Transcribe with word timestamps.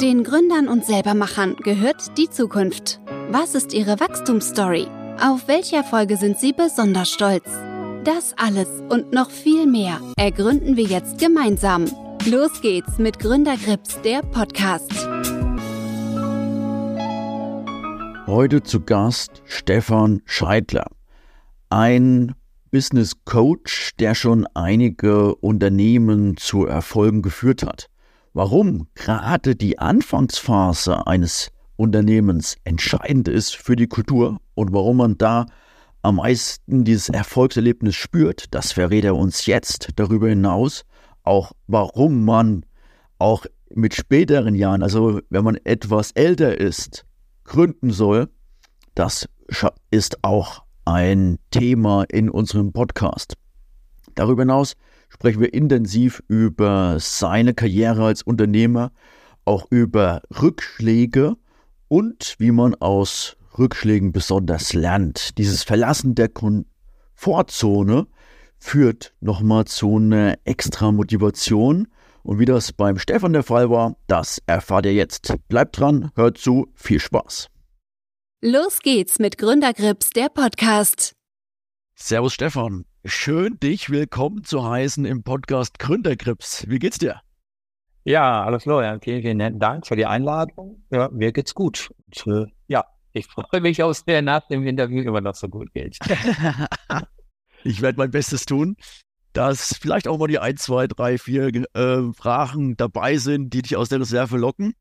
Den 0.00 0.24
Gründern 0.24 0.68
und 0.68 0.84
Selbermachern 0.84 1.56
gehört 1.56 2.18
die 2.18 2.28
Zukunft. 2.28 3.00
Was 3.30 3.54
ist 3.54 3.72
ihre 3.72 3.98
Wachstumsstory? 3.98 4.88
Auf 5.22 5.48
welche 5.48 5.76
Erfolge 5.76 6.18
sind 6.18 6.38
sie 6.38 6.52
besonders 6.52 7.08
stolz? 7.08 7.48
Das 8.04 8.34
alles 8.36 8.68
und 8.90 9.14
noch 9.14 9.30
viel 9.30 9.66
mehr 9.66 9.98
ergründen 10.18 10.76
wir 10.76 10.84
jetzt 10.84 11.18
gemeinsam. 11.18 11.86
Los 12.26 12.60
geht's 12.60 12.98
mit 12.98 13.18
Gründergrips, 13.18 13.98
der 14.02 14.20
Podcast. 14.20 14.92
Heute 18.26 18.62
zu 18.62 18.82
Gast 18.82 19.40
Stefan 19.46 20.20
Scheidler, 20.26 20.88
ein 21.70 22.34
Business 22.70 23.24
Coach, 23.24 23.92
der 23.98 24.14
schon 24.14 24.46
einige 24.52 25.34
Unternehmen 25.36 26.36
zu 26.36 26.66
Erfolgen 26.66 27.22
geführt 27.22 27.62
hat. 27.62 27.88
Warum 28.36 28.86
gerade 28.94 29.56
die 29.56 29.78
Anfangsphase 29.78 31.06
eines 31.06 31.52
Unternehmens 31.76 32.58
entscheidend 32.64 33.28
ist 33.28 33.56
für 33.56 33.76
die 33.76 33.86
Kultur 33.86 34.42
und 34.54 34.74
warum 34.74 34.98
man 34.98 35.16
da 35.16 35.46
am 36.02 36.16
meisten 36.16 36.84
dieses 36.84 37.08
Erfolgserlebnis 37.08 37.94
spürt, 37.94 38.54
das 38.54 38.72
verrät 38.72 39.06
er 39.06 39.16
uns 39.16 39.46
jetzt. 39.46 39.88
Darüber 39.96 40.28
hinaus 40.28 40.84
auch, 41.22 41.52
warum 41.66 42.26
man 42.26 42.66
auch 43.18 43.46
mit 43.70 43.94
späteren 43.94 44.54
Jahren, 44.54 44.82
also 44.82 45.18
wenn 45.30 45.42
man 45.42 45.56
etwas 45.64 46.10
älter 46.10 46.60
ist, 46.60 47.06
gründen 47.44 47.90
soll, 47.90 48.28
das 48.94 49.26
ist 49.90 50.22
auch 50.22 50.62
ein 50.84 51.38
Thema 51.50 52.04
in 52.10 52.28
unserem 52.28 52.74
Podcast. 52.74 53.32
Darüber 54.14 54.42
hinaus 54.42 54.74
sprechen 55.08 55.40
wir 55.40 55.54
intensiv 55.54 56.22
über 56.28 56.96
seine 56.98 57.54
Karriere 57.54 58.04
als 58.04 58.22
Unternehmer, 58.22 58.92
auch 59.44 59.66
über 59.70 60.22
Rückschläge 60.42 61.36
und 61.88 62.34
wie 62.38 62.50
man 62.50 62.74
aus 62.74 63.36
Rückschlägen 63.58 64.12
besonders 64.12 64.72
lernt. 64.72 65.38
Dieses 65.38 65.62
Verlassen 65.62 66.14
der 66.14 66.28
Komfortzone 66.28 68.06
führt 68.58 69.14
nochmal 69.20 69.64
zu 69.66 69.96
einer 69.96 70.38
extra 70.44 70.92
Motivation. 70.92 71.88
Und 72.22 72.40
wie 72.40 72.44
das 72.44 72.72
beim 72.72 72.98
Stefan 72.98 73.32
der 73.32 73.44
Fall 73.44 73.70
war, 73.70 73.96
das 74.08 74.42
erfahrt 74.46 74.86
ihr 74.86 74.94
jetzt. 74.94 75.34
Bleibt 75.48 75.78
dran, 75.78 76.10
hört 76.16 76.38
zu, 76.38 76.66
viel 76.74 76.98
Spaß. 76.98 77.48
Los 78.42 78.80
geht's 78.80 79.18
mit 79.18 79.38
Gründergrips, 79.38 80.10
der 80.10 80.28
Podcast. 80.28 81.14
Servus 81.94 82.34
Stefan. 82.34 82.84
Schön, 83.08 83.60
dich 83.60 83.88
willkommen 83.88 84.42
zu 84.42 84.68
heißen 84.68 85.04
im 85.04 85.22
Podcast 85.22 85.78
Gründergrips. 85.78 86.68
Wie 86.68 86.80
geht's 86.80 86.98
dir? 86.98 87.20
Ja, 88.02 88.44
hallo 88.44 88.58
Florian. 88.58 89.00
Vielen, 89.00 89.22
vielen 89.22 89.60
Dank 89.60 89.86
für 89.86 89.94
die 89.94 90.06
Einladung. 90.06 90.84
Ja, 90.90 91.08
mir 91.12 91.30
geht's 91.30 91.54
gut. 91.54 91.92
Und, 92.04 92.48
äh, 92.48 92.50
ja, 92.66 92.84
ich 93.12 93.28
freue 93.28 93.60
mich 93.60 93.80
auch 93.80 93.92
sehr 93.92 94.22
nach 94.22 94.48
dem 94.48 94.66
Interview 94.66 95.02
immer 95.02 95.20
noch 95.20 95.36
so 95.36 95.48
gut 95.48 95.72
geht. 95.72 95.98
ich 97.62 97.80
werde 97.80 97.96
mein 97.96 98.10
Bestes 98.10 98.44
tun, 98.44 98.76
dass 99.32 99.78
vielleicht 99.80 100.08
auch 100.08 100.18
mal 100.18 100.26
die 100.26 100.40
ein, 100.40 100.56
zwei, 100.56 100.88
drei, 100.88 101.16
vier 101.16 101.52
äh, 101.76 102.12
Fragen 102.12 102.76
dabei 102.76 103.18
sind, 103.18 103.50
die 103.50 103.62
dich 103.62 103.76
aus 103.76 103.88
der 103.88 104.00
Reserve 104.00 104.36
locken. 104.36 104.74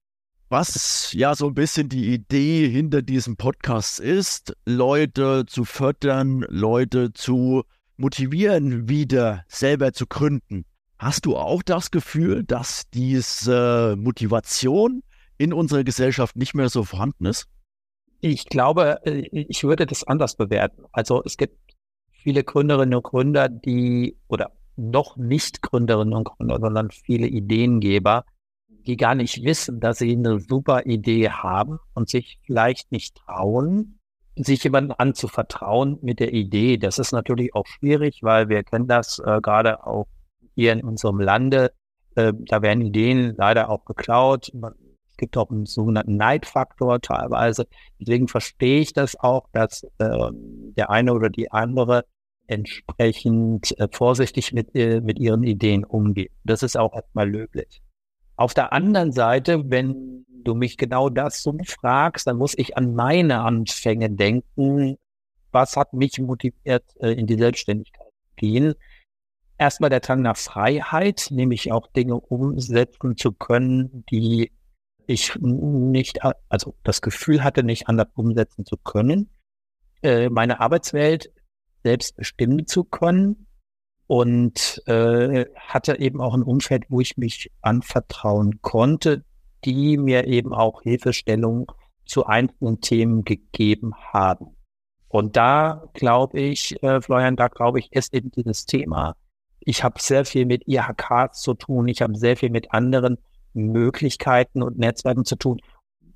Was 0.50 1.14
ja 1.14 1.36
so 1.36 1.46
ein 1.46 1.54
bisschen 1.54 1.90
die 1.90 2.12
Idee 2.12 2.68
hinter 2.70 3.04
diesem 3.04 3.38
Podcast 3.38 4.00
ist, 4.00 4.58
Leute 4.66 5.46
zu 5.46 5.64
fördern, 5.64 6.44
Leute 6.50 7.14
zu 7.14 7.66
motivieren, 7.98 8.90
wieder 8.90 9.44
selber 9.48 9.94
zu 9.94 10.08
gründen. 10.08 10.66
Hast 10.98 11.26
du 11.26 11.36
auch 11.36 11.62
das 11.62 11.92
Gefühl, 11.92 12.44
dass 12.44 12.90
diese 12.94 13.96
Motivation 13.98 15.04
in 15.38 15.54
unserer 15.54 15.84
Gesellschaft 15.84 16.36
nicht 16.36 16.54
mehr 16.54 16.70
so 16.70 16.84
vorhanden 16.84 17.26
ist? 17.26 17.48
Ich 18.22 18.46
glaube, 18.46 19.06
äh, 19.06 19.28
ich 19.32 19.64
würde 19.64 19.86
das 19.86 20.04
anders 20.04 20.36
bewerten. 20.36 20.84
Also 20.92 21.22
es 21.24 21.38
gibt 21.38 21.58
viele 22.12 22.44
Gründerinnen 22.44 22.96
und 22.96 23.04
Gründer, 23.04 23.50
die 23.50 24.18
oder 24.28 24.52
noch 24.78 25.18
nicht 25.18 25.62
Gründerinnen 25.62 26.14
und 26.14 26.26
Gründer, 26.26 26.60
sondern 26.60 26.92
viele 26.92 27.28
Ideengeber, 27.28 28.26
die 28.68 28.98
gar 28.98 29.16
nicht 29.16 29.44
wissen, 29.44 29.80
dass 29.80 30.00
sie 30.00 30.12
eine 30.12 30.40
super 30.40 30.86
Idee 30.86 31.30
haben 31.30 31.80
und 31.94 32.10
sich 32.10 32.40
vielleicht 32.46 32.92
nicht 32.92 33.16
trauen, 33.16 34.00
sich 34.36 34.64
jemandem 34.64 34.96
anzuvertrauen 34.98 35.98
mit 36.02 36.20
der 36.20 36.34
Idee. 36.34 36.78
Das 36.78 37.00
ist 37.00 37.12
natürlich 37.12 37.56
auch 37.56 37.66
schwierig, 37.66 38.20
weil 38.22 38.50
wir 38.50 38.64
kennen 38.64 38.88
das 38.88 39.20
äh, 39.20 39.40
gerade 39.42 39.86
auch 39.86 40.08
hier 40.56 40.74
in 40.74 40.84
unserem 40.84 41.20
Lande. 41.20 41.72
Äh, 42.16 42.34
da 42.36 42.62
werden 42.62 42.82
Ideen 42.82 43.36
leider 43.38 43.70
auch 43.70 43.86
geklaut. 43.86 44.52
Es 44.54 45.18
gibt 45.18 45.38
auch 45.38 45.50
einen 45.50 45.66
sogenannten 45.66 46.18
Neidfaktor 46.18 47.00
teilweise. 47.02 47.68
Deswegen 48.00 48.28
verstehe 48.28 48.82
ich 48.82 48.94
das 48.94 49.18
auch, 49.20 49.48
dass 49.54 49.84
äh, 50.00 50.30
der 50.34 50.90
eine 50.90 51.14
oder 51.14 51.30
die 51.30 51.52
andere 51.52 52.06
entsprechend 52.48 53.78
äh, 53.80 53.88
vorsichtig 53.92 54.54
mit, 54.54 54.76
äh, 54.76 55.02
mit 55.02 55.20
ihren 55.20 55.44
Ideen 55.44 55.84
umgeht. 55.84 56.32
Das 56.44 56.64
ist 56.64 56.78
auch 56.78 56.94
erstmal 56.94 57.30
löblich. 57.30 57.82
Auf 58.38 58.54
der 58.54 58.74
anderen 58.74 59.12
Seite, 59.12 59.70
wenn 59.70 60.26
du 60.28 60.56
mich 60.56 60.78
genau 60.78 61.10
das 61.10 61.42
so 61.42 61.58
fragst, 61.66 62.28
dann 62.28 62.38
muss 62.38 62.58
ich 62.58 62.78
an 62.78 62.94
meine 62.94 63.42
Anfänge 63.42 64.10
denken. 64.10 64.98
Was 65.52 65.78
hat 65.78 65.94
mich 65.94 66.20
motiviert, 66.20 66.84
äh, 67.00 67.12
in 67.12 67.28
die 67.28 67.38
Selbstständigkeit 67.38 68.08
zu 68.08 68.36
gehen? 68.36 68.74
Erstmal 69.58 69.90
der 69.90 70.02
Drang 70.02 70.22
nach 70.22 70.36
Freiheit, 70.36 71.28
nämlich 71.32 71.72
auch 71.72 71.88
Dinge 71.88 72.20
umsetzen 72.20 73.16
zu 73.16 73.32
können, 73.32 74.04
die 74.12 74.52
ich 75.08 75.36
nicht, 75.40 76.20
also 76.50 76.76
das 76.84 77.02
Gefühl 77.02 77.44
hatte, 77.44 77.64
nicht 77.64 77.88
anders 77.88 78.08
umsetzen 78.16 78.66
zu 78.66 78.76
können. 78.76 79.30
Äh, 80.02 80.30
meine 80.30 80.60
Arbeitswelt 80.60 81.32
selbst 81.84 82.18
bestimmen 82.18 82.68
zu 82.68 82.84
können 82.84 83.46
und 84.08 84.84
äh, 84.88 85.46
hatte 85.56 86.00
eben 86.00 86.22
auch 86.22 86.34
ein 86.34 86.44
Umfeld, 86.44 86.86
wo 86.90 87.00
ich 87.02 87.18
mich 87.18 87.52
anvertrauen 87.62 88.62
konnte, 88.62 89.24
die 89.64 89.98
mir 89.98 90.28
eben 90.28 90.54
auch 90.54 90.84
Hilfestellung 90.84 91.72
zu 92.06 92.26
einzelnen 92.26 92.82
Themen 92.82 93.24
gegeben 93.24 93.94
haben. 94.14 94.56
Und 95.08 95.36
da 95.38 95.86
glaube 95.94 96.40
ich, 96.40 96.82
äh, 96.84 97.02
Florian, 97.02 97.36
da 97.36 97.48
glaube 97.48 97.80
ich, 97.80 97.92
ist 97.94 98.14
eben 98.14 98.32
dieses 98.32 98.66
Thema. 98.66 99.16
Ich 99.60 99.84
habe 99.84 100.00
sehr 100.00 100.26
viel 100.26 100.46
mit 100.46 100.68
IHKs 100.68 101.42
zu 101.42 101.56
tun, 101.56 101.88
ich 101.88 102.02
habe 102.02 102.16
sehr 102.16 102.38
viel 102.38 102.52
mit 102.52 102.72
anderen 102.72 103.18
Möglichkeiten 103.54 104.62
und 104.62 104.78
Netzwerken 104.78 105.26
zu 105.26 105.36
tun. 105.36 105.62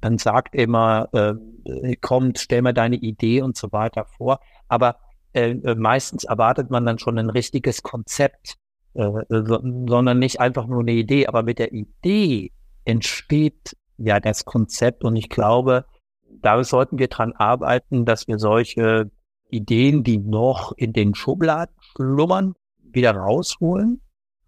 Dann 0.02 0.18
sagt 0.18 0.54
immer, 0.54 1.10
äh, 1.14 1.96
kommt, 1.96 2.40
stell 2.40 2.62
mir 2.62 2.74
deine 2.74 2.98
Idee 2.98 3.42
und 3.42 3.58
so 3.58 3.72
weiter 3.72 4.06
vor. 4.06 4.40
Aber 4.68 4.98
äh, 5.34 5.52
äh 5.52 5.76
meistens 5.76 6.24
erwartet 6.24 6.70
man 6.70 6.86
dann 6.86 7.00
schon 7.00 7.18
ein 7.18 7.30
richtiges 7.30 7.84
Konzept, 7.84 8.58
äh, 8.94 9.10
so, 9.30 9.60
sondern 9.88 10.20
nicht 10.20 10.40
einfach 10.40 10.68
nur 10.68 10.82
eine 10.82 10.92
Idee. 10.92 11.28
Aber 11.28 11.44
mit 11.44 11.60
der 11.60 11.74
Idee 11.74 12.52
entsteht 12.86 13.76
ja 13.98 14.20
das 14.20 14.46
Konzept 14.46 15.04
und 15.04 15.16
ich 15.16 15.30
glaube, 15.30 15.86
da 16.42 16.64
sollten 16.64 17.00
wir 17.00 17.08
dran 17.08 17.34
arbeiten, 17.34 18.06
dass 18.06 18.28
wir 18.28 18.40
solche 18.40 19.12
Ideen, 19.50 20.04
die 20.04 20.20
noch 20.20 20.74
in 20.74 20.94
den 20.94 21.16
Schubladen 21.16 21.76
schlummern, 21.80 22.54
wieder 22.78 23.16
rausholen. 23.16 24.02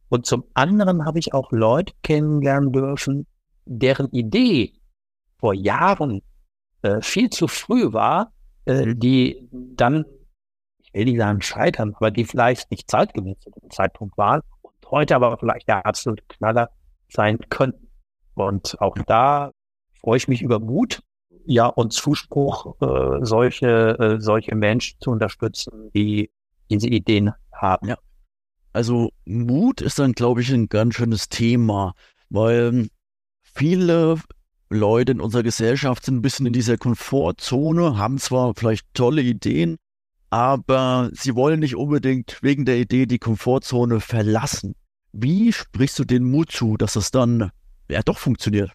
Und 0.10 0.26
zum 0.26 0.44
anderen 0.54 1.06
habe 1.06 1.20
ich 1.20 1.34
auch 1.34 1.52
Leute 1.52 1.94
kennenlernen 2.04 2.72
dürfen, 2.72 3.28
deren 3.66 4.10
Idee 4.12 4.74
vor 5.40 5.54
Jahren 5.54 6.22
äh, 6.82 7.02
viel 7.02 7.30
zu 7.30 7.48
früh 7.48 7.94
war, 7.94 8.34
äh, 8.66 8.94
die 8.96 9.48
dann, 9.52 10.06
will 10.94 11.06
nicht 11.06 11.18
sagen 11.18 11.42
scheitern, 11.42 11.94
aber 11.96 12.12
die 12.12 12.26
vielleicht 12.26 12.70
nicht 12.72 12.90
zeitgemäß 12.90 13.40
zu 13.40 13.50
dem 13.52 13.70
Zeitpunkt 13.70 14.18
waren 14.18 14.42
und 14.62 14.74
heute 14.90 15.16
aber 15.16 15.38
vielleicht 15.38 15.68
der 15.68 15.86
absolute 15.86 16.24
Knaller 16.28 16.70
sein 17.10 17.40
könnten. 17.50 17.88
Und 18.36 18.80
auch 18.82 18.98
da 19.08 19.52
freue 20.00 20.18
ich 20.18 20.28
mich 20.28 20.42
über 20.42 20.60
Mut, 20.60 21.02
ja, 21.46 21.66
und 21.68 21.94
Zuspruch, 21.94 22.76
äh, 22.82 23.26
solche, 23.26 23.98
äh, 24.00 24.22
solche 24.22 24.56
Menschen 24.56 25.00
zu 25.00 25.12
unterstützen, 25.12 25.92
die 25.94 26.30
diese 26.70 26.88
Ideen 26.88 27.34
haben. 27.54 27.90
Ja. 27.90 27.98
Also 28.74 29.10
Mut 29.26 29.82
ist 29.82 30.00
dann, 30.00 30.14
glaube 30.14 30.42
ich, 30.42 30.52
ein 30.52 30.70
ganz 30.70 30.96
schönes 30.96 31.30
Thema, 31.30 31.94
weil 32.30 32.88
viele 33.42 34.18
Leute 34.70 35.12
in 35.12 35.20
unserer 35.20 35.44
Gesellschaft 35.44 36.06
sind 36.06 36.16
ein 36.16 36.22
bisschen 36.22 36.46
in 36.46 36.54
dieser 36.54 36.78
Komfortzone, 36.78 37.98
haben 37.98 38.18
zwar 38.18 38.54
vielleicht 38.56 38.88
tolle 38.94 39.22
Ideen, 39.22 39.78
aber 40.32 41.12
sie 41.14 41.36
wollen 41.36 41.60
nicht 41.60 41.76
unbedingt 41.76 42.40
wegen 42.42 42.66
der 42.66 42.78
Idee 42.78 43.06
die 43.06 43.20
Komfortzone 43.20 44.00
verlassen. 44.00 44.74
Wie 45.14 45.54
sprichst 45.54 46.00
du 46.00 46.06
den 46.06 46.24
Mut 46.24 46.52
zu, 46.52 46.78
dass 46.78 46.94
das 46.94 47.12
dann 47.12 47.52
ja 47.92 48.02
doch 48.04 48.18
funktioniert. 48.18 48.72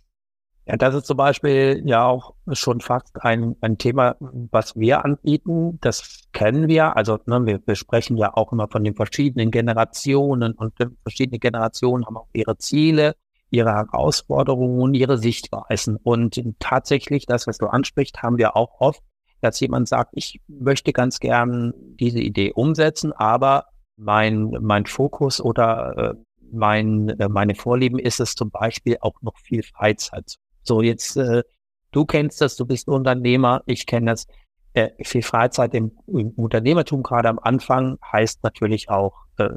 Ja, 0.67 0.77
das 0.77 0.95
ist 0.95 1.07
zum 1.07 1.17
Beispiel 1.17 1.83
ja 1.85 2.05
auch 2.05 2.35
schon 2.53 2.81
fast 2.81 3.23
ein, 3.23 3.55
ein 3.61 3.79
Thema, 3.79 4.17
was 4.19 4.75
wir 4.75 5.05
anbieten. 5.05 5.79
Das 5.81 6.25
kennen 6.33 6.67
wir. 6.67 6.97
Also 6.97 7.19
ne, 7.27 7.47
wir, 7.47 7.61
wir 7.65 7.77
sprechen 7.77 8.17
ja 8.17 8.35
auch 8.35 8.53
immer 8.53 8.69
von 8.69 8.83
den 8.83 8.97
verschiedenen 8.97 9.53
Generationen 9.53 10.55
und 10.55 10.75
verschiedene 11.03 11.39
Generationen 11.39 12.05
haben 12.05 12.17
auch 12.17 12.29
ihre 12.33 12.59
Ziele, 12.59 13.15
ihre 13.51 13.73
Herausforderungen, 13.73 14.95
ihre 14.95 15.19
Sichtweisen. 15.19 15.99
Und 16.03 16.43
tatsächlich, 16.59 17.27
das, 17.27 17.47
was 17.47 17.59
du 17.59 17.67
ansprichst, 17.67 18.23
haben 18.23 18.37
wir 18.37 18.57
auch 18.57 18.81
oft, 18.81 19.03
dass 19.47 19.61
jemand 19.61 19.89
sagt, 19.89 20.11
ich 20.15 20.41
möchte 20.49 20.93
ganz 20.93 21.21
gern 21.21 21.73
diese 22.01 22.19
Idee 22.19 22.53
umsetzen, 22.53 23.13
aber 23.13 23.67
mein, 23.97 24.51
mein 24.61 24.87
Fokus 24.87 25.41
oder 25.41 25.97
äh, 25.97 26.15
mein, 26.53 27.09
äh, 27.21 27.29
meine 27.29 27.55
Vorlieben 27.55 27.99
ist 27.99 28.19
es 28.19 28.35
zum 28.35 28.51
Beispiel 28.51 28.97
auch 29.01 29.23
noch 29.23 29.39
viel 29.39 29.63
Freizeit. 29.63 30.35
So 30.63 30.83
jetzt, 30.83 31.17
äh, 31.17 31.45
du 31.93 32.05
kennst 32.05 32.41
das, 32.41 32.57
du 32.57 32.67
bist 32.67 32.89
Unternehmer, 32.89 33.63
ich 33.67 33.87
kenne 33.87 34.11
das. 34.13 34.27
Äh, 34.75 34.91
viel 35.05 35.23
Freizeit 35.23 35.73
im, 35.75 35.93
im 36.07 36.33
Unternehmertum 36.33 37.03
gerade 37.03 37.31
am 37.31 37.39
Anfang 37.39 37.97
heißt 38.13 38.43
natürlich 38.43 38.91
auch 38.91 39.15
äh, 39.39 39.49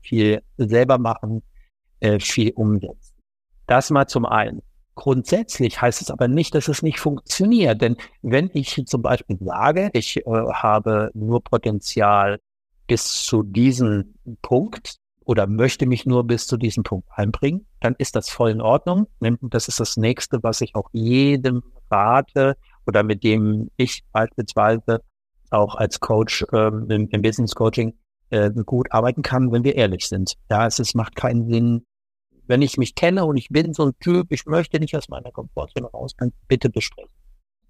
viel 0.00 0.42
selber 0.56 0.98
machen, 0.98 1.42
äh, 2.00 2.18
viel 2.18 2.52
umsetzen. 2.52 3.14
Das 3.66 3.90
mal 3.90 4.08
zum 4.08 4.26
einen. 4.26 4.62
Grundsätzlich 4.96 5.80
heißt 5.80 6.00
es 6.00 6.10
aber 6.10 6.26
nicht, 6.26 6.54
dass 6.54 6.68
es 6.68 6.82
nicht 6.82 6.98
funktioniert. 6.98 7.80
Denn 7.82 7.96
wenn 8.22 8.50
ich 8.54 8.82
zum 8.86 9.02
Beispiel 9.02 9.36
sage, 9.40 9.90
ich 9.92 10.16
äh, 10.16 10.22
habe 10.26 11.10
nur 11.14 11.44
Potenzial 11.44 12.40
bis 12.86 13.24
zu 13.24 13.42
diesem 13.42 14.14
Punkt 14.42 14.96
oder 15.24 15.46
möchte 15.46 15.86
mich 15.86 16.06
nur 16.06 16.24
bis 16.24 16.46
zu 16.46 16.56
diesem 16.56 16.82
Punkt 16.82 17.08
einbringen, 17.10 17.66
dann 17.80 17.94
ist 17.98 18.16
das 18.16 18.30
voll 18.30 18.50
in 18.50 18.62
Ordnung. 18.62 19.06
Das 19.42 19.68
ist 19.68 19.80
das 19.80 19.96
nächste, 19.98 20.42
was 20.42 20.62
ich 20.62 20.74
auch 20.74 20.88
jedem 20.92 21.62
rate 21.90 22.56
oder 22.86 23.02
mit 23.02 23.22
dem 23.22 23.70
ich 23.76 24.02
beispielsweise 24.12 25.02
auch 25.50 25.74
als 25.74 26.00
Coach 26.00 26.44
ähm, 26.52 26.90
im, 26.90 27.08
im, 27.10 27.22
Business 27.22 27.54
Coaching 27.54 27.92
äh, 28.30 28.50
gut 28.50 28.90
arbeiten 28.92 29.22
kann, 29.22 29.52
wenn 29.52 29.62
wir 29.62 29.74
ehrlich 29.74 30.06
sind. 30.06 30.34
Ja, 30.50 30.66
es, 30.66 30.78
es 30.78 30.94
macht 30.94 31.16
keinen 31.16 31.48
Sinn, 31.50 31.84
wenn 32.46 32.62
ich 32.62 32.76
mich 32.76 32.94
kenne 32.94 33.24
und 33.24 33.36
ich 33.36 33.48
bin 33.48 33.74
so 33.74 33.86
ein 33.86 33.98
Typ, 34.00 34.30
ich 34.30 34.46
möchte 34.46 34.78
nicht 34.80 34.96
aus 34.96 35.08
meiner 35.08 35.30
Komfortzone 35.30 35.86
raus, 35.86 36.14
dann 36.18 36.32
bitte 36.48 36.70
besprechen. 36.70 37.10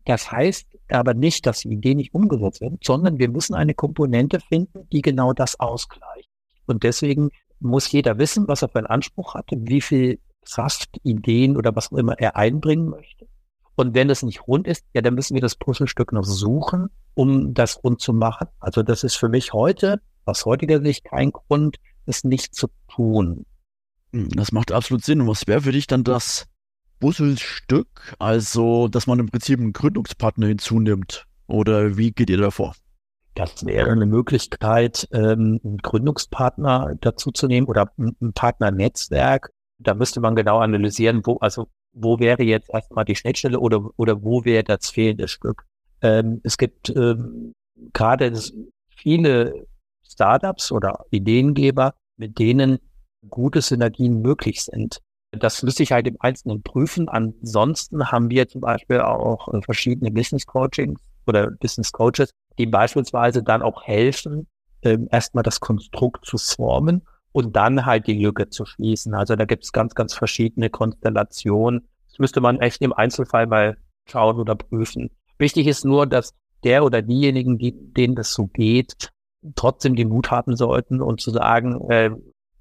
Das 0.05 0.31
heißt 0.31 0.67
aber 0.89 1.15
nicht, 1.15 1.47
dass 1.47 1.61
die 1.61 1.73
Idee 1.73 1.95
nicht 1.95 2.15
umgesetzt 2.15 2.61
wird, 2.61 2.85
sondern 2.85 3.19
wir 3.19 3.29
müssen 3.29 3.55
eine 3.55 3.75
Komponente 3.75 4.41
finden, 4.41 4.89
die 4.93 5.03
genau 5.03 5.33
das 5.33 5.59
ausgleicht. 5.59 6.29
Und 6.67 6.85
deswegen 6.85 7.31
muss 7.59 7.91
jeder 7.91 8.19
wissen, 8.19 8.47
was 8.47 8.63
er 8.63 8.69
für 8.69 8.79
einen 8.79 8.87
Anspruch 8.87 9.35
hat, 9.35 9.47
wie 9.51 9.81
viel 9.81 10.21
Kraft, 10.45 11.01
Ideen 11.03 11.57
oder 11.57 11.75
was 11.75 11.93
auch 11.93 11.97
immer 11.97 12.19
er 12.19 12.37
einbringen 12.37 12.89
möchte. 12.89 13.27
Und 13.75 13.95
wenn 13.95 14.09
es 14.09 14.23
nicht 14.23 14.47
rund 14.47 14.67
ist, 14.67 14.85
ja, 14.95 15.03
dann 15.03 15.15
müssen 15.15 15.35
wir 15.35 15.43
das 15.43 15.57
Puzzlestück 15.57 16.13
noch 16.13 16.25
suchen, 16.25 16.89
um 17.15 17.53
das 17.53 17.83
rund 17.83 18.01
zu 18.01 18.13
machen. 18.13 18.49
Also 18.61 18.83
das 18.83 19.05
ist 19.05 19.17
für 19.17 19.29
mich 19.29 19.53
heute, 19.53 20.01
aus 20.25 20.45
heutiger 20.47 20.81
Sicht, 20.81 21.05
kein 21.05 21.33
Grund, 21.33 21.79
es 22.07 22.25
nicht 22.25 22.55
zu 22.55 22.69
tun. 22.89 23.45
Das 24.35 24.53
macht 24.53 24.73
absolut 24.73 25.05
Sinn. 25.05 25.21
Und 25.21 25.29
was 25.29 25.47
wäre 25.47 25.61
für 25.63 25.73
dich 25.73 25.87
dann 25.87 26.05
das 26.05 26.47
Puzzlestück? 27.01 28.15
Also, 28.19 28.89
dass 28.89 29.07
man 29.07 29.19
im 29.19 29.29
Prinzip 29.29 29.61
einen 29.61 29.73
Gründungspartner 29.73 30.47
hinzunimmt. 30.47 31.27
Oder 31.47 31.97
wie 31.97 32.13
geht 32.13 32.31
ihr 32.31 32.39
davor? 32.39 32.75
Das 33.35 33.67
wäre 33.67 33.91
eine 33.91 34.07
Möglichkeit, 34.07 35.07
ähm, 35.13 35.61
einen 35.63 35.79
Gründungspartner 35.79 36.95
dazu 37.01 37.31
zu 37.31 37.47
nehmen 37.47 37.67
oder 37.67 37.93
ein 37.99 38.33
Partnernetzwerk. 38.33 39.51
Da 39.79 39.93
müsste 39.93 40.21
man 40.21 40.35
genau 40.35 40.59
analysieren, 40.59 41.21
wo, 41.25 41.37
also, 41.37 41.69
wo 41.93 42.19
wäre 42.19 42.43
jetzt 42.43 42.71
erstmal 42.73 43.05
die 43.05 43.15
Schnittstelle 43.15 43.61
oder, 43.61 43.91
oder 43.97 44.23
wo 44.23 44.45
wäre 44.47 44.65
das 44.65 44.89
fehlende 44.89 45.29
Stück. 45.29 45.65
Ähm, 46.01 46.41
es 46.45 46.57
gibt 46.57 46.89
ähm, 46.97 47.53
gerade 47.93 48.33
viele 48.89 49.67
Startups 50.03 50.73
oder 50.73 51.05
Ideengeber, 51.11 51.95
mit 52.17 52.39
denen 52.39 52.79
gute 53.29 53.61
Synergien 53.61 54.21
möglich 54.21 54.65
sind. 54.65 55.01
Das 55.33 55.63
müsste 55.63 55.83
ich 55.83 55.93
halt 55.93 56.07
im 56.07 56.17
Einzelnen 56.21 56.63
prüfen. 56.63 57.09
Ansonsten 57.09 58.11
haben 58.11 58.31
wir 58.31 58.49
zum 58.49 58.61
Beispiel 58.61 59.01
auch 59.01 59.53
äh, 59.53 59.61
verschiedene 59.63 60.11
Business 60.11 60.47
Coachings 60.47 61.01
oder 61.27 61.51
Business 61.51 61.93
Coaches, 61.93 62.31
die 62.59 62.67
beispielsweise 62.67 63.43
dann 63.43 63.63
auch 63.63 63.83
helfen, 63.85 64.47
ähm, 64.83 65.09
erstmal 65.11 65.43
das 65.43 65.61
Konstrukt 65.61 66.25
zu 66.25 66.39
formen 66.39 67.03
und 67.33 67.57
dann 67.57 67.85
halt 67.85 68.07
die 68.07 68.23
Lücke 68.23 68.49
zu 68.49 68.65
schließen. 68.65 69.15
Also 69.15 69.37
da 69.37 69.45
gibt 69.45 69.65
es 69.65 69.73
ganz, 69.73 69.95
ganz 69.95 70.15
verschiedene 70.15 70.71
Konstellationen. 70.71 71.87
Das 72.09 72.19
müsste 72.19 72.41
man 72.41 72.61
echt 72.61 72.81
im 72.81 72.93
Einzelfall 72.93 73.47
mal 73.47 73.77
schauen 74.09 74.39
oder 74.39 74.55
prüfen. 74.55 75.11
Wichtig 75.39 75.67
ist 75.67 75.85
nur, 75.85 76.07
dass 76.07 76.35
der 76.65 76.85
oder 76.85 77.03
diejenigen, 77.03 77.59
die, 77.59 77.73
denen 77.73 78.15
das 78.15 78.33
so 78.33 78.47
geht, 78.47 79.13
trotzdem 79.55 79.97
den 79.97 80.09
Mut 80.09 80.31
haben 80.31 80.57
sollten 80.57 81.03
und 81.03 81.21
zu 81.21 81.31
sagen, 81.31 81.91
äh, 81.91 82.11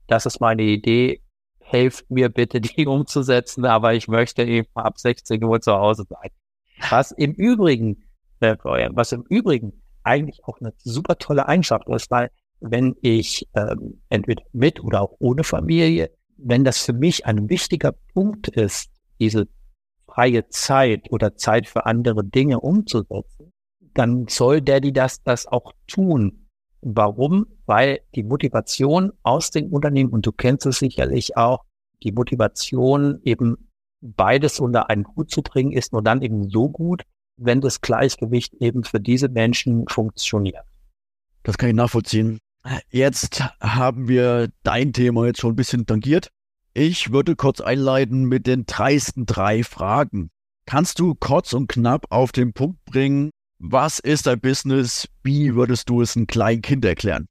das 0.07 0.25
ist 0.25 0.39
meine 0.39 0.63
Idee, 0.63 1.21
helft 1.59 2.09
mir 2.09 2.29
bitte, 2.29 2.61
die 2.61 2.85
umzusetzen, 2.87 3.65
aber 3.65 3.93
ich 3.93 4.07
möchte 4.07 4.43
eben 4.43 4.67
ab 4.75 4.99
16 4.99 5.43
Uhr 5.43 5.61
zu 5.61 5.73
Hause 5.73 6.05
sein. 6.09 6.29
Was 6.89 7.11
im 7.11 7.33
Übrigen, 7.33 8.03
äh, 8.39 8.55
was 8.91 9.11
im 9.11 9.23
Übrigen 9.29 9.81
eigentlich 10.03 10.43
auch 10.43 10.59
eine 10.59 10.73
super 10.77 11.17
tolle 11.17 11.47
Eigenschaft 11.47 11.87
ist, 11.89 12.11
weil 12.11 12.29
wenn 12.59 12.95
ich 13.01 13.47
ähm, 13.55 14.01
entweder 14.09 14.43
mit 14.53 14.83
oder 14.83 15.01
auch 15.01 15.15
ohne 15.19 15.43
Familie, 15.43 16.11
wenn 16.37 16.63
das 16.63 16.79
für 16.79 16.93
mich 16.93 17.25
ein 17.25 17.49
wichtiger 17.49 17.93
Punkt 18.13 18.47
ist, 18.49 18.91
diese 19.19 19.47
freie 20.07 20.47
Zeit 20.49 21.11
oder 21.11 21.35
Zeit 21.35 21.67
für 21.67 21.85
andere 21.85 22.23
Dinge 22.23 22.59
umzusetzen, 22.59 23.51
dann 23.93 24.27
soll 24.27 24.61
der, 24.61 24.81
die 24.81 24.93
das, 24.93 25.23
das 25.23 25.47
auch 25.47 25.73
tun. 25.87 26.44
Warum? 26.87 27.47
Weil 27.65 28.01
die 28.13 28.21
Motivation 28.21 29.11
aus 29.23 29.49
den 29.49 29.71
Unternehmen, 29.71 30.11
und 30.11 30.23
du 30.27 30.31
kennst 30.31 30.67
es 30.67 30.77
sicherlich 30.77 31.35
auch, 31.35 31.63
die 32.03 32.11
Motivation 32.11 33.21
eben 33.23 33.69
beides 34.01 34.59
unter 34.59 34.87
einen 34.87 35.07
Hut 35.15 35.31
zu 35.31 35.41
bringen, 35.41 35.71
ist 35.71 35.93
nur 35.93 36.03
dann 36.03 36.21
eben 36.21 36.47
so 36.47 36.69
gut, 36.69 37.01
wenn 37.37 37.59
das 37.59 37.81
Gleichgewicht 37.81 38.53
eben 38.59 38.83
für 38.83 38.99
diese 38.99 39.29
Menschen 39.29 39.87
funktioniert. 39.87 40.63
Das 41.41 41.57
kann 41.57 41.69
ich 41.69 41.75
nachvollziehen. 41.75 42.37
Jetzt 42.91 43.43
haben 43.59 44.07
wir 44.07 44.49
dein 44.61 44.93
Thema 44.93 45.25
jetzt 45.25 45.39
schon 45.39 45.53
ein 45.53 45.57
bisschen 45.57 45.87
tangiert. 45.87 46.29
Ich 46.75 47.11
würde 47.11 47.35
kurz 47.35 47.61
einleiten 47.61 48.25
mit 48.25 48.45
den 48.45 48.67
dreisten 48.67 49.25
drei 49.25 49.63
Fragen. 49.63 50.29
Kannst 50.67 50.99
du 50.99 51.15
kurz 51.15 51.53
und 51.53 51.67
knapp 51.67 52.05
auf 52.11 52.31
den 52.31 52.53
Punkt 52.53 52.85
bringen, 52.85 53.31
was 53.71 53.99
ist 53.99 54.27
dein 54.27 54.39
Business? 54.39 55.07
Wie 55.23 55.55
würdest 55.55 55.89
du 55.89 56.01
es 56.01 56.15
einem 56.15 56.27
kleinen 56.27 56.61
Kind 56.61 56.85
erklären? 56.85 57.27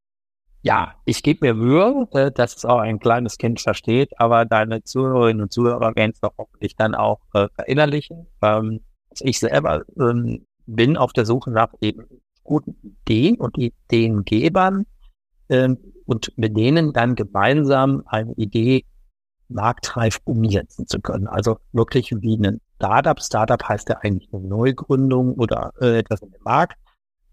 Ja, 0.61 0.95
ich 1.05 1.21
gebe 1.21 1.45
mir 1.45 1.53
Mühe, 1.53 2.07
äh, 2.13 2.31
dass 2.31 2.55
es 2.55 2.65
auch 2.65 2.79
ein 2.79 2.99
kleines 2.99 3.37
Kind 3.37 3.61
versteht, 3.61 4.19
aber 4.19 4.45
deine 4.45 4.83
Zuhörerinnen 4.83 5.43
und 5.43 5.53
Zuhörer 5.53 5.95
werden 5.95 6.11
es 6.11 6.19
doch 6.19 6.33
hoffentlich 6.37 6.75
dann 6.75 6.95
auch 6.95 7.19
äh, 7.33 7.47
verinnerlichen. 7.55 8.25
Ähm, 8.41 8.81
ich 9.19 9.39
selber 9.39 9.83
ähm, 9.99 10.45
bin 10.65 10.97
auf 10.97 11.13
der 11.13 11.25
Suche 11.25 11.51
nach 11.51 11.73
eben 11.81 12.05
guten 12.43 12.75
Ideen 12.81 13.35
und 13.35 13.57
Ideengebern 13.57 14.85
ähm, 15.49 15.77
und 16.05 16.35
mit 16.37 16.57
denen 16.57 16.93
dann 16.93 17.15
gemeinsam 17.15 18.03
eine 18.07 18.33
Idee 18.33 18.85
marktreif 19.49 20.19
umsetzen 20.23 20.87
zu 20.87 20.99
können. 20.99 21.27
Also 21.27 21.57
wirklich 21.71 22.11
wie 22.11 22.37
ein 22.37 22.61
Startup. 22.75 23.19
Startup 23.21 23.63
heißt 23.63 23.89
ja 23.89 23.97
eigentlich 24.01 24.29
eine 24.33 24.43
Neugründung 24.43 25.33
oder 25.35 25.71
äh, 25.79 25.99
etwas 25.99 26.21
in 26.21 26.31
dem 26.31 26.43
Markt. 26.43 26.77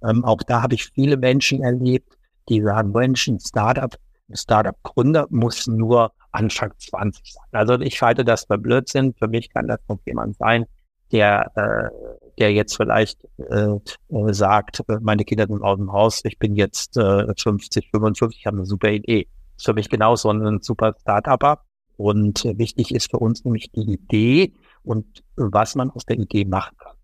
Ähm, 0.02 0.24
auch 0.24 0.42
da 0.42 0.62
habe 0.62 0.74
ich 0.74 0.86
viele 0.86 1.16
Menschen 1.16 1.62
erlebt, 1.62 2.16
die 2.48 2.60
sagen, 2.62 2.92
Mensch, 2.92 3.28
ein 3.28 3.40
Startup, 3.40 3.94
ein 4.28 4.36
Startup-Gründer 4.36 5.26
muss 5.30 5.66
nur 5.66 6.12
Anfang 6.32 6.72
20 6.78 7.32
sein. 7.32 7.42
Also 7.52 7.78
ich 7.80 8.00
halte 8.02 8.24
das 8.24 8.44
für 8.44 8.58
Blödsinn. 8.58 9.14
Für 9.14 9.28
mich 9.28 9.50
kann 9.52 9.68
das 9.68 9.80
noch 9.88 9.98
jemand 10.06 10.36
sein, 10.38 10.66
der, 11.12 11.50
äh, 11.54 12.20
der 12.38 12.52
jetzt 12.52 12.76
vielleicht 12.76 13.24
äh, 13.38 13.76
äh 14.08 14.32
sagt, 14.32 14.82
meine 15.00 15.24
Kinder 15.24 15.46
sind 15.46 15.62
aus 15.62 15.76
dem 15.76 15.92
Haus, 15.92 16.22
ich 16.24 16.38
bin 16.38 16.56
jetzt 16.56 16.96
äh, 16.96 17.26
50, 17.36 17.90
55, 17.90 18.38
ich 18.38 18.46
habe 18.46 18.56
eine 18.56 18.66
super 18.66 18.88
Idee. 18.88 19.28
ist 19.56 19.66
für 19.66 19.74
mich 19.74 19.90
genauso 19.90 20.30
ein 20.30 20.60
super 20.62 20.94
Startupper. 21.00 21.60
Und 21.96 22.44
wichtig 22.44 22.94
ist 22.94 23.10
für 23.10 23.18
uns 23.18 23.44
nämlich 23.44 23.70
die 23.72 23.92
Idee 23.92 24.52
und 24.82 25.22
was 25.36 25.74
man 25.74 25.90
aus 25.90 26.04
der 26.04 26.18
Idee 26.18 26.44
machen 26.44 26.76
kann. 26.78 26.96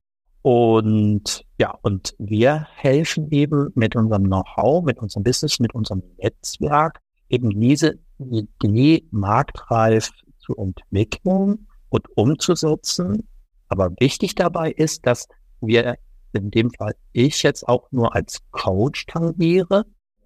Und 0.43 1.45
ja, 1.59 1.77
und 1.83 2.15
wir 2.19 2.67
helfen 2.75 3.31
eben 3.31 3.71
mit 3.75 3.97
unserem 3.97 4.25
Know-how, 4.25 4.85
mit 4.85 4.99
unserem 4.99 5.25
Business, 5.25 5.61
mit 5.61 5.75
unserem 5.75 6.03
Netzwerk, 6.19 7.01
eben 7.29 7.51
diese 7.61 7.99
Idee 8.19 9.05
marktreif 9.11 10.11
zu 10.39 10.57
entwickeln 10.57 11.67
und 11.91 12.07
umzusetzen. 12.17 13.29
Aber 13.69 13.91
wichtig 13.99 14.35
dabei 14.35 14.73
ist, 14.73 15.07
dass 15.07 15.29
wir 15.61 15.97
in 16.33 16.51
dem 16.51 16.71
Fall 16.71 16.95
ich 17.13 17.43
jetzt 17.43 17.67
auch 17.69 17.91
nur 17.91 18.15
als 18.15 18.39
Coach 18.51 19.07
tangiere, 19.07 19.85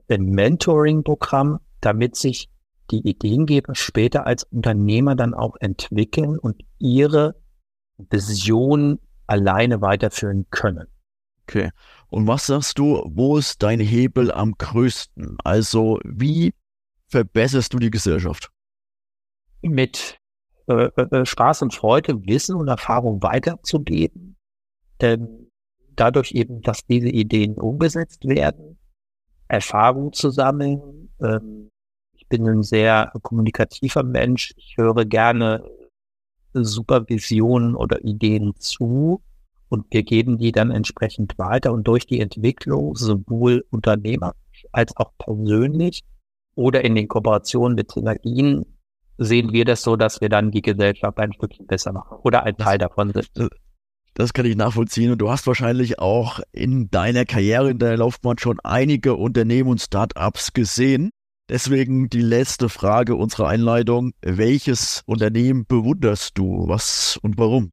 ein 0.09 0.27
Mentoring-Programm, 0.27 1.59
damit 1.81 2.17
sich 2.17 2.49
die 2.93 3.09
Ideengeber 3.09 3.75
später 3.75 4.27
als 4.27 4.45
Unternehmer 4.45 5.17
dann 5.17 5.35
auch 5.35 5.57
entwickeln 5.61 6.39
und 6.39 6.63
ihre 6.79 7.35
Vision 7.99 9.01
alleine 9.27 9.81
weiterführen 9.81 10.47
können. 10.51 10.87
Okay. 11.43 11.71
Und 12.09 12.27
was 12.27 12.47
sagst 12.47 12.79
du, 12.79 13.03
wo 13.07 13.39
ist 13.39 13.63
dein 13.63 13.81
Hebel 13.81 14.31
am 14.31 14.53
größten? 14.53 15.39
Also 15.43 15.99
wie 16.05 16.55
verbesserst 17.09 17.73
du 17.73 17.79
die 17.79 17.91
Gesellschaft? 17.91 18.51
Mit 19.63 20.19
äh, 20.67 20.85
äh, 20.97 21.27
Spaß 21.27 21.63
und 21.63 21.75
Freude, 21.75 22.25
Wissen 22.27 22.57
und 22.57 22.69
Erfahrung 22.69 23.23
weiterzugeben. 23.23 24.37
Ähm, 25.01 25.51
dadurch 25.97 26.33
eben, 26.33 26.63
dass 26.63 26.87
diese 26.87 27.09
Ideen 27.09 27.55
umgesetzt 27.55 28.25
werden, 28.25 28.79
Erfahrung 29.49 30.13
zu 30.13 30.31
sammeln. 30.31 31.13
Ähm, 31.21 31.72
bin 32.33 32.49
ein 32.49 32.63
sehr 32.63 33.13
kommunikativer 33.21 34.03
Mensch. 34.03 34.55
Ich 34.57 34.79
höre 34.79 35.05
gerne 35.05 35.63
Supervisionen 36.55 37.77
oder 37.77 38.03
Ideen 38.05 38.55
zu 38.59 39.23
und 39.69 39.85
wir 39.91 40.03
geben 40.03 40.39
die 40.39 40.51
dann 40.51 40.71
entsprechend 40.71 41.39
weiter 41.39 41.75
und 41.75 41.87
durch 41.87 42.07
die 42.07 42.21
Entwicklung 42.21 42.97
sowohl 42.97 43.67
Unternehmer 43.71 44.33
als 44.73 44.97
auch 44.97 45.13
persönlich 45.19 46.05
oder 46.55 46.83
in 46.85 46.95
den 46.95 47.07
Kooperationen 47.07 47.75
mit 47.75 47.93
Synergien 47.93 48.65
sehen 49.19 49.53
wir 49.53 49.67
das 49.67 49.83
so, 49.83 49.97
dass 49.97 50.23
wir 50.23 50.31
dann 50.31 50.51
die 50.51 50.63
Gesellschaft 50.63 51.19
ein 51.19 51.35
Stückchen 51.35 51.67
besser 51.67 51.93
machen 51.93 52.17
oder 52.23 52.45
ein 52.45 52.57
Teil 52.57 52.79
davon 52.79 53.13
sind. 53.13 53.51
Das 54.15 54.33
kann 54.33 54.47
ich 54.47 54.57
nachvollziehen. 54.57 55.13
Und 55.13 55.19
du 55.19 55.31
hast 55.31 55.47
wahrscheinlich 55.47 55.99
auch 55.99 56.41
in 56.53 56.91
deiner 56.91 57.27
Karriere, 57.27 57.71
in 57.71 57.79
deiner 57.79 57.99
Laufbahn 57.99 58.39
schon 58.39 58.59
einige 58.61 59.17
Unternehmen 59.17 59.69
und 59.69 59.83
Startups 59.83 60.55
gesehen. 60.55 61.11
Deswegen 61.53 62.09
die 62.09 62.23
letzte 62.23 62.71
Frage 62.71 63.15
unserer 63.15 63.49
Einleitung. 63.49 64.13
Welches 64.23 65.03
Unternehmen 65.05 65.67
bewunderst 65.67 66.39
du? 66.39 66.67
Was 66.67 67.19
und 67.21 67.37
warum? 67.37 67.73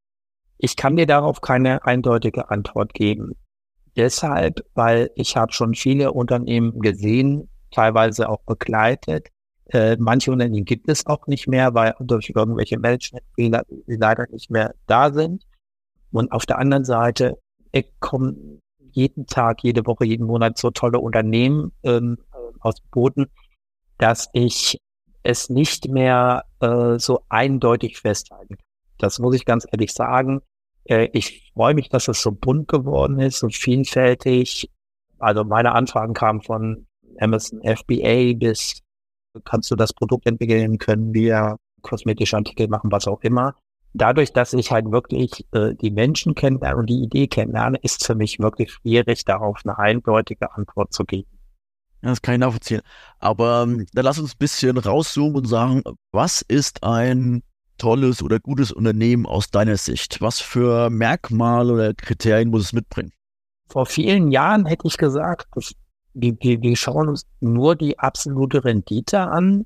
Ich 0.58 0.76
kann 0.76 0.98
dir 0.98 1.06
darauf 1.06 1.40
keine 1.40 1.86
eindeutige 1.86 2.50
Antwort 2.52 2.94
geben. 2.94 3.38
Deshalb, 3.96 4.66
weil 4.74 5.12
ich 5.16 5.38
habe 5.38 5.54
schon 5.54 5.76
viele 5.76 6.12
Unternehmen 6.12 6.82
gesehen, 6.82 7.48
teilweise 7.72 8.28
auch 8.28 8.42
begleitet. 8.42 9.30
Äh, 9.68 9.96
manche 9.98 10.34
Unternehmen 10.34 10.66
gibt 10.66 10.90
es 10.90 11.06
auch 11.06 11.26
nicht 11.28 11.48
mehr, 11.48 11.74
weil 11.74 11.96
durch 12.02 12.34
irgendwelche 12.36 12.78
Managementfehler 12.78 13.64
leider 13.88 14.26
nicht 14.30 14.52
mehr 14.52 14.76
da 14.88 15.14
sind. 15.14 15.46
Und 16.12 16.34
auf 16.34 16.46
der 16.46 16.58
anderen 16.58 16.84
Seite 16.84 17.40
kommen 18.02 18.60
jeden 18.92 19.26
Tag, 19.26 19.64
jede 19.64 19.86
Woche, 19.86 20.04
jeden 20.04 20.28
Monat 20.28 20.58
so 20.58 20.70
tolle 20.70 21.00
Unternehmen 21.00 21.72
ähm, 21.84 22.18
aus 22.60 22.76
Boden, 22.92 23.28
dass 24.00 24.30
ich 24.34 24.80
es 25.22 25.50
nicht 25.50 25.88
mehr 25.88 26.46
äh, 26.60 26.98
so 26.98 27.22
eindeutig 27.30 28.00
festhalten 28.00 28.58
kann. 28.58 28.66
Das 28.98 29.20
muss 29.20 29.36
ich 29.36 29.46
ganz 29.46 29.68
ehrlich 29.72 29.94
sagen. 29.94 30.42
Äh, 30.86 31.10
ich 31.14 31.52
freue 31.54 31.76
mich, 31.76 31.90
dass 31.90 32.08
es 32.08 32.22
so 32.22 32.32
bunt 32.32 32.68
geworden 32.68 33.20
ist, 33.20 33.40
so 33.40 33.50
vielfältig. 33.50 34.72
Also 35.20 35.44
meine 35.44 35.74
Anfragen 35.74 36.16
kamen 36.16 36.42
von 36.42 36.88
Amazon 37.20 37.62
FBA 37.62 38.34
bis 38.36 38.82
kannst 39.46 39.70
du 39.70 39.76
das 39.76 39.94
Produkt 39.94 40.26
entwickeln, 40.26 40.80
können 40.80 41.14
wir 41.14 41.58
kosmetische 41.84 42.36
Artikel 42.36 42.68
machen, 42.68 42.92
was 42.92 43.08
auch 43.08 43.22
immer 43.22 43.56
dadurch, 43.94 44.34
dass 44.34 44.54
ich 44.54 44.72
halt 44.72 44.92
wirklich 44.92 45.46
äh, 45.52 45.76
die 45.76 45.92
Menschen 45.92 46.36
kennenlerne 46.36 46.78
und 46.78 46.90
die 46.90 47.02
Idee 47.02 47.28
kennenlerne, 47.28 47.78
ist 47.82 48.06
für 48.06 48.16
mich 48.16 48.40
wirklich 48.40 48.72
schwierig, 48.72 49.26
darauf 49.26 49.60
eine 49.64 49.78
eindeutige 49.78 50.54
Antwort 50.54 50.94
zu 50.94 51.06
geben. 51.06 51.39
Ja, 52.02 52.10
das 52.10 52.22
kann 52.22 52.36
ich 52.36 52.40
nachvollziehen. 52.40 52.82
Aber 53.20 53.64
ähm, 53.64 53.86
dann 53.94 54.06
lass 54.06 54.20
uns 54.20 54.34
ein 54.34 54.40
bisschen 54.40 54.78
rauszoomen 54.78 55.38
und 55.38 55.48
sagen, 55.48 55.84
was 56.12 56.42
ist 56.42 56.84
ein 56.84 57.44
tolles 57.78 58.22
oder 58.22 58.40
gutes 58.40 58.72
Unternehmen 58.72 59.26
aus 59.26 59.50
deiner 59.50 59.78
Sicht? 59.78 60.22
Was 60.22 60.40
für 60.40 60.90
Merkmale 60.90 61.74
oder 61.74 61.94
Kriterien 61.94 62.50
muss 62.50 62.64
es 62.64 62.74
mitbringen? 62.74 63.12
Vor 63.68 63.86
vielen 63.86 64.32
Jahren 64.32 64.66
hätte 64.66 64.88
ich 64.88 64.98
gesagt, 64.98 65.48
wir, 66.14 66.36
wir, 66.40 66.62
wir 66.62 66.76
schauen 66.76 67.10
uns 67.10 67.26
nur 67.40 67.76
die 67.76 68.00
absolute 68.00 68.64
Rendite 68.64 69.20
an 69.20 69.66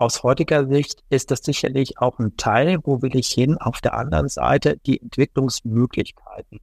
aus 0.00 0.22
heutiger 0.22 0.66
Sicht 0.66 1.04
ist 1.10 1.30
das 1.30 1.40
sicherlich 1.40 1.98
auch 1.98 2.18
ein 2.18 2.34
Teil, 2.38 2.78
wo 2.84 3.02
will 3.02 3.14
ich 3.16 3.28
hin. 3.28 3.58
Auf 3.58 3.82
der 3.82 3.92
anderen 3.92 4.30
Seite 4.30 4.78
die 4.86 4.98
Entwicklungsmöglichkeiten. 4.98 6.60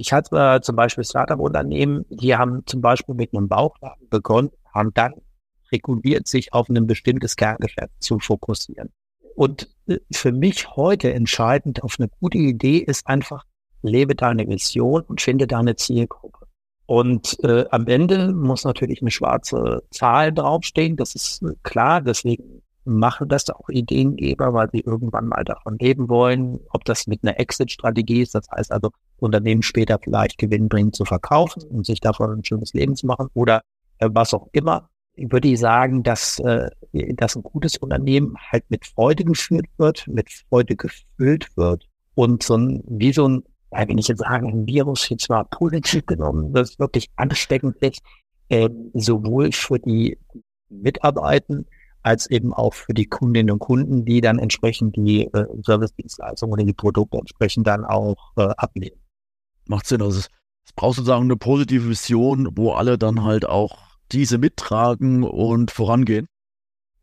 Ich 0.00 0.14
hatte 0.14 0.34
äh, 0.34 0.62
zum 0.62 0.76
Beispiel 0.76 1.04
Startup-Unternehmen, 1.04 2.06
die 2.08 2.34
haben 2.34 2.62
zum 2.64 2.80
Beispiel 2.80 3.14
mit 3.14 3.34
einem 3.34 3.48
Bauchladen 3.48 4.08
begonnen, 4.08 4.50
haben 4.74 4.94
dann 4.94 5.12
reguliert 5.70 6.26
sich 6.26 6.54
auf 6.54 6.70
ein 6.70 6.86
bestimmtes 6.86 7.36
Kerngeschäft 7.36 7.92
zu 7.98 8.18
fokussieren. 8.18 8.88
Und 9.34 9.68
äh, 9.88 9.98
für 10.10 10.32
mich 10.32 10.74
heute 10.74 11.12
entscheidend 11.12 11.82
auf 11.82 11.96
eine 11.98 12.08
gute 12.18 12.38
Idee 12.38 12.78
ist 12.78 13.06
einfach, 13.08 13.44
lebe 13.82 14.14
deine 14.14 14.48
Vision 14.48 15.02
und 15.02 15.20
finde 15.20 15.46
deine 15.46 15.76
Zielgruppe. 15.76 16.46
Und 16.86 17.36
äh, 17.44 17.66
am 17.70 17.86
Ende 17.86 18.32
muss 18.32 18.64
natürlich 18.64 19.02
eine 19.02 19.10
schwarze 19.10 19.82
Zahl 19.90 20.32
draufstehen, 20.32 20.96
das 20.96 21.14
ist 21.14 21.42
äh, 21.42 21.52
klar, 21.62 22.00
deswegen 22.00 22.62
machen 22.90 23.28
das 23.28 23.48
auch 23.50 23.68
Ideengeber, 23.68 24.52
weil 24.52 24.68
sie 24.72 24.80
irgendwann 24.80 25.28
mal 25.28 25.44
davon 25.44 25.78
leben 25.78 26.08
wollen, 26.08 26.60
ob 26.70 26.84
das 26.84 27.06
mit 27.06 27.22
einer 27.22 27.38
Exit-Strategie 27.38 28.22
ist, 28.22 28.34
das 28.34 28.50
heißt 28.50 28.72
also 28.72 28.90
Unternehmen 29.18 29.62
später 29.62 29.98
vielleicht 30.02 30.38
gewinnbringend 30.38 30.96
zu 30.96 31.04
verkaufen 31.04 31.62
und 31.70 31.86
sich 31.86 32.00
davon 32.00 32.30
ein 32.30 32.44
schönes 32.44 32.74
Leben 32.74 32.96
zu 32.96 33.06
machen 33.06 33.28
oder 33.34 33.62
äh, 33.98 34.08
was 34.12 34.34
auch 34.34 34.48
immer. 34.52 34.88
Ich 35.14 35.30
würde 35.30 35.56
sagen, 35.56 36.02
dass, 36.02 36.38
äh, 36.40 36.70
dass 36.92 37.36
ein 37.36 37.42
gutes 37.42 37.76
Unternehmen 37.76 38.36
halt 38.50 38.64
mit 38.68 38.86
Freude 38.86 39.24
geführt 39.24 39.66
wird, 39.76 40.06
mit 40.08 40.30
Freude 40.48 40.76
gefüllt 40.76 41.56
wird 41.56 41.86
und 42.14 42.42
so 42.42 42.56
ein, 42.56 42.82
wie 42.86 43.12
so 43.12 43.28
ein, 43.28 43.44
ja, 43.72 43.86
wenn 43.88 43.98
ich 43.98 44.08
jetzt 44.08 44.20
sage, 44.20 44.46
ein 44.46 44.66
Virus 44.66 45.08
jetzt 45.08 45.28
mal 45.28 45.44
positiv 45.44 46.06
genommen, 46.06 46.52
das 46.52 46.78
wirklich 46.78 47.08
ansteckend 47.16 47.76
ist, 47.78 48.00
äh, 48.48 48.68
sowohl 48.94 49.52
für 49.52 49.78
die 49.78 50.18
Mitarbeitenden 50.70 51.66
als 52.02 52.30
eben 52.30 52.52
auch 52.52 52.74
für 52.74 52.94
die 52.94 53.06
Kundinnen 53.06 53.50
und 53.50 53.58
Kunden, 53.58 54.04
die 54.04 54.20
dann 54.20 54.38
entsprechend 54.38 54.96
die 54.96 55.26
äh, 55.26 55.46
Service-Dienstleistungen 55.64 56.52
oder 56.52 56.64
die 56.64 56.72
Produkte 56.72 57.18
entsprechend 57.18 57.66
dann 57.66 57.84
auch 57.84 58.32
äh, 58.36 58.48
ablehnen. 58.56 59.00
Macht 59.66 59.86
Sinn. 59.86 60.02
Also 60.02 60.20
es, 60.20 60.28
es 60.64 60.72
braucht 60.72 60.96
sozusagen 60.96 61.24
eine 61.24 61.36
positive 61.36 61.88
Vision, 61.88 62.48
wo 62.52 62.72
alle 62.72 62.98
dann 62.98 63.22
halt 63.22 63.46
auch 63.46 63.78
diese 64.12 64.38
mittragen 64.38 65.22
und 65.22 65.70
vorangehen. 65.70 66.26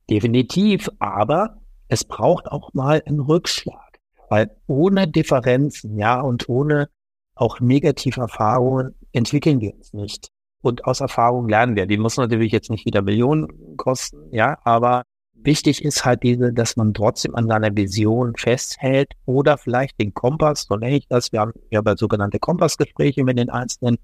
Definitiv, 0.10 0.90
aber 1.00 1.62
es 1.88 2.04
braucht 2.04 2.48
auch 2.48 2.74
mal 2.74 3.04
einen 3.06 3.20
Rückschlag, 3.20 4.00
weil 4.30 4.56
ohne 4.68 5.08
Differenzen, 5.08 5.98
ja, 5.98 6.20
und 6.22 6.50
ohne 6.50 6.90
auch 7.36 7.60
negative 7.60 8.22
Erfahrungen 8.22 8.96
entwickeln 9.12 9.62
wir 9.62 9.74
uns 9.74 9.94
nicht. 9.94 10.30
Und 10.62 10.86
aus 10.86 11.02
Erfahrung 11.02 11.50
lernen 11.50 11.76
wir. 11.76 11.86
Die 11.86 11.98
muss 11.98 12.18
natürlich 12.18 12.52
jetzt 12.52 12.70
nicht 12.70 12.86
wieder 12.86 13.02
Millionen 13.02 13.78
kosten, 13.78 14.34
ja, 14.34 14.58
aber 14.64 15.04
wichtig 15.34 15.84
ist 15.84 16.04
halt 16.04 16.24
diese, 16.24 16.52
dass 16.52 16.76
man 16.76 16.94
trotzdem 16.94 17.36
an 17.36 17.48
seiner 17.48 17.76
Vision 17.76 18.34
festhält 18.36 19.12
oder 19.26 19.58
vielleicht 19.58 20.00
den 20.00 20.14
Kompass, 20.14 20.66
so 20.68 20.76
nenne 20.76 20.98
ich 20.98 21.08
das. 21.08 21.32
Wir 21.32 21.42
haben 21.42 21.54
ja 21.70 21.82
bei 21.82 21.96
sogenannte 21.96 22.40
Kompassgespräche 22.40 23.24
mit 23.24 23.38
den 23.38 23.50
einzelnen 23.50 23.98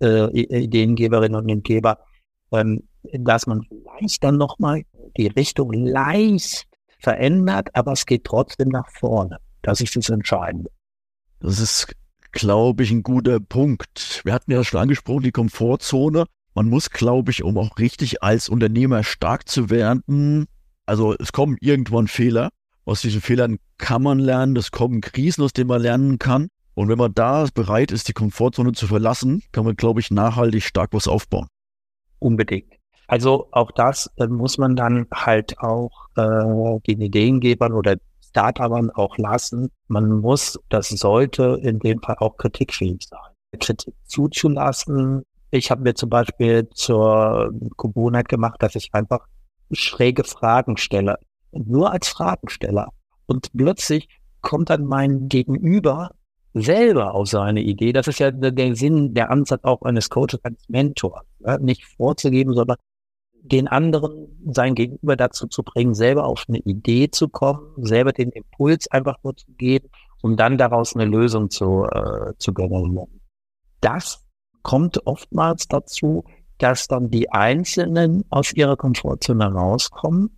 äh, 0.00 0.30
Ideengeberinnen 0.30 1.36
und 1.36 1.44
Ideengeber, 1.44 1.98
ähm, 2.52 2.82
dass 3.12 3.46
man 3.46 3.62
vielleicht 3.68 4.24
dann 4.24 4.36
nochmal 4.36 4.82
die 5.16 5.28
Richtung 5.28 5.72
leicht 5.72 6.66
verändert, 7.00 7.68
aber 7.74 7.92
es 7.92 8.06
geht 8.06 8.24
trotzdem 8.24 8.68
nach 8.68 8.90
vorne. 8.90 9.38
Das 9.62 9.80
ist 9.80 9.94
das 9.96 10.08
Entscheidende. 10.08 10.70
Das 11.40 11.60
ist 11.60 11.94
glaube 12.32 12.82
ich, 12.82 12.90
ein 12.90 13.02
guter 13.02 13.40
Punkt. 13.40 14.22
Wir 14.24 14.32
hatten 14.32 14.50
ja 14.50 14.64
schon 14.64 14.80
angesprochen, 14.80 15.22
die 15.22 15.32
Komfortzone. 15.32 16.26
Man 16.54 16.68
muss, 16.68 16.90
glaube 16.90 17.30
ich, 17.30 17.42
um 17.42 17.56
auch 17.58 17.78
richtig 17.78 18.22
als 18.22 18.48
Unternehmer 18.48 19.04
stark 19.04 19.48
zu 19.48 19.70
werden, 19.70 20.46
also 20.88 21.14
es 21.18 21.32
kommen 21.32 21.58
irgendwann 21.60 22.08
Fehler. 22.08 22.48
Aus 22.86 23.02
diesen 23.02 23.20
Fehlern 23.20 23.58
kann 23.76 24.02
man 24.02 24.18
lernen, 24.18 24.56
es 24.56 24.70
kommen 24.70 25.02
Krisen, 25.02 25.44
aus 25.44 25.52
denen 25.52 25.68
man 25.68 25.82
lernen 25.82 26.18
kann. 26.18 26.48
Und 26.72 26.88
wenn 26.88 26.96
man 26.96 27.12
da 27.12 27.46
bereit 27.52 27.92
ist, 27.92 28.08
die 28.08 28.14
Komfortzone 28.14 28.72
zu 28.72 28.86
verlassen, 28.86 29.42
kann 29.52 29.66
man, 29.66 29.76
glaube 29.76 30.00
ich, 30.00 30.10
nachhaltig 30.10 30.62
stark 30.62 30.94
was 30.94 31.06
aufbauen. 31.06 31.48
Unbedingt. 32.20 32.72
Also 33.06 33.48
auch 33.52 33.70
das 33.72 34.10
äh, 34.16 34.28
muss 34.28 34.56
man 34.56 34.76
dann 34.76 35.06
halt 35.12 35.58
auch 35.58 36.08
äh, 36.16 36.80
den 36.86 37.02
Ideengebern 37.02 37.74
oder 37.74 37.96
Startupern 38.30 38.90
auch 38.90 39.16
lassen. 39.18 39.70
Man 39.88 40.20
muss, 40.20 40.58
das 40.68 40.88
sollte 40.88 41.58
in 41.62 41.78
dem 41.78 42.00
Fall 42.00 42.16
auch 42.18 42.36
kritikfähig 42.36 43.06
sein. 43.08 43.58
Kritik 43.58 43.94
zuzulassen. 44.04 45.22
Ich 45.50 45.70
habe 45.70 45.82
mir 45.82 45.94
zum 45.94 46.10
Beispiel 46.10 46.68
zur 46.70 47.50
Gewohnheit 47.78 48.28
gemacht, 48.28 48.62
dass 48.62 48.74
ich 48.74 48.90
einfach 48.92 49.26
schräge 49.72 50.24
Fragen 50.24 50.76
stelle. 50.76 51.18
Nur 51.52 51.90
als 51.90 52.08
Fragensteller. 52.08 52.88
Und 53.26 53.50
plötzlich 53.56 54.08
kommt 54.42 54.70
dann 54.70 54.84
mein 54.84 55.28
Gegenüber 55.28 56.10
selber 56.54 57.14
auf 57.14 57.28
seine 57.28 57.60
Idee. 57.60 57.92
Das 57.92 58.08
ist 58.08 58.18
ja 58.18 58.30
der 58.30 58.74
Sinn, 58.74 59.14
der 59.14 59.30
Ansatz 59.30 59.64
auch 59.64 59.82
eines 59.82 60.10
Coaches, 60.10 60.40
als 60.42 60.62
Mentor. 60.68 61.22
Ja, 61.40 61.58
nicht 61.58 61.84
vorzugeben, 61.84 62.54
sondern 62.54 62.76
den 63.48 63.68
anderen, 63.68 64.38
sein 64.46 64.74
Gegenüber 64.74 65.16
dazu 65.16 65.46
zu 65.46 65.62
bringen, 65.62 65.94
selber 65.94 66.24
auf 66.24 66.44
eine 66.48 66.58
Idee 66.58 67.10
zu 67.10 67.28
kommen, 67.28 67.72
selber 67.76 68.12
den 68.12 68.30
Impuls 68.30 68.90
einfach 68.90 69.16
nur 69.22 69.36
zu 69.36 69.50
geben, 69.52 69.88
um 70.22 70.36
dann 70.36 70.58
daraus 70.58 70.94
eine 70.94 71.04
Lösung 71.04 71.50
zu, 71.50 71.84
äh, 71.84 72.32
zu 72.38 72.52
generieren. 72.52 73.20
Das 73.80 74.24
kommt 74.62 75.06
oftmals 75.06 75.68
dazu, 75.68 76.24
dass 76.58 76.88
dann 76.88 77.10
die 77.10 77.30
Einzelnen 77.30 78.24
aus 78.30 78.52
ihrer 78.52 78.76
Komfortzone 78.76 79.52
rauskommen, 79.52 80.36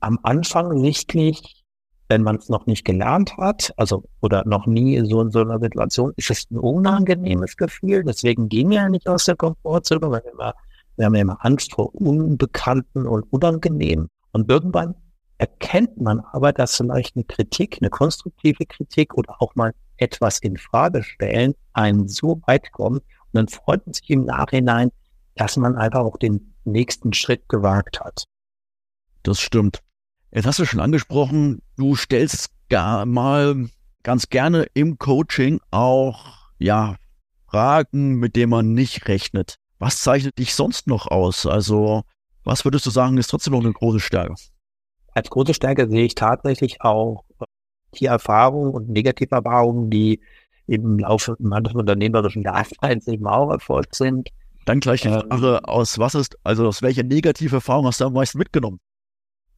am 0.00 0.18
Anfang 0.22 0.78
sichtlich 0.80 1.66
wenn 2.08 2.22
man 2.22 2.36
es 2.36 2.48
noch 2.48 2.66
nicht 2.66 2.84
gelernt 2.84 3.36
hat, 3.36 3.72
also 3.76 4.04
oder 4.20 4.44
noch 4.46 4.66
nie 4.66 5.00
so 5.04 5.20
in 5.20 5.30
so 5.30 5.40
einer 5.40 5.58
Situation, 5.58 6.12
ist 6.16 6.30
es 6.30 6.50
ein 6.50 6.58
unangenehmes 6.58 7.56
Gefühl. 7.56 8.04
Deswegen 8.04 8.48
gehen 8.48 8.70
wir 8.70 8.76
ja 8.76 8.88
nicht 8.88 9.08
aus 9.08 9.24
der 9.24 9.36
Komfortzone, 9.36 10.02
weil 10.02 10.22
wir, 10.24 10.32
immer, 10.32 10.54
wir 10.96 11.06
haben 11.06 11.14
ja 11.14 11.22
immer 11.22 11.44
Angst 11.44 11.74
vor 11.74 11.94
Unbekannten 11.94 13.06
und 13.06 13.24
Unangenehmen. 13.32 14.08
Und 14.32 14.50
irgendwann 14.50 14.94
erkennt 15.38 16.00
man 16.00 16.20
aber, 16.20 16.52
dass 16.52 16.76
vielleicht 16.76 17.16
eine 17.16 17.24
Kritik, 17.24 17.78
eine 17.80 17.90
konstruktive 17.90 18.64
Kritik 18.66 19.14
oder 19.14 19.40
auch 19.40 19.54
mal 19.54 19.72
etwas 19.98 20.38
in 20.38 20.56
Frage 20.56 21.02
stellen, 21.02 21.54
einen 21.72 22.08
so 22.08 22.40
weit 22.46 22.72
kommt 22.72 23.02
und 23.02 23.32
dann 23.32 23.48
freut 23.48 23.86
man 23.86 23.94
sich 23.94 24.08
im 24.10 24.24
Nachhinein, 24.24 24.90
dass 25.34 25.56
man 25.56 25.76
einfach 25.76 26.00
auch 26.00 26.18
den 26.18 26.54
nächsten 26.64 27.12
Schritt 27.12 27.48
gewagt 27.48 28.00
hat. 28.00 28.24
Das 29.22 29.40
stimmt. 29.40 29.82
Jetzt 30.32 30.46
hast 30.46 30.58
du 30.58 30.64
schon 30.64 30.80
angesprochen, 30.80 31.62
du 31.76 31.96
stellst 31.96 32.50
gar 32.68 33.06
mal 33.06 33.68
ganz 34.02 34.28
gerne 34.28 34.66
im 34.74 34.98
Coaching 34.98 35.60
auch, 35.70 36.50
ja, 36.58 36.96
Fragen, 37.48 38.16
mit 38.16 38.36
denen 38.36 38.50
man 38.50 38.72
nicht 38.72 39.08
rechnet. 39.08 39.56
Was 39.78 40.00
zeichnet 40.00 40.38
dich 40.38 40.54
sonst 40.54 40.86
noch 40.86 41.06
aus? 41.06 41.46
Also, 41.46 42.02
was 42.44 42.64
würdest 42.64 42.86
du 42.86 42.90
sagen, 42.90 43.18
ist 43.18 43.28
trotzdem 43.28 43.52
noch 43.52 43.60
eine 43.60 43.72
große 43.72 44.00
Stärke? 44.00 44.34
Als 45.12 45.30
große 45.30 45.54
Stärke 45.54 45.88
sehe 45.88 46.04
ich 46.04 46.14
tatsächlich 46.14 46.80
auch 46.82 47.24
die 47.94 48.06
Erfahrungen 48.06 48.72
und 48.72 48.88
Negativerfahrungen, 48.88 49.90
die 49.90 50.20
im 50.66 50.98
Laufe 50.98 51.36
meines 51.38 51.74
unternehmerischen 51.74 52.42
Daseins 52.42 53.06
eben 53.06 53.26
auch 53.26 53.50
erfolgt 53.50 53.94
sind. 53.94 54.30
Dann 54.64 54.80
gleich 54.80 55.02
die 55.02 55.08
ähm, 55.08 55.22
Frage, 55.28 55.58
ähm, 55.58 55.64
aus 55.64 55.98
was 55.98 56.14
ist, 56.14 56.36
also 56.42 56.66
aus 56.66 56.82
welcher 56.82 57.04
Negativerfahrung 57.04 57.86
hast 57.86 58.00
du 58.00 58.06
am 58.06 58.14
meisten 58.14 58.38
mitgenommen? 58.38 58.80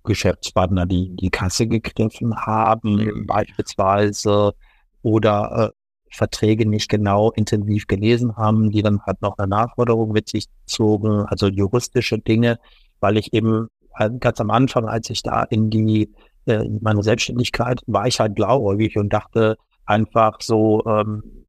Geschäftspartner, 0.04 0.86
die 0.86 1.14
die 1.16 1.30
Kasse 1.30 1.66
gegriffen 1.66 2.36
haben, 2.36 2.96
mhm. 2.96 3.26
beispielsweise, 3.26 4.54
oder 5.02 5.72
äh, 5.72 5.77
Verträge 6.10 6.68
nicht 6.68 6.88
genau 6.88 7.30
intensiv 7.32 7.86
gelesen 7.86 8.36
haben, 8.36 8.70
die 8.70 8.82
dann 8.82 9.02
halt 9.02 9.20
noch 9.22 9.36
eine 9.38 9.48
Nachforderung 9.48 10.12
mit 10.12 10.28
sich 10.28 10.46
zogen, 10.66 11.24
also 11.26 11.48
juristische 11.48 12.18
Dinge, 12.18 12.58
weil 13.00 13.16
ich 13.16 13.32
eben 13.32 13.68
halt 13.94 14.20
ganz 14.20 14.40
am 14.40 14.50
Anfang, 14.50 14.86
als 14.86 15.10
ich 15.10 15.22
da 15.22 15.42
in 15.44 15.70
die 15.70 16.12
äh, 16.46 16.64
in 16.64 16.78
meine 16.82 17.02
Selbstständigkeit, 17.02 17.80
war 17.86 18.06
ich 18.06 18.20
halt 18.20 18.34
blauäugig 18.34 18.96
und 18.96 19.12
dachte 19.12 19.56
einfach 19.84 20.38
so, 20.40 20.82
ähm, 20.86 21.46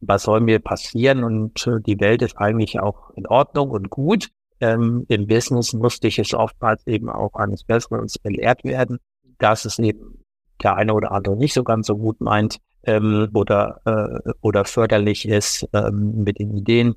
was 0.00 0.24
soll 0.24 0.40
mir 0.40 0.58
passieren? 0.58 1.24
Und 1.24 1.66
äh, 1.66 1.80
die 1.80 2.00
Welt 2.00 2.22
ist 2.22 2.36
eigentlich 2.36 2.80
auch 2.80 3.10
in 3.16 3.26
Ordnung 3.26 3.70
und 3.70 3.90
gut. 3.90 4.28
Ähm, 4.60 5.04
Im 5.08 5.26
Business 5.26 5.72
musste 5.72 6.08
ich 6.08 6.18
es 6.18 6.34
oftmals 6.34 6.86
eben 6.86 7.10
auch 7.10 7.34
eines 7.34 7.64
Besseren 7.64 8.06
belehrt 8.22 8.64
werden, 8.64 8.98
dass 9.38 9.64
es 9.64 9.78
eben 9.78 10.22
der 10.62 10.76
eine 10.76 10.94
oder 10.94 11.12
andere 11.12 11.36
nicht 11.36 11.54
so 11.54 11.64
ganz 11.64 11.86
so 11.86 11.96
gut 11.96 12.20
meint 12.20 12.58
ähm, 12.86 13.28
oder, 13.34 13.80
äh, 13.84 14.32
oder 14.40 14.64
förderlich 14.64 15.28
ist 15.28 15.68
ähm, 15.72 16.24
mit 16.24 16.38
den 16.38 16.56
Ideen. 16.56 16.94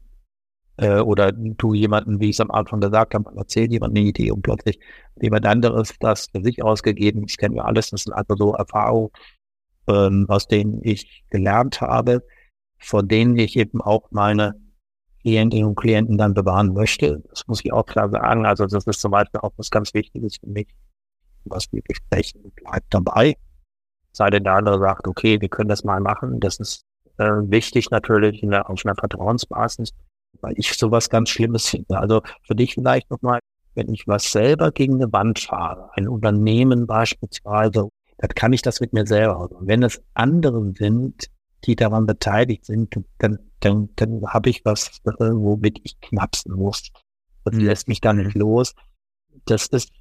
Äh, 0.78 1.00
oder 1.00 1.32
du 1.34 1.74
jemanden, 1.74 2.20
wie 2.20 2.30
ich 2.30 2.38
es 2.38 2.40
am 2.40 2.52
Anfang 2.52 2.80
gesagt 2.80 3.14
habe, 3.14 3.32
erzählt 3.36 3.72
jemand 3.72 3.98
eine 3.98 4.08
Idee 4.08 4.32
und 4.32 4.44
plötzlich 4.44 4.80
jemand 5.22 5.46
anderes 5.46 5.94
das 6.00 6.28
für 6.32 6.42
sich 6.42 6.64
ausgegeben. 6.64 7.24
Das 7.24 7.38
kennen 7.38 7.56
wir 7.56 7.66
alles. 7.66 7.90
Das 7.90 8.04
sind 8.04 8.14
also 8.14 8.36
so 8.38 8.54
Erfahrungen, 8.54 9.10
ähm, 9.88 10.26
aus 10.30 10.48
denen 10.48 10.80
ich 10.84 11.26
gelernt 11.32 11.82
habe, 11.82 12.24
von 12.80 13.08
denen 13.08 13.38
ich 13.38 13.58
eben 13.58 13.82
auch 13.82 14.10
meine 14.12 14.56
Klientinnen 15.22 15.68
und 15.68 15.76
Klienten 15.76 16.18
dann 16.18 16.34
bewahren 16.34 16.74
möchte. 16.74 17.22
Das 17.30 17.46
muss 17.48 17.60
ich 17.66 17.74
auch 17.74 17.86
klar 17.86 18.10
sagen. 18.10 18.46
Also 18.46 18.66
das 18.66 18.86
ist 18.86 19.02
zum 19.02 19.12
Beispiel 19.12 19.42
auch 19.42 19.52
was 19.58 19.70
ganz 19.70 19.94
Wichtiges 19.94 20.38
für 20.38 20.48
mich, 20.48 20.68
was 21.44 21.66
wir 21.74 21.82
besprechen, 21.82 22.54
bleibt 22.56 22.94
dabei. 22.94 23.36
Sei 24.12 24.30
denn 24.30 24.44
der 24.44 24.54
andere 24.56 24.80
sagt, 24.80 25.08
okay, 25.08 25.40
wir 25.40 25.50
können 25.50 25.70
das 25.70 25.84
mal 25.84 26.00
machen. 26.00 26.40
Das 26.40 26.60
ist 26.60 26.84
äh, 27.18 27.26
wichtig 27.26 27.92
natürlich 27.92 28.44
in 28.44 28.52
der, 28.52 28.70
auf 28.70 28.86
einer 28.86 28.96
Vertrauensbasis, 28.96 29.92
weil 30.42 30.54
ich 30.58 30.74
sowas 30.74 31.10
ganz 31.10 31.30
Schlimmes 31.30 31.68
finde. 31.68 31.98
Also 31.98 32.22
für 32.44 32.56
dich 32.56 32.74
vielleicht 32.74 33.10
nochmal, 33.12 33.40
wenn 33.76 33.94
ich 33.94 34.08
was 34.08 34.32
selber 34.32 34.72
gegen 34.72 34.96
eine 34.96 35.12
Wand 35.14 35.40
fahre, 35.40 35.90
ein 35.94 36.08
Unternehmen 36.08 36.88
beispielsweise, 36.88 37.90
dann 38.18 38.30
kann 38.32 38.54
ich 38.54 38.62
das 38.62 38.80
mit 38.82 38.94
mir 38.94 39.06
selber. 39.06 39.52
Und 39.52 39.68
wenn 39.68 39.84
es 39.84 40.02
andere 40.14 40.74
sind, 40.78 41.28
die 41.66 41.76
daran 41.76 42.06
beteiligt 42.06 42.66
sind, 42.66 42.96
dann 43.20 43.40
dann, 43.60 43.90
dann 43.96 44.22
habe 44.28 44.50
ich 44.50 44.64
was, 44.66 45.00
äh, 45.06 45.12
womit 45.20 45.80
ich 45.84 46.00
knapsen 46.02 46.54
muss. 46.54 46.90
Das 47.44 47.56
mhm. 47.56 47.62
lässt 47.62 47.88
mich 47.88 48.02
dann 48.02 48.18
nicht 48.18 48.36
los. 48.36 48.74
Das 49.46 49.68
ist, 49.68 49.92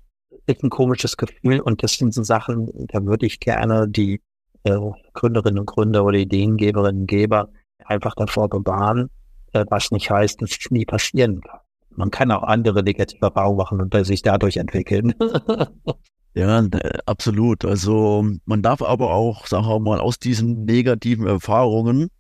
ist 0.46 0.62
ein 0.62 0.70
komisches 0.70 1.16
Gefühl 1.16 1.60
und 1.60 1.82
das 1.82 1.94
sind 1.94 2.14
so 2.14 2.22
Sachen, 2.22 2.70
da 2.88 3.04
würde 3.04 3.26
ich 3.26 3.40
gerne 3.40 3.88
die 3.88 4.20
äh, 4.64 4.76
Gründerinnen 5.14 5.60
und 5.60 5.66
Gründer 5.66 6.04
oder 6.04 6.18
Ideengeberinnen 6.18 7.02
und 7.02 7.06
Geber 7.06 7.48
einfach 7.84 8.14
davor 8.14 8.48
bewahren, 8.48 9.10
äh, 9.52 9.64
was 9.68 9.90
nicht 9.90 10.10
heißt, 10.10 10.42
dass 10.42 10.50
es 10.50 10.70
nie 10.70 10.84
passieren 10.84 11.40
kann. 11.40 11.60
Man 11.90 12.10
kann 12.10 12.30
auch 12.30 12.44
andere 12.44 12.82
negative 12.82 13.26
Erfahrungen 13.26 13.56
machen 13.56 13.80
und 13.80 14.06
sich 14.06 14.22
dadurch 14.22 14.56
entwickeln. 14.56 15.14
Ja, 16.34 16.62
absolut. 17.06 17.64
Also 17.64 18.24
man 18.44 18.62
darf 18.62 18.80
aber 18.80 19.12
auch, 19.12 19.48
sagen 19.48 19.66
wir 19.66 19.80
mal, 19.80 19.98
aus 19.98 20.20
diesen 20.20 20.66
negativen 20.66 21.26
Erfahrungen 21.26 22.10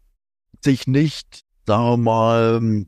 sich 0.60 0.88
nicht, 0.88 1.44
sagen 1.66 1.84
wir 1.84 1.96
mal, 1.98 2.86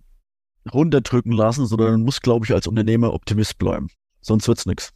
runterdrücken 0.72 1.30
lassen, 1.30 1.66
sondern 1.66 2.02
muss, 2.02 2.20
glaube 2.20 2.46
ich, 2.46 2.52
als 2.52 2.66
Unternehmer 2.66 3.14
Optimist 3.14 3.58
bleiben. 3.58 3.88
Sonst 4.20 4.48
wird's 4.48 4.66
nichts. 4.66 4.92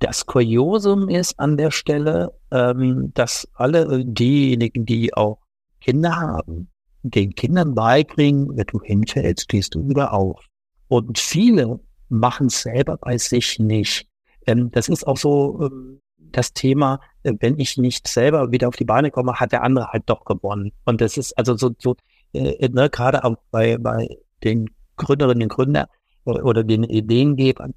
Das 0.00 0.26
Kuriosum 0.26 1.08
ist 1.08 1.38
an 1.40 1.56
der 1.56 1.70
Stelle, 1.70 2.32
ähm, 2.52 3.12
dass 3.14 3.48
alle 3.54 4.04
diejenigen, 4.04 4.86
die 4.86 5.12
auch 5.14 5.38
Kinder 5.80 6.16
haben, 6.16 6.68
den 7.02 7.34
Kindern 7.34 7.74
beibringen, 7.74 8.56
wenn 8.56 8.66
du 8.66 8.80
hinfällst, 8.80 9.44
stehst 9.44 9.74
du 9.74 9.88
wieder 9.88 10.12
auf. 10.12 10.44
Und 10.88 11.18
viele 11.18 11.80
machen 12.08 12.46
es 12.46 12.62
selber 12.62 12.96
bei 12.96 13.18
sich 13.18 13.58
nicht. 13.58 14.06
Ähm, 14.46 14.70
das 14.70 14.88
ist 14.88 15.06
auch 15.06 15.16
so 15.16 15.66
ähm, 15.66 16.00
das 16.18 16.52
Thema, 16.52 17.00
äh, 17.22 17.34
wenn 17.40 17.58
ich 17.58 17.76
nicht 17.76 18.06
selber 18.08 18.50
wieder 18.52 18.68
auf 18.68 18.76
die 18.76 18.84
Beine 18.84 19.10
komme, 19.10 19.34
hat 19.34 19.52
der 19.52 19.62
andere 19.62 19.88
halt 19.88 20.04
doch 20.06 20.24
gewonnen. 20.24 20.72
Und 20.84 21.00
das 21.00 21.16
ist 21.16 21.36
also 21.36 21.56
so, 21.56 21.70
so 21.78 21.96
äh, 22.32 22.68
ne, 22.68 22.88
gerade 22.90 23.24
auch 23.24 23.36
bei, 23.50 23.78
bei 23.78 24.08
den 24.44 24.70
Gründerinnen 24.96 25.44
und 25.44 25.48
Gründern 25.48 25.86
oder, 26.24 26.44
oder 26.44 26.64
den 26.64 26.84
Ideengebern, 26.84 27.74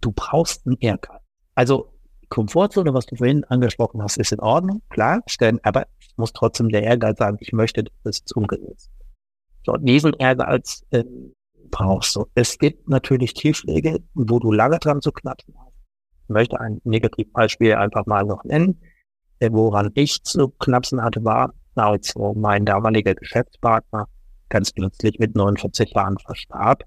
du 0.00 0.12
brauchst 0.12 0.66
einen 0.66 0.76
Ehrgeiz. 0.80 1.21
Also 1.54 1.92
Komfortzone, 2.28 2.94
was 2.94 3.06
du 3.06 3.16
vorhin 3.16 3.44
angesprochen 3.44 4.02
hast, 4.02 4.16
ist 4.16 4.32
in 4.32 4.40
Ordnung, 4.40 4.80
klar, 4.88 5.22
stellen, 5.26 5.60
aber 5.62 5.86
es 6.00 6.16
muss 6.16 6.32
trotzdem 6.32 6.70
der 6.70 6.82
Ehrgeiz 6.82 7.18
sagen, 7.18 7.36
ich 7.40 7.52
möchte, 7.52 7.84
dass 8.04 8.22
es 8.24 8.32
umgesetzt 8.32 8.90
So, 9.66 9.76
diesen 9.76 10.14
Ehrgeiz 10.14 10.82
äh, 10.90 11.04
brauchst 11.70 12.16
du. 12.16 12.26
Es 12.34 12.58
gibt 12.58 12.88
natürlich 12.88 13.34
Tiefschläge, 13.34 13.98
wo 14.14 14.38
du 14.38 14.50
lange 14.50 14.78
dran 14.78 15.02
zu 15.02 15.12
knapsen 15.12 15.54
hast. 15.58 15.74
Ich 16.24 16.28
möchte 16.28 16.58
ein 16.58 16.80
Negativbeispiel 16.84 17.74
einfach 17.74 18.06
mal 18.06 18.24
noch 18.24 18.44
nennen. 18.44 18.80
Äh, 19.40 19.50
woran 19.52 19.90
ich 19.94 20.22
zu 20.22 20.48
knapsen 20.58 21.02
hatte, 21.02 21.22
war, 21.24 21.52
als 21.74 22.14
mein 22.34 22.64
damaliger 22.64 23.14
Geschäftspartner 23.14 24.06
ganz 24.48 24.72
plötzlich 24.72 25.18
mit 25.18 25.34
49 25.34 25.92
Jahren 25.94 26.18
verstarb. 26.18 26.84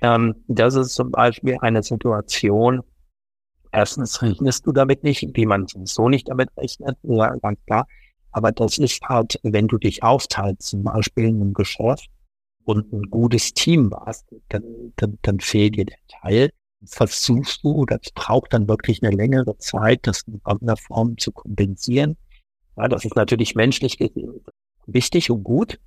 Ähm, 0.00 0.34
das 0.46 0.76
ist 0.76 0.94
zum 0.94 1.10
Beispiel 1.10 1.58
eine 1.60 1.82
Situation, 1.82 2.82
erstens 3.76 4.22
rechnest 4.22 4.66
du 4.66 4.72
damit 4.72 5.04
nicht, 5.04 5.22
wie 5.34 5.46
man 5.46 5.66
so 5.66 6.08
nicht 6.08 6.28
damit 6.28 6.48
rechnet, 6.56 6.96
ja, 7.02 7.36
ganz 7.36 7.58
klar. 7.66 7.86
Aber 8.32 8.50
das 8.50 8.78
ist 8.78 9.02
halt, 9.02 9.38
wenn 9.42 9.68
du 9.68 9.78
dich 9.78 10.02
aufteilst, 10.02 10.62
zum 10.62 10.82
Beispiel 10.82 11.24
in 11.24 11.40
einem 11.40 11.52
Geschäft 11.52 12.08
und 12.64 12.92
ein 12.92 13.02
gutes 13.10 13.52
Team 13.52 13.90
warst, 13.90 14.26
dann, 14.48 14.92
dann, 14.96 15.18
dann 15.22 15.40
fehlt 15.40 15.76
dir 15.76 15.84
der 15.84 15.98
Teil. 16.08 16.50
Versuchst 16.86 17.64
du, 17.64 17.84
das 17.86 18.00
braucht 18.14 18.52
dann 18.52 18.68
wirklich 18.68 19.02
eine 19.02 19.14
längere 19.14 19.56
Zeit, 19.58 20.00
das 20.06 20.22
in 20.22 20.40
irgendeiner 20.46 20.76
Form 20.76 21.16
zu 21.18 21.32
kompensieren. 21.32 22.16
Ja, 22.76 22.88
das 22.88 23.04
ist 23.04 23.16
natürlich 23.16 23.54
menschlich 23.54 23.98
wichtig 24.86 25.30
und 25.30 25.44
gut. 25.44 25.78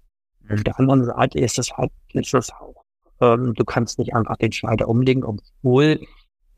Auf 0.50 0.64
der 0.64 0.80
anderen 0.80 1.06
Seite 1.06 1.40
ist 1.40 1.60
es 1.60 1.72
halt, 1.74 1.92
ist 2.14 2.34
es 2.34 2.52
auch, 2.52 2.84
ähm, 3.22 3.54
du 3.54 3.64
kannst 3.66 4.00
nicht 4.00 4.16
einfach 4.16 4.38
den 4.38 4.52
Schneider 4.52 4.88
umlegen, 4.88 5.24
obwohl 5.24 6.00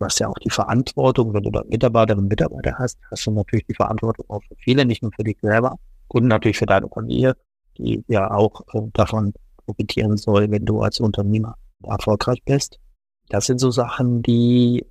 du 0.01 0.05
hast 0.05 0.19
ja 0.19 0.27
auch 0.27 0.39
die 0.39 0.49
Verantwortung, 0.49 1.33
wenn 1.33 1.43
du 1.43 1.51
da 1.51 1.63
Mitarbeiterinnen 1.67 2.25
und 2.25 2.29
Mitarbeiter 2.29 2.75
hast, 2.77 2.97
hast 3.09 3.25
du 3.27 3.31
natürlich 3.31 3.65
die 3.67 3.75
Verantwortung 3.75 4.25
auch 4.29 4.43
für 4.43 4.55
viele, 4.57 4.85
nicht 4.85 5.03
nur 5.03 5.11
für 5.15 5.23
dich 5.23 5.37
selber 5.41 5.77
und 6.07 6.25
natürlich 6.25 6.57
für 6.57 6.65
deine 6.65 6.89
Familie, 6.89 7.35
die 7.77 8.03
ja 8.07 8.31
auch 8.31 8.61
äh, 8.73 8.81
davon 8.93 9.33
profitieren 9.65 10.17
soll, 10.17 10.49
wenn 10.49 10.65
du 10.65 10.81
als 10.81 10.99
Unternehmer 10.99 11.55
erfolgreich 11.83 12.41
bist. 12.43 12.79
Das 13.29 13.45
sind 13.45 13.59
so 13.59 13.71
Sachen, 13.71 14.23
die 14.23 14.85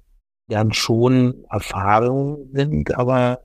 dann 0.49 0.73
schon 0.73 1.45
Erfahrungen 1.51 2.51
sind, 2.53 2.95
aber 2.97 3.41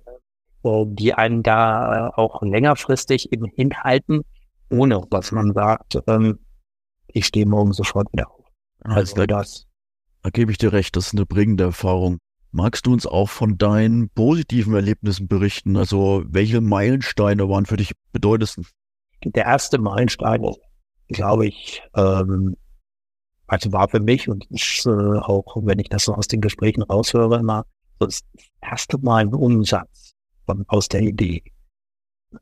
die 0.63 1.13
einen 1.13 1.43
da 1.43 2.07
äh, 2.07 2.11
auch 2.15 2.41
längerfristig 2.41 3.31
eben 3.31 3.45
hinhalten, 3.45 4.21
ohne 4.71 5.01
dass 5.11 5.31
man 5.31 5.53
sagt, 5.53 5.99
ähm, 6.07 6.39
ich 7.07 7.27
stehe 7.27 7.45
morgen 7.45 7.71
sofort 7.71 8.11
wieder 8.13 8.31
auf. 8.31 8.45
Also, 8.83 9.15
also 9.15 9.25
das. 9.27 9.67
Da 10.25 10.31
gebe 10.31 10.51
ich 10.51 10.57
dir 10.57 10.73
recht, 10.73 10.95
das 10.95 11.05
ist 11.05 11.13
eine 11.13 11.27
bringende 11.27 11.65
Erfahrung. 11.65 12.17
Magst 12.49 12.87
du 12.87 12.93
uns 12.93 13.05
auch 13.05 13.29
von 13.29 13.59
deinen 13.59 14.09
positiven 14.09 14.73
Erlebnissen 14.73 15.27
berichten? 15.27 15.77
Also 15.77 16.23
welche 16.25 16.61
Meilensteine 16.61 17.47
waren 17.47 17.67
für 17.67 17.77
dich 17.77 17.91
bedeutendsten? 18.11 18.65
Der 19.23 19.45
erste 19.45 19.77
Meilenstein, 19.77 20.43
glaube 21.09 21.45
ich, 21.45 21.83
ähm, 21.95 22.57
also 23.45 23.71
war 23.71 23.87
für 23.87 23.99
mich 23.99 24.27
und 24.27 24.49
ist, 24.49 24.87
äh, 24.87 24.89
auch, 24.89 25.57
wenn 25.57 25.77
ich 25.77 25.89
das 25.89 26.05
so 26.05 26.15
aus 26.15 26.27
den 26.27 26.41
Gesprächen 26.41 26.81
raushöre, 26.81 27.37
immer 27.37 27.67
so 27.99 28.07
das 28.07 28.21
erste 28.63 28.97
Mal 28.97 29.27
ein 29.27 29.33
Umsatz 29.35 30.15
von, 30.47 30.65
aus 30.69 30.89
der 30.89 31.01
Idee. 31.01 31.43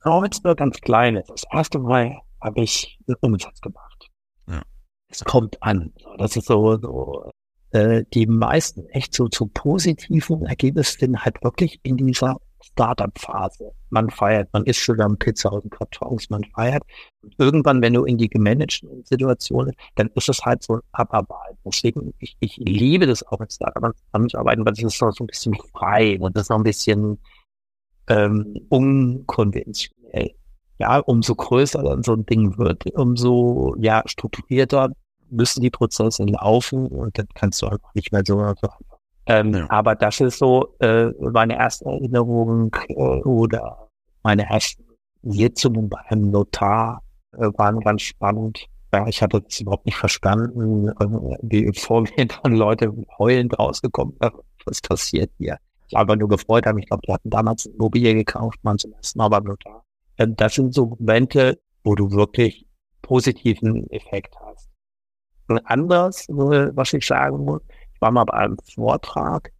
Auch 0.03 0.21
wenn 0.21 0.31
es 0.31 0.41
nur 0.41 0.55
ganz 0.55 0.79
klein 0.79 1.17
ist. 1.17 1.29
Das 1.29 1.43
erste 1.51 1.79
Mal 1.79 2.17
habe 2.39 2.61
ich 2.61 2.97
einen 3.09 3.17
Umsatz 3.19 3.59
gemacht. 3.59 4.09
Ja. 4.47 4.61
Es 5.09 5.21
kommt 5.25 5.61
an. 5.61 5.91
Das 6.17 6.37
ist 6.37 6.47
so, 6.47 6.77
so 6.77 7.29
äh, 7.73 8.05
die 8.13 8.27
meisten 8.27 8.87
echt 8.89 9.13
so 9.13 9.27
zu 9.27 9.47
positiven 9.47 10.45
Ergebnissen 10.45 11.23
halt 11.23 11.43
wirklich 11.43 11.79
in 11.83 11.97
dieser 11.97 12.37
Startup-Phase. 12.61 13.71
Man 13.89 14.09
feiert, 14.09 14.49
man 14.53 14.63
isst 14.65 14.89
am 14.89 15.17
Pizza 15.17 15.51
aus 15.51 15.61
dem 15.61 15.71
Kartons, 15.71 16.29
man 16.29 16.43
feiert. 16.55 16.83
Und 17.23 17.35
irgendwann, 17.37 17.81
wenn 17.81 17.93
du 17.93 18.05
in 18.05 18.17
die 18.17 18.29
gemanagten 18.29 19.03
Situationen, 19.03 19.73
dann 19.95 20.09
ist 20.15 20.29
es 20.29 20.45
halt 20.45 20.63
so 20.63 20.75
ein 20.75 20.81
Abarbeiten. 20.91 21.57
Deswegen, 21.65 22.13
ich, 22.19 22.37
ich 22.39 22.57
liebe 22.57 23.07
das 23.07 23.25
auch 23.27 23.41
in 23.41 23.49
Startup 23.49 23.95
zusammenzuarbeiten, 24.05 24.65
weil 24.65 24.73
es 24.73 24.83
ist 24.83 25.01
noch 25.01 25.11
so 25.11 25.23
ein 25.23 25.27
bisschen 25.27 25.55
frei 25.73 26.19
und 26.19 26.35
das 26.35 26.43
ist 26.43 26.49
noch 26.49 26.57
ein 26.57 26.63
bisschen 26.63 27.17
ähm, 28.07 28.55
unkonventionell. 28.69 30.35
Ja, 30.77 30.99
umso 30.99 31.35
größer 31.35 31.81
dann 31.83 32.03
so 32.03 32.13
ein 32.13 32.25
Ding 32.25 32.57
wird, 32.57 32.85
umso 32.95 33.75
ja 33.79 34.03
strukturierter 34.05 34.91
müssen 35.33 35.61
die 35.61 35.69
Prozesse 35.69 36.23
laufen 36.23 36.87
und 36.87 37.17
dann 37.17 37.27
kannst 37.33 37.61
du 37.61 37.67
einfach 37.67 37.93
nicht 37.93 38.11
mehr 38.11 38.23
so. 38.25 38.39
so. 38.61 38.69
Ähm, 39.25 39.53
ja. 39.53 39.69
Aber 39.69 39.95
das 39.95 40.19
ist 40.19 40.39
so 40.39 40.75
äh, 40.79 41.07
meine 41.19 41.55
erste 41.57 41.85
Erinnerung 41.85 42.75
äh, 42.89 42.93
oder 42.93 43.89
meine 44.23 44.49
ersten 44.49 44.83
Sitzungen 45.23 45.89
bei 45.89 45.99
einem 46.09 46.31
Notar 46.31 47.01
äh, 47.33 47.49
waren 47.57 47.79
ganz 47.79 48.01
spannend. 48.01 48.65
Ja, 48.93 49.07
ich 49.07 49.21
hatte 49.21 49.41
das 49.41 49.59
überhaupt 49.59 49.85
nicht 49.85 49.97
verstanden, 49.97 50.89
äh, 50.89 51.37
wie 51.41 51.71
vor 51.73 52.01
mir 52.01 52.27
dann 52.43 52.55
Leute 52.55 52.93
heulend 53.17 53.57
rausgekommen 53.57 54.15
sind. 54.21 54.33
Was 54.65 54.81
passiert 54.81 55.31
hier? 55.37 55.57
Ich 55.87 55.95
habe 55.95 56.17
nur 56.17 56.29
gefreut, 56.29 56.65
habe 56.65 56.79
ich 56.79 56.87
glaube, 56.87 57.01
die 57.05 57.13
hatten 57.13 57.29
damals 57.29 57.65
ein 57.65 57.73
Immobilie 57.75 58.13
gekauft, 58.15 58.59
man 58.63 58.77
zum 58.77 58.93
ersten 58.93 59.19
Mal 59.19 59.29
beim 59.29 59.43
Notar. 59.43 59.83
Ähm, 60.17 60.35
das 60.35 60.55
sind 60.55 60.73
so 60.73 60.87
Momente, 60.87 61.59
wo 61.83 61.95
du 61.95 62.11
wirklich 62.11 62.65
positiven 63.01 63.89
Effekt 63.91 64.35
hast. 64.39 64.69
Anders, 65.47 66.25
was 66.29 66.93
ich 66.93 67.05
sagen 67.05 67.45
muss, 67.45 67.61
ich 67.93 68.01
war 68.01 68.11
mal 68.11 68.23
bei 68.25 68.33
einem 68.33 68.57
Vortrag 68.73 69.51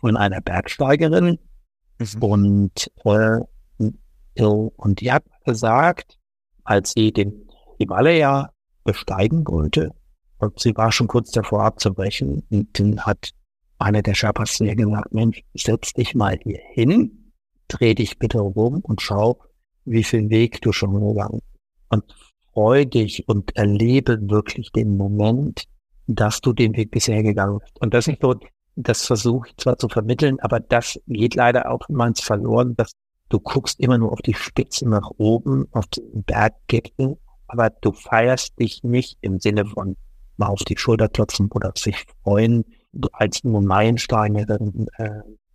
von 0.00 0.16
einer 0.16 0.40
Bergsteigerin 0.40 1.38
mhm. 1.98 2.22
und, 2.22 2.90
äh, 3.04 3.38
und 4.42 5.00
die 5.00 5.12
hat 5.12 5.24
gesagt, 5.44 6.18
als 6.64 6.92
sie 6.92 7.12
den 7.12 7.48
Himalaya 7.78 8.50
besteigen 8.84 9.46
wollte, 9.46 9.92
und 10.38 10.58
sie 10.60 10.76
war 10.76 10.92
schon 10.92 11.08
kurz 11.08 11.30
davor 11.32 11.64
abzubrechen, 11.64 12.44
und 12.50 12.78
dann 12.78 13.00
hat 13.00 13.32
einer 13.78 14.02
der 14.02 14.14
Sherpas 14.14 14.54
zu 14.54 14.64
ihr 14.64 14.76
gesagt, 14.76 15.12
Mensch, 15.12 15.42
setz 15.54 15.92
dich 15.92 16.14
mal 16.14 16.38
hier 16.42 16.60
hin, 16.72 17.32
dreh 17.68 17.94
dich 17.94 18.18
bitte 18.18 18.38
rum 18.38 18.80
und 18.82 19.00
schau, 19.00 19.40
wie 19.84 20.04
viel 20.04 20.28
Weg 20.30 20.60
du 20.62 20.72
schon 20.72 20.94
gegangen. 21.00 21.40
Und 21.88 22.04
freu 22.58 22.84
dich 22.84 23.28
und 23.28 23.56
erlebe 23.56 24.18
wirklich 24.28 24.72
den 24.72 24.96
Moment, 24.96 25.62
dass 26.08 26.40
du 26.40 26.52
den 26.52 26.76
Weg 26.76 26.90
bisher 26.90 27.22
gegangen 27.22 27.60
bist. 27.60 27.80
Und 27.80 27.94
das 27.94 28.08
ist 28.08 28.20
so, 28.20 28.34
das 28.74 29.06
versuche 29.06 29.50
ich 29.50 29.56
zwar 29.58 29.78
zu 29.78 29.88
vermitteln, 29.88 30.40
aber 30.40 30.58
das 30.58 30.98
geht 31.06 31.36
leider 31.36 31.70
auch 31.70 31.88
immer 31.88 32.12
Verloren, 32.16 32.74
dass 32.74 32.90
du 33.28 33.38
guckst 33.38 33.78
immer 33.78 33.96
nur 33.96 34.10
auf 34.10 34.22
die 34.22 34.34
Spitze 34.34 34.88
nach 34.88 35.08
oben, 35.18 35.68
auf 35.70 35.86
den 35.86 36.24
Berggipfel, 36.24 37.16
aber 37.46 37.70
du 37.70 37.92
feierst 37.92 38.58
dich 38.58 38.82
nicht 38.82 39.18
im 39.20 39.38
Sinne 39.38 39.64
von 39.64 39.96
mal 40.36 40.48
auf 40.48 40.64
die 40.64 40.76
Schulter 40.76 41.08
klopfen 41.08 41.48
oder 41.54 41.72
sich 41.76 42.06
freuen, 42.24 42.64
als 43.12 43.44
nur 43.44 43.62
Meilensteine 43.62 44.46
äh, 44.96 45.10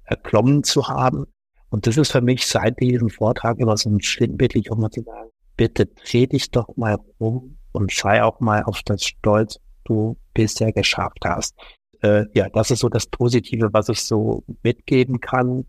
erklommen 0.06 0.64
zu 0.64 0.88
haben. 0.88 1.26
Und 1.70 1.86
das 1.86 1.98
ist 1.98 2.14
für 2.14 2.22
mich 2.22 2.48
seit 2.48 2.80
diesem 2.80 3.10
Vortrag 3.10 3.60
immer 3.60 3.76
so 3.76 3.90
ein 3.90 4.00
sinnbildlich, 4.00 4.72
um 4.72 4.80
mal 4.80 4.90
zu 4.90 5.02
sagen, 5.02 5.33
bitte 5.56 5.86
dreh 5.86 6.28
dich 6.28 6.52
doch 6.52 6.76
mal 6.76 6.98
rum 7.20 7.58
und 7.72 7.92
sei 7.92 8.24
auch 8.24 8.40
mal 8.40 8.64
auf 8.64 8.82
das 8.84 9.04
Stolz, 9.04 9.60
du 9.84 10.18
bisher 10.34 10.72
geschafft 10.72 11.20
hast. 11.26 11.56
Äh, 12.02 12.26
ja, 12.34 12.50
das 12.50 12.72
ist 12.72 12.80
so 12.80 12.90
das 12.90 13.08
Positive, 13.08 13.70
was 13.72 13.90
ich 13.90 14.04
so 14.04 14.44
mitgeben 14.64 15.20
kann. 15.20 15.66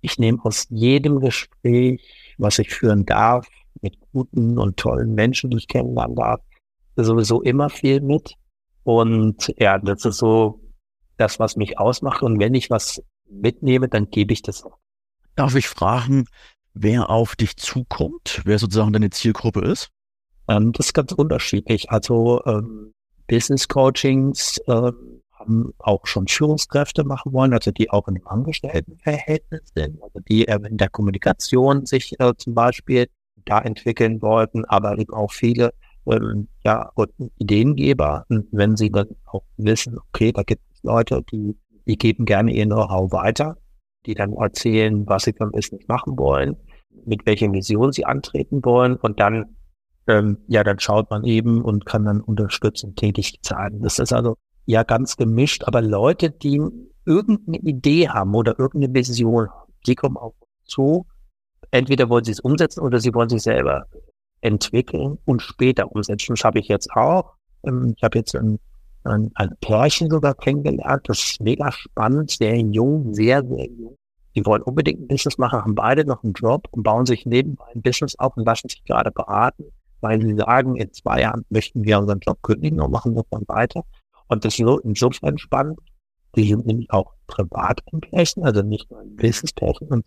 Ich 0.00 0.18
nehme 0.18 0.38
aus 0.44 0.66
jedem 0.70 1.20
Gespräch, 1.20 2.34
was 2.38 2.58
ich 2.58 2.70
führen 2.70 3.06
darf, 3.06 3.46
mit 3.80 3.98
guten 4.12 4.58
und 4.58 4.76
tollen 4.76 5.14
Menschen, 5.14 5.50
die 5.50 5.58
ich 5.58 5.68
kennenlernen 5.68 6.16
darf, 6.16 6.40
sowieso 6.96 7.42
immer 7.42 7.68
viel 7.68 8.00
mit. 8.00 8.34
Und 8.84 9.52
ja, 9.58 9.78
das 9.78 10.04
ist 10.04 10.18
so 10.18 10.60
das, 11.16 11.38
was 11.38 11.56
mich 11.56 11.78
ausmacht. 11.78 12.22
Und 12.22 12.38
wenn 12.40 12.54
ich 12.54 12.70
was 12.70 13.02
mitnehme, 13.28 13.88
dann 13.88 14.10
gebe 14.10 14.32
ich 14.32 14.42
das 14.42 14.64
auch. 14.64 14.78
Darf 15.36 15.54
ich 15.54 15.68
fragen, 15.68 16.26
wer 16.74 17.10
auf 17.10 17.36
dich 17.36 17.56
zukommt, 17.56 18.42
wer 18.44 18.58
sozusagen 18.58 18.92
deine 18.92 19.10
Zielgruppe 19.10 19.60
ist? 19.60 19.90
Ähm, 20.48 20.72
das 20.72 20.86
ist 20.86 20.94
ganz 20.94 21.12
unterschiedlich. 21.12 21.90
Also 21.90 22.42
ähm, 22.46 22.92
Business 23.28 23.68
Coachings 23.68 24.58
äh, 24.66 24.92
haben 25.32 25.74
auch 25.78 26.06
schon 26.06 26.28
Führungskräfte 26.28 27.04
machen 27.04 27.32
wollen, 27.32 27.52
also 27.52 27.70
die 27.70 27.90
auch 27.90 28.08
in 28.08 28.16
einem 28.16 28.26
Angestelltenverhältnis 28.26 29.72
sind, 29.74 30.02
also 30.02 30.20
die 30.28 30.46
äh, 30.48 30.58
in 30.68 30.76
der 30.76 30.88
Kommunikation 30.88 31.86
sich 31.86 32.18
äh, 32.20 32.32
zum 32.36 32.54
Beispiel 32.54 33.06
da 33.44 33.60
entwickeln 33.60 34.22
wollten, 34.22 34.64
aber 34.66 34.98
eben 34.98 35.12
auch 35.12 35.32
viele 35.32 35.72
ähm, 36.06 36.48
ja, 36.64 36.90
Ideengeber, 37.38 38.24
und 38.28 38.46
wenn 38.52 38.76
sie 38.76 38.90
dann 38.90 39.08
auch 39.26 39.42
wissen, 39.56 39.98
okay, 39.98 40.32
da 40.32 40.42
gibt 40.42 40.62
es 40.72 40.82
Leute, 40.82 41.22
die, 41.30 41.56
die 41.86 41.96
geben 41.96 42.24
gerne 42.24 42.52
ihr 42.52 42.66
Know-how 42.66 43.12
weiter, 43.12 43.56
die 44.06 44.14
dann 44.14 44.32
erzählen, 44.34 45.06
was 45.06 45.24
sie 45.24 45.32
beim 45.32 45.50
Business 45.50 45.86
machen 45.88 46.18
wollen, 46.18 46.56
mit 47.04 47.26
welcher 47.26 47.52
Vision 47.52 47.92
sie 47.92 48.04
antreten 48.04 48.64
wollen 48.64 48.96
und 48.96 49.20
dann, 49.20 49.56
ähm, 50.06 50.38
ja, 50.48 50.64
dann 50.64 50.78
schaut 50.78 51.10
man 51.10 51.24
eben 51.24 51.62
und 51.62 51.86
kann 51.86 52.04
dann 52.04 52.20
unterstützend 52.20 52.96
tätig 52.96 53.38
sein. 53.42 53.80
Das 53.82 53.98
ist 53.98 54.12
also 54.12 54.36
ja 54.66 54.82
ganz 54.82 55.16
gemischt, 55.16 55.64
aber 55.64 55.82
Leute, 55.82 56.30
die 56.30 56.60
irgendeine 57.04 57.58
Idee 57.58 58.08
haben 58.08 58.34
oder 58.34 58.58
irgendeine 58.58 58.94
Vision 58.94 59.48
die 59.86 59.94
kommen 59.94 60.16
uns 60.16 60.34
zu. 60.64 61.06
Entweder 61.70 62.08
wollen 62.08 62.24
sie 62.24 62.32
es 62.32 62.40
umsetzen 62.40 62.80
oder 62.80 63.00
sie 63.00 63.14
wollen 63.14 63.28
sich 63.28 63.42
selber 63.42 63.86
entwickeln 64.40 65.18
und 65.24 65.40
später 65.40 65.90
umsetzen. 65.92 66.34
Das 66.34 66.44
habe 66.44 66.58
ich 66.58 66.68
jetzt 66.68 66.90
auch. 66.92 67.34
Ähm, 67.64 67.94
ich 67.96 68.02
habe 68.02 68.18
jetzt 68.18 68.34
ein 68.34 68.58
ein, 69.04 69.30
ein 69.34 69.56
Pärchen 69.60 70.10
sogar 70.10 70.34
kennengelernt. 70.34 71.08
Das 71.08 71.18
ist 71.22 71.40
mega 71.40 71.70
spannend, 71.72 72.30
sehr 72.30 72.56
jung, 72.56 73.14
sehr, 73.14 73.44
sehr 73.44 73.66
jung. 73.66 73.96
Die 74.34 74.44
wollen 74.46 74.62
unbedingt 74.62 75.00
ein 75.00 75.08
Business 75.08 75.38
machen, 75.38 75.60
haben 75.60 75.74
beide 75.74 76.04
noch 76.04 76.24
einen 76.24 76.32
Job 76.32 76.66
und 76.70 76.82
bauen 76.82 77.04
sich 77.04 77.26
nebenbei 77.26 77.64
ein 77.74 77.82
Business 77.82 78.18
auf 78.18 78.36
und 78.36 78.46
lassen 78.46 78.68
sich 78.68 78.82
gerade 78.84 79.10
beraten, 79.10 79.64
weil 80.00 80.22
sie 80.22 80.34
sagen, 80.36 80.76
in 80.76 80.92
zwei 80.92 81.20
Jahren 81.20 81.44
möchten 81.50 81.84
wir 81.84 81.98
unseren 81.98 82.20
Job 82.20 82.38
kündigen 82.42 82.80
und 82.80 82.90
machen 82.90 83.14
das 83.14 83.24
dann 83.30 83.44
weiter. 83.46 83.84
Und 84.28 84.44
das 84.44 84.58
ist 84.58 84.64
so 84.64 84.78
insofern 84.78 85.36
spannend. 85.36 85.78
Die 86.34 86.48
sind 86.48 86.66
nämlich 86.66 86.90
auch 86.90 87.12
privat 87.26 87.82
ein 87.92 88.00
Pärchen, 88.00 88.44
also 88.44 88.62
nicht 88.62 88.90
nur 88.90 89.00
ein 89.00 89.16
Business-Pärchen 89.16 89.88
und 89.88 90.06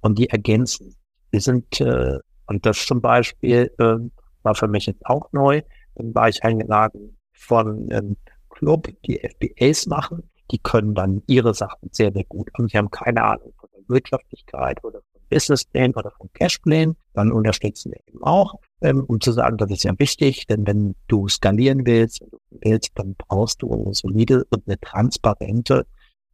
und 0.00 0.18
die 0.18 0.28
ergänzen. 0.28 0.94
Die 1.32 1.40
sind, 1.40 1.80
äh, 1.80 2.18
und 2.46 2.66
das 2.66 2.84
zum 2.86 3.00
Beispiel 3.00 3.72
äh, 3.78 3.96
war 4.42 4.54
für 4.54 4.68
mich 4.68 4.86
jetzt 4.86 5.04
auch 5.06 5.32
neu. 5.32 5.62
Dann 5.94 6.14
war 6.14 6.28
ich 6.28 6.44
eingeladen 6.44 7.16
von 7.32 7.90
ähm, 7.90 8.16
Club, 8.64 8.88
die 9.04 9.18
FBAs 9.18 9.86
machen, 9.86 10.22
die 10.50 10.58
können 10.58 10.94
dann 10.94 11.22
ihre 11.26 11.52
Sachen 11.52 11.90
sehr, 11.92 12.12
sehr 12.12 12.24
gut. 12.24 12.48
Und 12.58 12.70
sie 12.70 12.78
haben 12.78 12.90
keine 12.90 13.22
Ahnung 13.22 13.52
von 13.58 13.68
der 13.74 13.82
Wirtschaftlichkeit 13.88 14.82
oder 14.82 15.00
von 15.12 15.20
Businessplan 15.28 15.92
oder 15.92 16.10
von 16.12 16.30
Cashplan. 16.32 16.96
Dann 17.12 17.30
unterstützen 17.30 17.92
wir 17.92 18.00
eben 18.08 18.22
auch, 18.22 18.54
ähm, 18.80 19.04
um 19.04 19.20
zu 19.20 19.32
sagen, 19.32 19.58
das 19.58 19.70
ist 19.70 19.84
ja 19.84 19.92
wichtig, 19.98 20.46
denn 20.46 20.66
wenn 20.66 20.94
du 21.08 21.28
skalieren 21.28 21.84
willst, 21.86 22.22
wenn 22.22 22.30
du 22.30 22.38
willst, 22.62 22.92
dann 22.94 23.14
brauchst 23.16 23.60
du 23.60 23.70
eine 23.70 23.92
solide 23.92 24.44
und 24.50 24.66
eine 24.66 24.80
transparente 24.80 25.86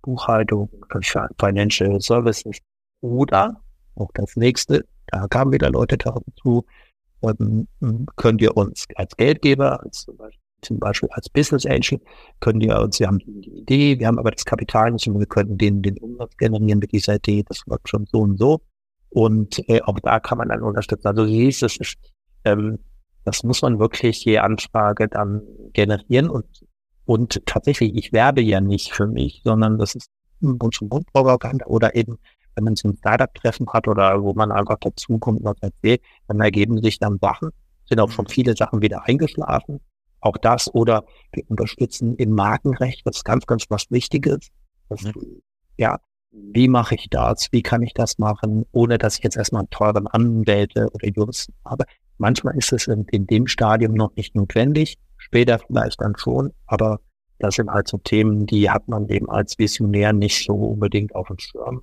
Buchhaltung 0.03 0.71
Financial 1.39 2.01
Services. 2.01 2.59
Oder 3.01 3.61
auch 3.97 4.11
das 4.15 4.37
nächste, 4.37 4.85
da 5.09 5.27
kamen 5.27 5.53
wieder 5.53 5.71
Leute 5.71 5.99
dazu, 5.99 6.65
ähm, 7.23 7.67
könnt 8.17 8.41
ihr 8.41 8.57
uns 8.57 8.87
als 8.95 9.17
Geldgeber, 9.17 9.83
als 9.83 10.03
zum 10.03 10.17
Beispiel 10.17 10.40
zum 10.63 10.79
Beispiel 10.79 11.09
als 11.13 11.29
Business 11.29 11.67
Angel 11.67 12.01
können 12.41 12.61
die 12.61 12.71
uns, 12.71 13.01
wir 13.01 13.07
haben 13.07 13.19
die 13.19 13.51
Idee, 13.51 13.99
wir 13.99 14.07
haben 14.07 14.19
aber 14.19 14.31
das 14.31 14.45
Kapital 14.45 14.91
nicht 14.93 15.07
und 15.09 15.19
wir 15.19 15.27
können 15.27 15.59
den, 15.59 15.83
den 15.83 15.99
Umsatz 15.99 16.37
generieren 16.37 16.79
mit 16.79 16.93
dieser 16.93 17.17
Idee, 17.17 17.45
das 17.47 17.63
läuft 17.67 17.89
schon 17.89 18.07
so 18.07 18.21
und 18.21 18.39
so. 18.39 18.61
Und 19.11 19.69
äh, 19.69 19.83
auch 19.83 19.99
da 20.01 20.21
kann 20.21 20.39
man 20.39 20.49
dann 20.51 20.63
unterstützen. 20.63 21.09
Also 21.09 21.27
siehst, 21.27 21.63
das 21.63 21.77
ist, 21.77 21.97
ähm, 22.45 22.79
das 23.25 23.43
muss 23.43 23.63
man 23.63 23.79
wirklich 23.79 24.25
je 24.25 24.39
Anfrage 24.39 25.09
dann 25.09 25.43
generieren 25.73 26.31
und 26.31 26.47
und 27.11 27.45
tatsächlich, 27.45 27.97
ich 27.97 28.13
werbe 28.13 28.41
ja 28.41 28.61
nicht 28.61 28.93
für 28.93 29.09
mich, 29.09 29.41
sondern 29.43 29.79
das 29.79 29.97
ist 29.97 30.13
Mund-zu-Mund-Propaganda 30.39 31.67
oder 31.67 31.97
eben, 31.97 32.21
wenn 32.55 32.63
man 32.63 32.77
so 32.77 32.87
ein 32.87 32.97
Startup-Treffen 32.99 33.69
hat 33.73 33.89
oder 33.89 34.23
wo 34.23 34.33
man 34.33 34.53
einfach 34.53 34.79
dazukommt 34.79 35.41
und 35.41 35.45
was 35.45 35.57
erzählt, 35.61 36.03
dann 36.29 36.41
ergeben 36.41 36.81
sich 36.81 37.01
dann 37.01 37.19
Sachen, 37.21 37.51
sind 37.89 37.99
auch 37.99 38.13
schon 38.13 38.29
viele 38.29 38.55
Sachen 38.57 38.81
wieder 38.81 39.09
eingeschlafen. 39.09 39.81
Auch 40.21 40.37
das 40.37 40.73
oder 40.75 41.05
wir 41.33 41.45
unterstützen 41.49 42.17
im 42.17 42.31
Markenrecht, 42.31 43.07
das 43.07 43.17
ist 43.17 43.25
ganz, 43.25 43.47
ganz 43.47 43.65
was 43.69 43.91
Wichtiges. 43.91 44.49
Das, 44.89 45.05
ja, 45.77 45.99
wie 46.31 46.69
mache 46.69 46.95
ich 46.95 47.09
das? 47.11 47.49
Wie 47.53 47.63
kann 47.63 47.83
ich 47.83 47.95
das 47.95 48.19
machen, 48.19 48.65
ohne 48.73 48.99
dass 48.99 49.19
ich 49.19 49.25
jetzt 49.25 49.37
erstmal 49.37 49.61
einen 49.61 49.71
teuren 49.71 50.07
Anwälte 50.07 50.89
oder 50.93 51.09
Juristen 51.09 51.55
habe? 51.65 51.85
Manchmal 52.19 52.57
ist 52.57 52.73
es 52.73 52.87
in, 52.87 53.05
in 53.07 53.27
dem 53.27 53.47
Stadium 53.47 53.95
noch 53.95 54.15
nicht 54.15 54.35
notwendig, 54.35 54.99
später 55.17 55.59
vielleicht 55.59 56.01
dann 56.01 56.17
schon, 56.17 56.53
aber 56.67 57.01
das 57.39 57.55
sind 57.55 57.71
halt 57.71 57.89
so 57.89 57.97
Themen, 57.97 58.47
die 58.47 58.71
hat 58.71 58.87
man 58.89 59.09
eben 59.09 59.31
als 59.31 59.59
Visionär 59.59 60.13
nicht 60.13 60.45
so 60.45 60.55
unbedingt 60.55 61.15
auf 61.15 61.29
dem 61.29 61.39
Schirm. 61.39 61.83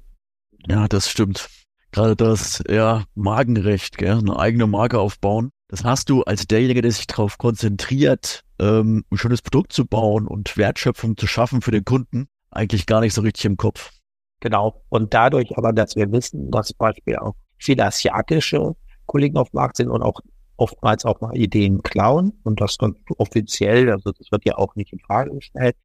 Ja, 0.67 0.87
das 0.87 1.09
stimmt. 1.09 1.49
Gerade 1.97 2.15
das 2.15 2.63
ja, 2.69 3.05
Magenrecht, 3.15 3.97
gell? 3.97 4.19
eine 4.19 4.37
eigene 4.37 4.67
Marke 4.67 4.99
aufbauen. 4.99 5.49
Das 5.67 5.83
hast 5.83 6.11
du 6.11 6.21
als 6.21 6.45
derjenige, 6.45 6.83
der 6.83 6.91
sich 6.91 7.07
darauf 7.07 7.39
konzentriert, 7.39 8.43
ähm, 8.59 9.03
ein 9.09 9.17
schönes 9.17 9.41
Produkt 9.41 9.73
zu 9.73 9.83
bauen 9.87 10.27
und 10.27 10.57
Wertschöpfung 10.57 11.17
zu 11.17 11.25
schaffen 11.25 11.63
für 11.63 11.71
den 11.71 11.85
Kunden, 11.85 12.27
eigentlich 12.51 12.85
gar 12.85 13.01
nicht 13.01 13.15
so 13.15 13.21
richtig 13.21 13.45
im 13.45 13.57
Kopf. 13.57 13.93
Genau. 14.41 14.83
Und 14.89 15.15
dadurch 15.15 15.57
aber, 15.57 15.73
dass 15.73 15.95
wir 15.95 16.11
wissen, 16.11 16.51
dass 16.51 16.67
zum 16.67 16.77
Beispiel 16.77 17.15
auch 17.15 17.33
viele 17.57 17.85
asiatische 17.85 18.75
Kollegen 19.07 19.37
auf 19.37 19.49
dem 19.49 19.55
Markt 19.55 19.77
sind 19.77 19.89
und 19.89 20.03
auch 20.03 20.21
oftmals 20.55 21.03
auch 21.03 21.19
mal 21.19 21.35
Ideen 21.35 21.81
klauen 21.81 22.31
und 22.43 22.61
das 22.61 22.77
dann 22.77 22.95
offiziell, 23.17 23.89
also 23.89 24.11
das 24.11 24.31
wird 24.31 24.45
ja 24.45 24.55
auch 24.55 24.75
nicht 24.75 24.93
in 24.93 24.99
Frage 24.99 25.33
gestellt, 25.33 25.75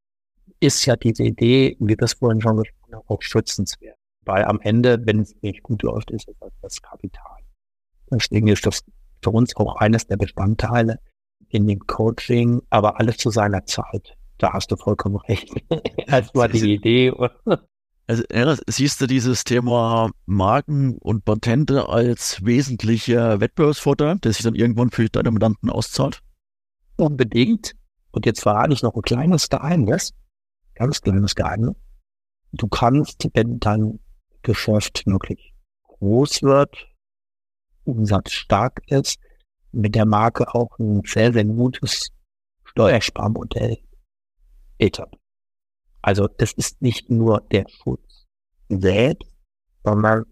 ist 0.61 0.85
ja 0.85 0.95
diese 0.95 1.23
Idee, 1.23 1.75
wie 1.81 1.97
wir 1.99 2.03
es 2.03 2.13
vorhin 2.13 2.43
schon 2.43 2.59
gesprochen 2.59 2.97
haben, 2.97 3.05
auch 3.09 3.23
schützenswert. 3.23 3.97
Weil 4.25 4.45
am 4.45 4.61
Ende, 4.61 5.05
wenn 5.05 5.21
es 5.21 5.35
nicht 5.43 5.63
gut 5.63 5.83
läuft, 5.83 6.11
ist 6.11 6.29
es 6.29 6.37
halt 6.41 6.53
das 6.63 6.81
Kapital. 6.81 7.39
Deswegen 8.11 8.49
ist 8.49 8.65
das 8.67 8.85
für 9.23 9.31
uns 9.31 9.57
auch 9.57 9.77
eines 9.77 10.07
der 10.07 10.17
Bestandteile 10.17 10.99
in 11.49 11.67
dem 11.67 11.81
Coaching, 11.87 12.63
aber 12.71 12.99
alles 12.99 13.17
zu 13.19 13.31
seiner 13.31 13.65
Zeit. 13.67 14.17
Da 14.39 14.53
hast 14.53 14.71
du 14.71 14.77
vollkommen 14.77 15.17
recht. 15.17 15.53
Das 16.07 16.35
war 16.35 16.49
die 16.49 16.75
Idee. 16.75 17.13
Also 18.07 18.63
siehst 18.67 19.01
du 19.01 19.07
dieses 19.07 19.45
Thema 19.45 20.11
Marken 20.27 20.99
und 20.99 21.25
Patente 21.25 21.89
als 21.89 22.45
wesentlicher 22.45 23.41
Wettbewerbsvorteil, 23.41 24.19
der 24.19 24.33
sich 24.33 24.43
dann 24.43 24.55
irgendwann 24.55 24.91
für 24.91 25.09
deine 25.09 25.31
Mandanten 25.31 25.71
auszahlt? 25.71 26.21
Unbedingt. 26.97 27.75
Und 28.11 28.27
jetzt 28.27 28.43
verrate 28.43 28.75
ich 28.75 28.83
noch 28.83 28.95
ein 28.95 29.03
kleines 29.03 29.49
Geheimnis, 29.49 30.13
ganz 30.75 31.01
kleines 31.01 31.35
Geheimnis. 31.35 31.75
Du 32.53 32.69
kannst, 32.69 33.27
wenn 33.33 33.59
dein 33.59 33.99
Geschäft 34.43 35.07
wirklich 35.07 35.55
groß 35.85 36.43
wird, 36.43 36.89
Umsatz 37.85 38.33
stark 38.33 38.83
ist, 38.87 39.19
mit 39.73 39.95
der 39.95 40.07
Marke 40.07 40.55
auch 40.55 40.79
ein 40.79 41.03
sehr, 41.05 41.33
sehr 41.33 41.45
gutes 41.45 42.11
Steuersparmodell 42.65 43.79
etablieren. 44.79 45.23
Also 46.03 46.27
das 46.27 46.53
ist 46.53 46.83
nicht 46.83 47.11
nur 47.11 47.41
der 47.53 47.65
Schutz 47.69 48.27
selbst, 48.69 49.29
sondern 49.85 50.25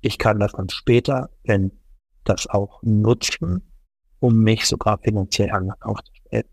ich 0.00 0.18
kann 0.18 0.40
das 0.40 0.52
dann 0.52 0.68
später, 0.68 1.30
wenn 1.44 1.78
das 2.24 2.46
auch 2.48 2.82
nutzen, 2.82 3.72
um 4.20 4.38
mich 4.42 4.66
sogar 4.66 4.98
finanziell 4.98 5.50
aufzustellen. 5.80 6.48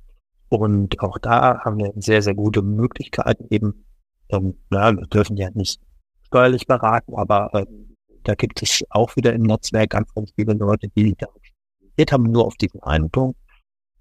Und 0.50 1.00
auch 1.00 1.18
da 1.20 1.60
haben 1.60 1.78
wir 1.78 1.94
sehr, 1.96 2.22
sehr 2.22 2.36
gute 2.36 2.62
Möglichkeiten 2.62 3.46
eben, 3.50 3.86
ähm, 4.30 4.58
na, 4.70 4.92
wir 4.96 5.06
dürfen 5.08 5.38
ja 5.38 5.50
nicht 5.52 5.82
steuerlich 6.30 6.66
beraten, 6.68 7.16
aber 7.16 7.50
ähm, 7.54 7.96
da 8.24 8.36
gibt 8.36 8.62
es 8.62 8.84
auch 8.90 9.16
wieder 9.16 9.34
im 9.34 9.44
Netzwerk 9.44 9.92
ganz, 9.92 10.14
ganz 10.14 10.32
viele 10.36 10.54
Leute, 10.54 10.88
die 10.96 11.16
da 11.18 11.28
spezialisiert 11.28 12.12
haben, 12.12 12.24
nur 12.24 12.46
auf 12.46 12.56
diesen 12.56 12.82
einen 12.84 13.10
Punkt. 13.10 13.38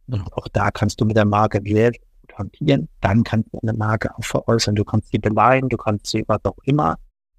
Und 0.06 0.32
auch 0.32 0.48
da 0.48 0.70
kannst 0.70 1.00
du 1.00 1.04
mit 1.04 1.16
der 1.16 1.24
Marke 1.24 1.60
sehr 1.64 1.92
hantieren, 2.36 2.88
dann 3.00 3.24
kannst 3.24 3.52
du 3.52 3.58
eine 3.60 3.72
Marke 3.72 4.16
auch 4.16 4.24
veräußern, 4.24 4.74
du 4.74 4.84
kannst 4.84 5.10
sie 5.10 5.18
beleihen, 5.18 5.68
du 5.68 5.76
kannst 5.76 6.06
sie 6.06 6.24
was 6.28 6.44
auch 6.44 6.58
immer. 6.64 6.96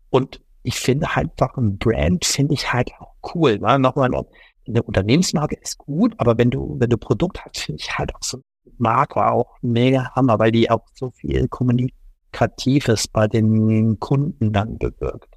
Und 0.10 0.42
ich 0.64 0.80
finde 0.80 1.16
halt 1.16 1.32
einfach 1.32 1.56
ein 1.58 1.78
Brand 1.78 2.26
finde 2.26 2.54
ich 2.54 2.72
halt 2.72 2.92
auch 3.00 3.16
cool. 3.34 3.60
Ne? 3.60 3.80
Nochmal, 3.80 4.12
eine 4.68 4.84
Unternehmensmarke 4.84 5.56
ist 5.56 5.78
gut, 5.78 6.14
aber 6.18 6.38
wenn 6.38 6.52
du, 6.52 6.76
wenn 6.80 6.90
du 6.90 6.98
Produkt 6.98 7.44
hast, 7.44 7.60
finde 7.60 7.82
ich 7.82 7.98
halt 7.98 8.14
auch 8.16 8.22
so 8.22 8.42
Marke 8.78 9.26
auch 9.26 9.58
mega 9.62 10.12
Hammer, 10.16 10.38
weil 10.38 10.52
die 10.52 10.70
auch 10.70 10.86
so 10.94 11.12
viel 11.12 11.48
Kommunikatives 12.32 13.08
bei 13.08 13.28
den 13.28 14.00
Kunden 14.00 14.54
dann 14.54 14.78
bewirkt. 14.78 15.36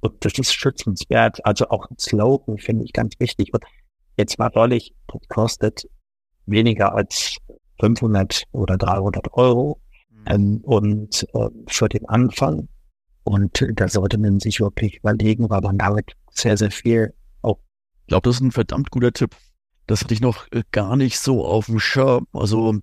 Und 0.00 0.24
das 0.24 0.38
ist 0.38 0.52
schützenswert. 0.52 1.44
Also 1.44 1.68
auch 1.68 1.88
ein 1.90 1.98
Slogan 1.98 2.58
finde 2.58 2.84
ich 2.84 2.92
ganz 2.92 3.14
wichtig. 3.18 3.52
Und 3.52 3.64
jetzt 4.16 4.38
mal 4.38 4.50
deutlich, 4.50 4.94
das 5.08 5.20
kostet 5.28 5.88
weniger 6.46 6.94
als 6.94 7.36
500 7.80 8.44
oder 8.52 8.76
300 8.76 9.32
Euro 9.34 9.80
mhm. 10.10 10.24
ähm, 10.26 10.60
und 10.62 11.26
äh, 11.34 11.48
für 11.68 11.88
den 11.88 12.08
Anfang. 12.08 12.68
Und 13.24 13.64
da 13.74 13.88
sollte 13.88 14.18
man 14.18 14.38
sich 14.38 14.60
wirklich 14.60 14.98
überlegen, 14.98 15.50
weil 15.50 15.60
man 15.60 15.78
damit 15.78 16.12
sehr, 16.30 16.56
sehr 16.56 16.70
viel 16.70 17.12
auch. 17.42 17.58
Ich 18.02 18.06
glaube, 18.08 18.28
das 18.28 18.36
ist 18.36 18.42
ein 18.42 18.52
verdammt 18.52 18.90
guter 18.90 19.12
Tipp. 19.12 19.34
Das 19.88 20.02
hatte 20.02 20.14
ich 20.14 20.20
noch 20.20 20.46
äh, 20.52 20.62
gar 20.70 20.96
nicht 20.96 21.18
so 21.18 21.44
auf 21.44 21.66
dem 21.66 21.80
Schirm. 21.80 22.26
Also 22.32 22.78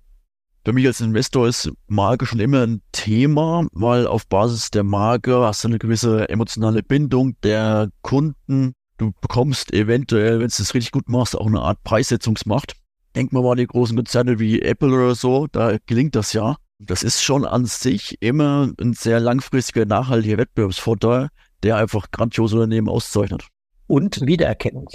für 0.64 0.72
mich 0.72 0.86
als 0.86 1.00
Investor 1.02 1.46
ist 1.46 1.70
Marke 1.88 2.24
schon 2.24 2.40
immer 2.40 2.66
ein 2.66 2.80
Thema, 2.92 3.66
weil 3.72 4.06
auf 4.06 4.26
Basis 4.26 4.70
der 4.70 4.82
Marke 4.82 5.40
hast 5.40 5.62
du 5.62 5.68
eine 5.68 5.78
gewisse 5.78 6.28
emotionale 6.30 6.82
Bindung 6.82 7.38
der 7.42 7.90
Kunden. 8.00 8.72
Du 8.96 9.12
bekommst 9.20 9.74
eventuell, 9.74 10.40
wenn 10.40 10.48
du 10.48 10.62
es 10.62 10.74
richtig 10.74 10.92
gut 10.92 11.08
machst, 11.08 11.36
auch 11.36 11.46
eine 11.46 11.60
Art 11.60 11.82
Preissetzungsmacht. 11.84 12.74
Denk 13.14 13.32
mal 13.32 13.42
mal 13.42 13.56
die 13.56 13.66
großen 13.66 13.94
Konzerne 13.94 14.38
wie 14.38 14.62
Apple 14.62 14.88
oder 14.88 15.14
so, 15.14 15.46
da 15.48 15.76
gelingt 15.84 16.14
das 16.14 16.32
ja. 16.32 16.56
Das 16.78 17.02
ist 17.02 17.22
schon 17.22 17.44
an 17.44 17.66
sich 17.66 18.16
immer 18.20 18.72
ein 18.80 18.94
sehr 18.94 19.20
langfristiger, 19.20 19.84
nachhaltiger 19.84 20.38
Wettbewerbsvorteil, 20.38 21.28
der 21.62 21.76
einfach 21.76 22.10
grandiose 22.10 22.56
Unternehmen 22.56 22.88
auszeichnet. 22.88 23.46
Und 23.86 24.26
Wiedererkennung. 24.26 24.88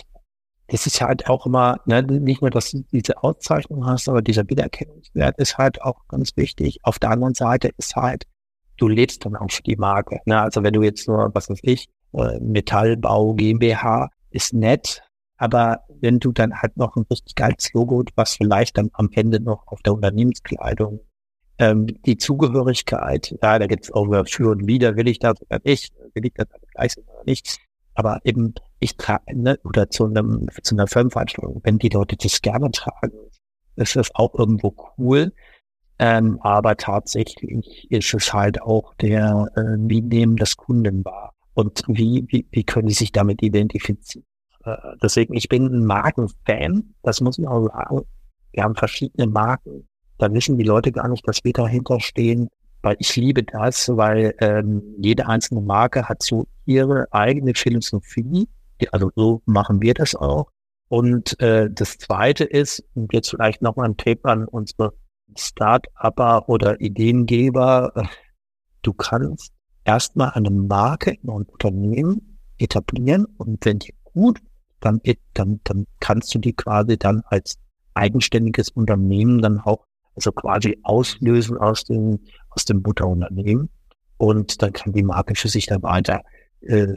Das 0.69 0.85
ist 0.85 1.01
halt 1.01 1.27
auch 1.27 1.45
immer, 1.45 1.79
ne, 1.85 2.03
nicht 2.03 2.41
nur, 2.41 2.51
dass 2.51 2.71
du 2.71 2.83
diese 2.91 3.23
Auszeichnung 3.23 3.85
hast, 3.85 4.07
aber 4.07 4.21
dieser 4.21 4.47
Wiedererkennungswert 4.47 5.37
ist 5.39 5.57
halt 5.57 5.81
auch 5.81 6.07
ganz 6.07 6.37
wichtig. 6.37 6.79
Auf 6.83 6.99
der 6.99 7.11
anderen 7.11 7.33
Seite 7.33 7.71
ist 7.77 7.95
halt, 7.95 8.25
du 8.77 8.87
lebst 8.87 9.25
dann 9.25 9.35
auch 9.35 9.51
für 9.51 9.63
die 9.63 9.75
Marke. 9.75 10.19
Ne? 10.25 10.39
Also 10.39 10.63
wenn 10.63 10.73
du 10.73 10.83
jetzt 10.83 11.07
nur, 11.07 11.31
was 11.33 11.49
weiß 11.49 11.59
ich, 11.63 11.87
äh, 12.13 12.39
Metallbau 12.39 13.33
GmbH 13.33 14.09
ist 14.29 14.53
nett, 14.53 15.01
aber 15.37 15.85
wenn 16.01 16.19
du 16.19 16.31
dann 16.31 16.53
halt 16.61 16.77
noch 16.77 16.95
ein 16.95 17.05
richtig 17.09 17.35
geiles 17.35 17.71
Logo, 17.73 18.03
was 18.15 18.35
vielleicht 18.35 18.77
dann 18.77 18.89
am 18.93 19.09
Ende 19.13 19.39
noch 19.39 19.67
auf 19.67 19.81
der 19.81 19.93
Unternehmenskleidung, 19.93 20.99
ähm, 21.57 21.87
die 22.05 22.17
Zugehörigkeit, 22.17 23.35
ja, 23.41 23.59
da 23.59 23.67
gibt's 23.67 23.91
auch 23.91 24.07
für 24.27 24.51
und 24.51 24.67
wieder, 24.67 24.95
will 24.95 25.07
ich 25.07 25.19
das 25.19 25.41
oder 25.41 25.59
nicht, 25.63 25.93
will 26.13 26.25
ich 26.25 26.33
das 26.33 26.47
gleich 26.73 26.97
oder 26.97 27.23
nicht. 27.25 27.59
Aber 27.99 28.21
eben, 28.23 28.53
ich 28.79 28.95
trage, 28.95 29.37
ne, 29.37 29.59
oder 29.65 29.89
zu 29.89 30.05
einem, 30.05 30.47
zu 30.63 30.73
einer 30.73 30.87
Firmenveranstaltung, 30.87 31.59
wenn 31.65 31.79
die 31.79 31.89
Leute 31.89 32.15
das 32.15 32.41
gerne 32.41 32.71
tragen, 32.71 33.11
ist 33.75 33.97
das 33.97 34.15
auch 34.15 34.33
irgendwo 34.35 34.73
cool. 34.97 35.33
Ähm, 35.99 36.39
aber 36.41 36.77
tatsächlich 36.77 37.91
ist 37.91 38.13
es 38.13 38.31
halt 38.31 38.61
auch 38.61 38.93
der, 39.01 39.49
äh, 39.57 39.75
wie 39.79 39.99
nehmen 39.99 40.37
das 40.37 40.55
Kunden 40.55 41.03
wahr? 41.03 41.33
Und 41.55 41.83
wie, 41.89 42.23
wie, 42.29 42.47
wie 42.51 42.63
können 42.63 42.87
sie 42.87 42.93
sich 42.93 43.11
damit 43.11 43.43
identifizieren? 43.43 44.25
Äh, 44.63 44.77
deswegen, 45.03 45.33
ich 45.33 45.49
bin 45.49 45.65
ein 45.65 45.83
Markenfan, 45.83 46.95
das 47.03 47.19
muss 47.19 47.37
ich 47.37 47.49
auch 47.49 47.67
sagen. 47.67 48.05
Wir 48.53 48.63
haben 48.63 48.75
verschiedene 48.75 49.27
Marken. 49.27 49.89
Da 50.17 50.31
wissen 50.33 50.57
die 50.57 50.63
Leute 50.63 50.93
gar 50.93 51.09
nicht, 51.09 51.27
dass 51.27 51.43
wir 51.43 51.51
dahinter 51.51 51.99
stehen, 51.99 52.47
weil 52.81 52.95
ich 52.99 53.15
liebe 53.15 53.43
das, 53.43 53.89
weil 53.89 54.33
ähm, 54.39 54.81
jede 54.97 55.27
einzelne 55.27 55.61
Marke 55.61 56.07
hat 56.07 56.23
so 56.23 56.47
ihre 56.65 57.07
eigene 57.11 57.53
Philosophie. 57.53 58.47
Also 58.91 59.11
so 59.15 59.41
machen 59.45 59.81
wir 59.81 59.93
das 59.93 60.15
auch. 60.15 60.49
Und 60.87 61.39
äh, 61.39 61.69
das 61.69 61.97
Zweite 61.97 62.43
ist, 62.45 62.83
und 62.95 63.13
jetzt 63.13 63.29
vielleicht 63.29 63.61
nochmal 63.61 63.89
ein 63.89 63.97
Tape 63.97 64.25
an 64.25 64.45
unsere 64.45 64.93
Start-Upper 65.37 66.49
oder 66.49 66.79
Ideengeber, 66.81 67.91
äh, 67.95 68.03
du 68.81 68.93
kannst 68.93 69.51
erstmal 69.83 70.31
eine 70.31 70.49
Marke 70.49 71.11
in 71.11 71.29
einem 71.29 71.45
Unternehmen 71.45 72.39
etablieren 72.57 73.25
und 73.37 73.63
wenn 73.65 73.79
die 73.79 73.93
gut 74.03 74.39
dann, 74.79 75.01
dann, 75.33 75.59
dann 75.63 75.85
kannst 75.99 76.33
du 76.33 76.39
die 76.39 76.53
quasi 76.53 76.97
dann 76.97 77.21
als 77.25 77.59
eigenständiges 77.93 78.69
Unternehmen 78.69 79.41
dann 79.41 79.59
auch 79.59 79.85
also 80.15 80.31
quasi 80.31 80.77
auslösen 80.83 81.57
aus 81.57 81.83
dem, 81.85 82.19
aus 82.51 82.65
dem 82.65 82.81
Mutterunternehmen. 82.81 83.69
Und 84.17 84.61
dann 84.61 84.73
kann 84.73 84.93
die 84.93 85.03
Marke 85.03 85.35
für 85.35 85.47
sich 85.47 85.65
dann 85.67 85.81
weiter 85.83 86.23
äh, 86.61 86.93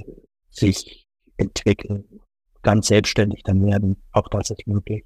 sich 0.50 1.06
entwickeln, 1.36 2.04
ganz 2.62 2.88
selbstständig 2.88 3.42
dann 3.44 3.64
werden. 3.64 3.96
Auch 4.12 4.28
das 4.28 4.50
ist 4.50 4.66
möglich. 4.66 5.04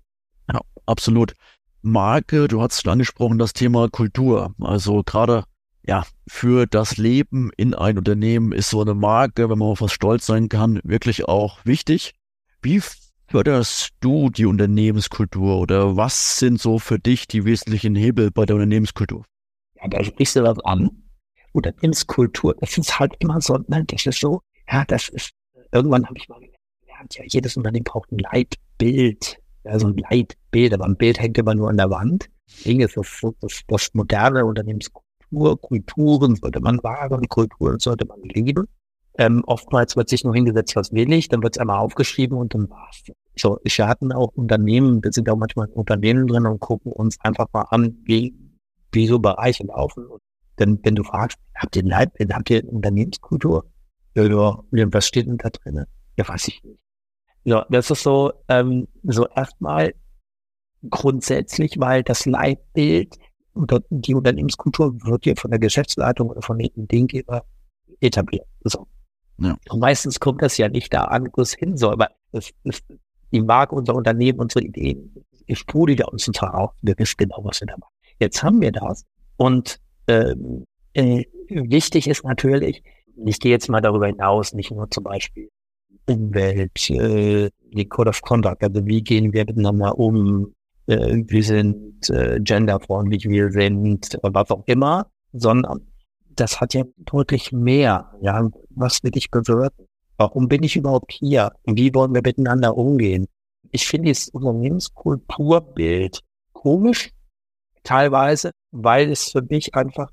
Ja, 0.53 0.61
absolut. 0.87 1.35
Marke, 1.83 2.49
du 2.49 2.61
hast 2.61 2.83
schon 2.83 2.93
angesprochen, 2.93 3.39
das 3.39 3.53
Thema 3.53 3.89
Kultur. 3.89 4.55
Also 4.61 5.03
gerade 5.05 5.45
ja, 5.87 6.05
für 6.27 6.67
das 6.67 6.97
Leben 6.97 7.51
in 7.57 7.75
ein 7.75 7.97
Unternehmen 7.97 8.53
ist 8.53 8.71
so 8.71 8.81
eine 8.81 8.95
Marke, 8.95 9.49
wenn 9.49 9.59
man 9.59 9.69
auf 9.69 9.81
was 9.81 9.93
stolz 9.93 10.27
sein 10.27 10.49
kann, 10.49 10.81
wirklich 10.83 11.27
auch 11.27 11.65
wichtig. 11.65 12.15
Wie 12.61 12.83
förderst 13.29 13.91
du 14.01 14.31
die 14.31 14.47
Unternehmenskultur 14.47 15.59
oder 15.59 15.97
was 15.97 16.39
sind 16.39 16.61
so 16.61 16.79
für 16.79 16.99
dich 16.99 17.29
die 17.29 17.45
wesentlichen 17.45 17.95
Hebel 17.95 18.31
bei 18.33 18.47
der 18.47 18.57
Unternehmenskultur? 18.57 19.25
Ja, 19.87 19.99
da 19.99 20.05
sprichst 20.05 20.37
du 20.37 20.43
was 20.43 20.59
an. 20.65 20.91
Unternehmenskultur, 21.53 22.55
das 22.61 22.77
ist 22.77 22.99
halt 22.99 23.15
immer 23.21 23.41
so, 23.41 23.59
ne, 23.69 23.85
das 23.87 24.05
ist 24.05 24.21
so, 24.21 24.43
ja, 24.71 24.85
das 24.85 25.09
ist, 25.09 25.31
irgendwann 25.73 26.05
habe 26.05 26.19
ich 26.19 26.29
mal 26.29 26.39
gelernt, 26.39 27.15
ja, 27.15 27.25
jedes 27.27 27.57
Unternehmen 27.57 27.85
braucht 27.85 28.13
ein 28.13 28.19
Leitbild, 28.19 29.39
ja, 29.65 29.79
so 29.79 29.87
ein 29.87 29.97
Leitbild, 29.97 30.75
aber 30.75 30.85
ein 30.85 30.97
Bild 30.97 31.19
hängt 31.19 31.39
immer 31.39 31.55
nur 31.55 31.71
an 31.71 31.79
der 31.79 31.89
Wand. 31.89 32.29
Deswegen 32.49 32.81
ist 32.81 32.97
das, 32.97 33.23
das, 33.67 33.91
Unternehmenskultur, 33.95 35.61
Kulturen 35.61 36.37
sollte 36.37 36.61
man 36.61 36.83
wahren, 36.83 37.27
Kulturen 37.29 37.79
sollte 37.79 38.07
man 38.07 38.21
lieben. 38.23 38.67
Ähm, 39.19 39.43
oftmals 39.47 39.97
wird 39.97 40.11
sich 40.11 40.25
nur 40.25 40.35
hingesetzt, 40.35 40.77
was 40.77 40.93
will 40.93 41.11
ich, 41.13 41.29
dann 41.29 41.43
wird 41.43 41.57
es 41.57 41.61
einmal 41.61 41.79
aufgeschrieben 41.79 42.37
und 42.37 42.53
dann 42.53 42.69
war's. 42.69 43.03
So, 43.35 43.59
ich 43.65 43.81
hatten 43.81 44.13
auch 44.13 44.33
Unternehmen, 44.35 45.03
wir 45.03 45.11
sind 45.11 45.31
auch 45.31 45.37
manchmal 45.37 45.69
in 45.69 45.73
Unternehmen 45.73 46.27
drin 46.27 46.47
und 46.47 46.61
gucken 46.61 46.93
uns 46.93 47.19
einfach 47.21 47.47
mal 47.53 47.63
an, 47.71 47.97
wie, 48.05 48.35
wie 48.93 49.07
so 49.07 49.19
Bereiche 49.19 49.65
laufen. 49.65 50.07
Und 50.07 50.23
denn 50.59 50.81
wenn 50.83 50.95
du 50.95 51.05
fragst, 51.05 51.39
habt 51.55 51.77
ihr 51.77 51.83
ein 51.83 51.89
Leitbild, 51.89 52.33
habt 52.33 52.51
ihr 52.51 52.61
eine 52.61 52.71
Unternehmenskultur? 52.71 53.65
Ja, 54.15 54.59
was 54.71 55.07
steht 55.07 55.27
denn 55.27 55.37
da 55.37 55.51
drin? 55.51 55.85
Ja, 56.17 56.29
weiß 56.29 56.49
ich 56.49 56.63
nicht. 56.65 56.79
Ja, 57.45 57.67
das 57.71 57.91
ist 57.91 58.03
so, 58.03 58.33
ähm, 58.49 58.89
so 59.05 59.27
erstmal 59.29 59.95
grundsätzlich, 60.89 61.79
weil 61.79 62.03
das 62.03 62.27
Leitbild 62.27 63.17
oder 63.55 63.81
die 63.91 64.15
Unternehmenskultur 64.15 64.95
wird 65.05 65.27
ja 65.27 65.35
von 65.37 65.51
der 65.51 65.61
Geschäftsleitung 65.61 66.31
oder 66.31 66.43
von 66.43 66.59
den 66.59 66.71
Ideengeber 66.75 67.45
etabliert. 68.01 68.47
So. 68.65 68.87
Ja. 69.39 69.57
Und 69.69 69.81
meistens 69.81 70.19
kommt 70.19 70.43
das 70.43 70.57
ja 70.57 70.69
nicht 70.69 70.93
da 70.93 71.05
an, 71.05 71.29
wo 71.35 71.43
es 71.43 71.55
hin 71.55 71.77
soll, 71.77 71.93
aber 71.93 72.11
es 72.33 72.53
ist 72.65 72.85
die 73.33 73.43
Marke 73.43 73.75
unser 73.75 73.95
Unternehmen, 73.95 74.41
unsere 74.41 74.65
Ideen, 74.65 75.15
ich 75.47 75.59
sprudelt 75.61 76.01
ja 76.01 76.07
uns 76.07 76.25
total 76.25 76.51
auf. 76.51 76.73
Wir 76.83 76.99
wissen 76.99 77.17
genau, 77.19 77.41
was 77.45 77.61
wir 77.61 77.69
da 77.69 77.77
machen. 77.77 77.93
Jetzt 78.19 78.43
haben 78.43 78.61
wir 78.61 78.73
das. 78.73 79.05
Und 79.37 79.79
ähm, 80.09 80.65
äh, 80.95 81.25
wichtig 81.49 82.09
ist 82.09 82.25
natürlich, 82.25 82.83
ich 83.25 83.41
gehe 83.41 83.53
jetzt 83.53 83.69
mal 83.69 83.81
darüber 83.81 84.07
hinaus, 84.07 84.53
nicht 84.53 84.71
nur 84.71 84.91
zum 84.91 85.05
Beispiel 85.05 85.49
Umwelt, 86.09 86.91
äh, 86.91 87.51
die 87.73 87.89
Code 87.89 88.11
of 88.11 88.23
Conduct, 88.23 88.63
also 88.63 88.87
wie 88.87 89.03
gehen 89.03 89.33
wir 89.33 89.45
miteinander 89.45 89.99
um, 89.99 90.55
äh, 90.87 91.23
wir 91.27 91.43
sind 91.43 92.09
äh, 92.11 92.39
genderfreundlich, 92.41 93.29
wir 93.29 93.51
sind 93.51 94.17
was 94.23 94.51
auch 94.51 94.63
immer, 94.67 95.07
sondern 95.33 95.81
das 96.37 96.61
hat 96.61 96.75
ja 96.75 96.85
deutlich 96.99 97.51
mehr. 97.53 98.13
Ja, 98.21 98.49
was 98.71 99.03
will 99.03 99.13
ich 99.15 99.31
bewirken? 99.31 99.87
Warum 100.17 100.49
bin 100.49 100.63
ich 100.63 100.77
überhaupt 100.77 101.13
hier? 101.13 101.53
Wie 101.65 101.93
wollen 101.95 102.15
wir 102.15 102.23
miteinander 102.25 102.77
umgehen? 102.77 103.27
Ich 103.73 103.87
finde 103.87 104.11
das 104.11 104.29
Unternehmenskulturbild 104.29 106.21
komisch, 106.53 107.11
teilweise, 107.87 108.51
weil 108.73 109.11
es 109.11 109.31
für 109.31 109.43
mich 109.43 109.75
einfach, 109.75 110.11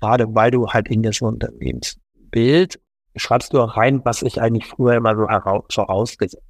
gerade 0.00 0.34
weil 0.34 0.50
du 0.50 0.68
halt 0.68 0.88
in 0.88 1.02
das 1.02 1.20
Unternehmensbild 1.20 2.80
schreibst 3.16 3.52
du 3.52 3.60
auch 3.60 3.76
rein, 3.76 4.02
was 4.04 4.22
ich 4.22 4.40
eigentlich 4.40 4.66
früher 4.66 4.94
immer 4.94 5.16
so 5.16 5.26
vorausgesetzt. 5.70 6.42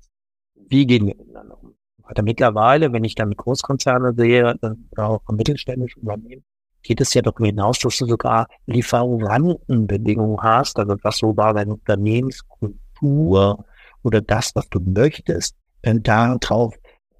Wie 0.55 0.87
gehen 0.87 1.07
wir 1.07 1.17
miteinander 1.17 1.63
um? 1.63 1.75
Weiter 2.03 2.23
mittlerweile, 2.23 2.93
wenn 2.93 3.05
ich 3.05 3.15
dann 3.17 3.33
Großkonzerne 3.33 4.15
sehe, 4.17 4.57
auch 4.97 5.21
mittelständische 5.29 5.99
Unternehmen, 6.01 6.45
geht 6.83 7.01
es 7.01 7.15
ja 7.15 7.23
darüber 7.23 7.47
hinaus, 7.47 7.81
dass 7.81 7.99
du 7.99 8.07
sogar 8.07 8.47
Lieferantenbedingungen 8.67 10.41
hast, 10.41 10.79
also 10.79 10.95
dass 10.95 11.19
sogar 11.19 11.55
deine 11.55 11.75
Unternehmenskultur 11.75 13.65
oder 14.05 14.21
das, 14.21 14.55
was 14.55 14.69
du 14.69 14.79
möchtest, 14.81 15.57
äh, 15.83 15.99
darauf 15.99 16.75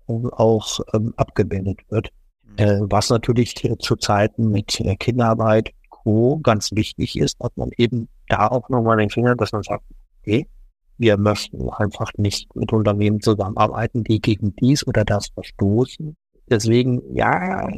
auch 0.07 0.81
ähm, 0.95 1.13
abgebildet 1.17 1.81
wird. 1.91 2.13
Äh, 2.57 2.81
was 2.81 3.11
natürlich 3.11 3.55
zu 3.55 3.97
Zeiten 3.97 4.51
mit 4.51 4.81
äh, 4.81 4.97
Kinderarbeit 4.97 5.73
Co. 5.91 6.39
ganz 6.39 6.73
wichtig 6.73 7.19
ist, 7.19 7.37
dass 7.41 7.51
man 7.57 7.71
eben 7.77 8.09
da 8.29 8.49
auch 8.49 8.69
nochmal 8.69 8.97
den 8.97 9.11
Finger, 9.11 9.35
dass 9.35 9.53
man 9.53 9.63
sagt, 9.63 9.85
okay, 10.21 10.49
wir 10.99 11.19
möchten 11.19 11.69
einfach 11.69 12.11
nicht 12.17 12.55
mit 12.57 12.73
Unternehmen 12.73 13.21
zusammenarbeiten, 13.21 14.05
die 14.05 14.21
gegen 14.21 14.57
dies 14.57 14.87
oder 14.87 15.05
das 15.05 15.29
verstoßen. 15.29 16.17
Deswegen, 16.49 17.03
ja, 17.15 17.69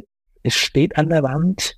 es 0.45 0.55
steht 0.55 0.97
an 0.97 1.09
der 1.09 1.25
Wand 1.25 1.77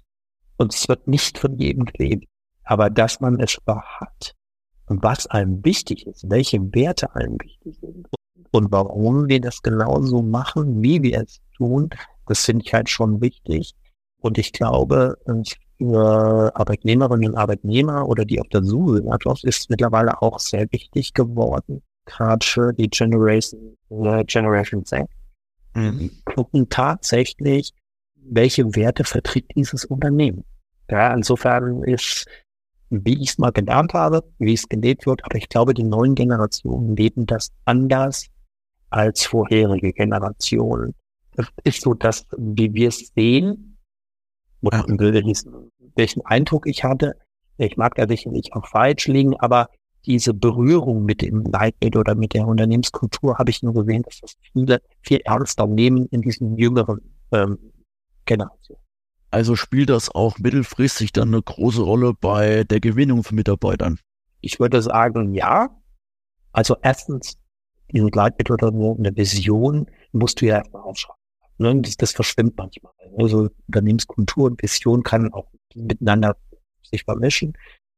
und 0.58 0.74
es 0.74 0.86
wird 0.88 1.08
nicht 1.08 1.38
von 1.38 1.56
jedem 1.58 1.86
kleben. 1.86 2.26
Aber 2.64 2.90
dass 2.90 3.20
man 3.20 3.40
es 3.40 3.56
hat 3.66 4.34
und 4.86 5.02
was 5.02 5.26
einem 5.28 5.64
wichtig 5.64 6.06
ist, 6.06 6.28
welche 6.28 6.60
Werte 6.74 7.14
einem 7.14 7.38
wichtig 7.40 7.78
sind 7.80 8.08
und 8.50 8.70
warum 8.70 9.28
wir 9.28 9.40
das 9.40 9.62
genauso 9.62 10.20
machen, 10.22 10.82
wie 10.82 11.02
wir 11.02 11.22
es 11.22 11.40
tun, 11.56 11.88
das 12.30 12.44
finde 12.44 12.64
ich 12.64 12.72
halt 12.72 12.88
schon 12.88 13.20
wichtig. 13.20 13.74
Und 14.20 14.38
ich 14.38 14.52
glaube, 14.52 15.18
für 15.78 16.54
Arbeitnehmerinnen 16.54 17.30
und 17.30 17.36
Arbeitnehmer 17.36 18.06
oder 18.06 18.24
die 18.24 18.40
auf 18.40 18.48
der 18.48 18.62
Suche 18.62 19.02
sind, 19.02 19.44
ist 19.44 19.70
mittlerweile 19.70 20.22
auch 20.22 20.38
sehr 20.38 20.66
wichtig 20.70 21.12
geworden. 21.14 21.82
Gerade 22.04 22.46
für 22.46 22.72
die 22.72 22.88
Generation, 22.88 23.76
äh, 23.90 24.24
Generation 24.24 24.84
Z. 24.84 25.06
Mhm. 25.74 26.10
Gucken 26.24 26.68
tatsächlich, 26.68 27.72
welche 28.14 28.64
Werte 28.76 29.04
vertritt 29.04 29.46
dieses 29.56 29.84
Unternehmen. 29.84 30.44
Ja, 30.90 31.12
insofern 31.14 31.82
ist, 31.84 32.26
wie 32.90 33.22
ich 33.22 33.30
es 33.30 33.38
mal 33.38 33.52
gelernt 33.52 33.94
habe, 33.94 34.22
wie 34.38 34.54
es 34.54 34.68
gelebt 34.68 35.06
wird, 35.06 35.24
aber 35.24 35.36
ich 35.36 35.48
glaube, 35.48 35.74
die 35.74 35.84
neuen 35.84 36.14
Generationen 36.14 36.96
leben 36.96 37.26
das 37.26 37.50
anders 37.64 38.26
als 38.90 39.24
vorherige 39.24 39.92
Generationen. 39.92 40.94
Das 41.36 41.46
ist 41.64 41.82
so, 41.82 41.94
dass, 41.94 42.26
wie 42.36 42.72
wir 42.74 42.88
es 42.88 43.12
sehen, 43.14 43.78
oder 44.62 44.84
welchen, 45.96 46.26
Eindruck 46.26 46.66
ich 46.66 46.84
hatte, 46.84 47.16
ich 47.56 47.76
mag 47.76 47.94
da 47.94 48.06
sicherlich 48.06 48.52
auch 48.52 48.66
falsch 48.66 49.06
liegen, 49.06 49.38
aber 49.38 49.68
diese 50.06 50.32
Berührung 50.34 51.04
mit 51.04 51.22
dem 51.22 51.44
Leitbild 51.44 51.96
oder 51.96 52.14
mit 52.14 52.34
der 52.34 52.46
Unternehmenskultur 52.46 53.38
habe 53.38 53.50
ich 53.50 53.62
nur 53.62 53.74
gesehen, 53.74 54.02
dass 54.02 54.20
das 54.20 54.34
viele 54.52 54.80
viel 55.02 55.20
ernster 55.24 55.66
nehmen 55.66 56.06
in 56.06 56.22
diesen 56.22 56.56
jüngeren 56.56 57.00
ähm, 57.32 57.58
Generationen. 58.24 58.80
Also 59.30 59.56
spielt 59.56 59.90
das 59.90 60.12
auch 60.12 60.38
mittelfristig 60.38 61.12
dann 61.12 61.28
eine 61.28 61.42
große 61.42 61.82
Rolle 61.82 62.14
bei 62.14 62.64
der 62.64 62.80
Gewinnung 62.80 63.22
von 63.22 63.36
Mitarbeitern? 63.36 63.98
Ich 64.40 64.58
würde 64.58 64.82
sagen, 64.82 65.34
ja. 65.34 65.68
Also 66.52 66.76
erstens, 66.82 67.38
diesen 67.92 68.08
Leitbild 68.08 68.50
oder 68.50 68.68
eine 68.68 69.16
Vision 69.16 69.86
musst 70.12 70.40
du 70.40 70.46
ja 70.46 70.58
erstmal 70.58 70.82
aufschreiben. 70.82 71.19
Ne? 71.60 71.80
Das, 71.82 71.96
das 71.96 72.12
verschwimmt 72.12 72.56
manchmal. 72.56 72.92
Also 73.18 73.50
Unternehmenskultur 73.68 74.46
und 74.46 74.62
Vision 74.62 75.02
kann 75.02 75.32
auch 75.32 75.46
miteinander 75.74 76.36
sich 76.82 77.04
vermischen. 77.04 77.52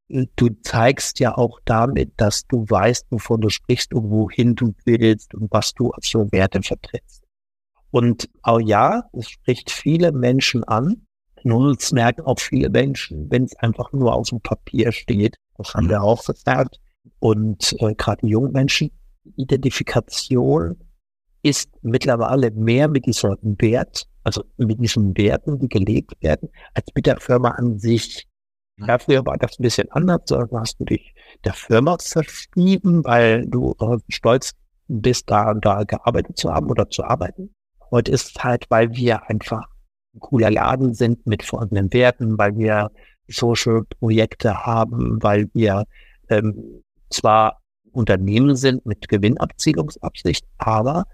Du 0.08 0.50
zeigst 0.62 1.20
ja 1.20 1.38
auch 1.38 1.60
damit, 1.64 2.12
dass 2.16 2.46
du 2.46 2.66
weißt, 2.68 3.06
wovon 3.10 3.40
du 3.40 3.48
sprichst 3.48 3.94
und 3.94 4.10
wohin 4.10 4.56
du 4.56 4.74
willst 4.84 5.34
und 5.34 5.50
was 5.52 5.72
du 5.74 5.90
als 5.92 6.08
so 6.08 6.30
Werte 6.32 6.60
vertrittst. 6.60 7.22
Und 7.90 8.28
auch 8.42 8.60
ja, 8.60 9.04
es 9.12 9.30
spricht 9.30 9.70
viele 9.70 10.12
Menschen 10.12 10.64
an. 10.64 11.06
Nur 11.44 11.72
es 11.72 11.92
merken 11.92 12.22
auch 12.22 12.40
viele 12.40 12.68
Menschen, 12.68 13.30
wenn 13.30 13.44
es 13.44 13.56
einfach 13.56 13.92
nur 13.92 14.14
auf 14.14 14.28
dem 14.28 14.40
Papier 14.40 14.92
steht. 14.92 15.36
Das 15.56 15.74
haben 15.74 15.88
wir 15.88 16.02
auch 16.02 16.24
gesagt. 16.24 16.78
Und 17.20 17.74
äh, 17.80 17.94
gerade 17.94 18.26
junge 18.26 18.50
Menschen, 18.50 18.90
Identifikation 19.36 20.76
ist 21.42 21.70
mittlerweile 21.82 22.50
mehr 22.52 22.88
mit 22.88 23.06
diesem 23.06 23.36
Wert, 23.42 24.06
also 24.22 24.44
mit 24.56 24.80
diesen 24.80 25.16
Werten, 25.16 25.58
die 25.58 25.68
gelebt 25.68 26.14
werden, 26.20 26.48
als 26.74 26.86
mit 26.94 27.06
der 27.06 27.20
Firma 27.20 27.50
an 27.50 27.78
sich. 27.78 28.26
Ja, 28.78 28.98
früher 28.98 29.24
war 29.26 29.36
das 29.36 29.58
ein 29.58 29.62
bisschen 29.62 29.90
anders, 29.90 30.22
da 30.26 30.46
hast 30.54 30.80
du 30.80 30.84
dich 30.84 31.14
der 31.44 31.52
Firma 31.52 31.96
verschrieben, 32.00 33.04
weil 33.04 33.46
du 33.46 33.74
äh, 33.80 33.98
stolz 34.08 34.52
bist, 34.88 35.30
da 35.30 35.50
und 35.50 35.64
da 35.64 35.84
gearbeitet 35.84 36.38
zu 36.38 36.52
haben 36.52 36.70
oder 36.70 36.88
zu 36.88 37.04
arbeiten. 37.04 37.52
Heute 37.90 38.12
ist 38.12 38.36
es 38.36 38.42
halt, 38.42 38.66
weil 38.70 38.90
wir 38.92 39.28
einfach 39.28 39.66
ein 40.14 40.20
cooler 40.20 40.50
Laden 40.50 40.94
sind 40.94 41.26
mit 41.26 41.42
folgenden 41.42 41.92
Werten, 41.92 42.38
weil 42.38 42.56
wir 42.56 42.90
Social-Projekte 43.28 44.66
haben, 44.66 45.22
weil 45.22 45.48
wir 45.54 45.84
ähm, 46.28 46.82
zwar 47.10 47.60
Unternehmen 47.92 48.56
sind 48.56 48.84
mit 48.86 49.08
Gewinnabzielungsabsicht, 49.08 50.46
aber 50.58 51.04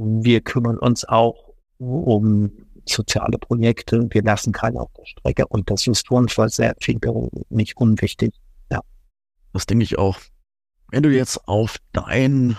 wir 0.00 0.40
kümmern 0.40 0.78
uns 0.78 1.04
auch 1.04 1.54
um 1.78 2.50
soziale 2.86 3.38
Projekte. 3.38 4.06
Wir 4.10 4.22
lassen 4.22 4.52
keinen 4.52 4.78
auf 4.78 4.90
der 4.96 5.06
Strecke 5.06 5.46
und 5.46 5.70
das 5.70 5.86
ist 5.86 6.08
für 6.08 6.14
uns 6.14 6.32
für 6.32 6.48
sehr 6.48 6.74
viel 6.80 6.98
nicht 7.50 7.76
unwichtig. 7.76 8.34
Ja. 8.70 8.80
Das 9.52 9.66
denke 9.66 9.84
ich 9.84 9.98
auch. 9.98 10.18
Wenn 10.90 11.02
du 11.02 11.10
jetzt 11.10 11.46
auf 11.46 11.76
dein 11.92 12.56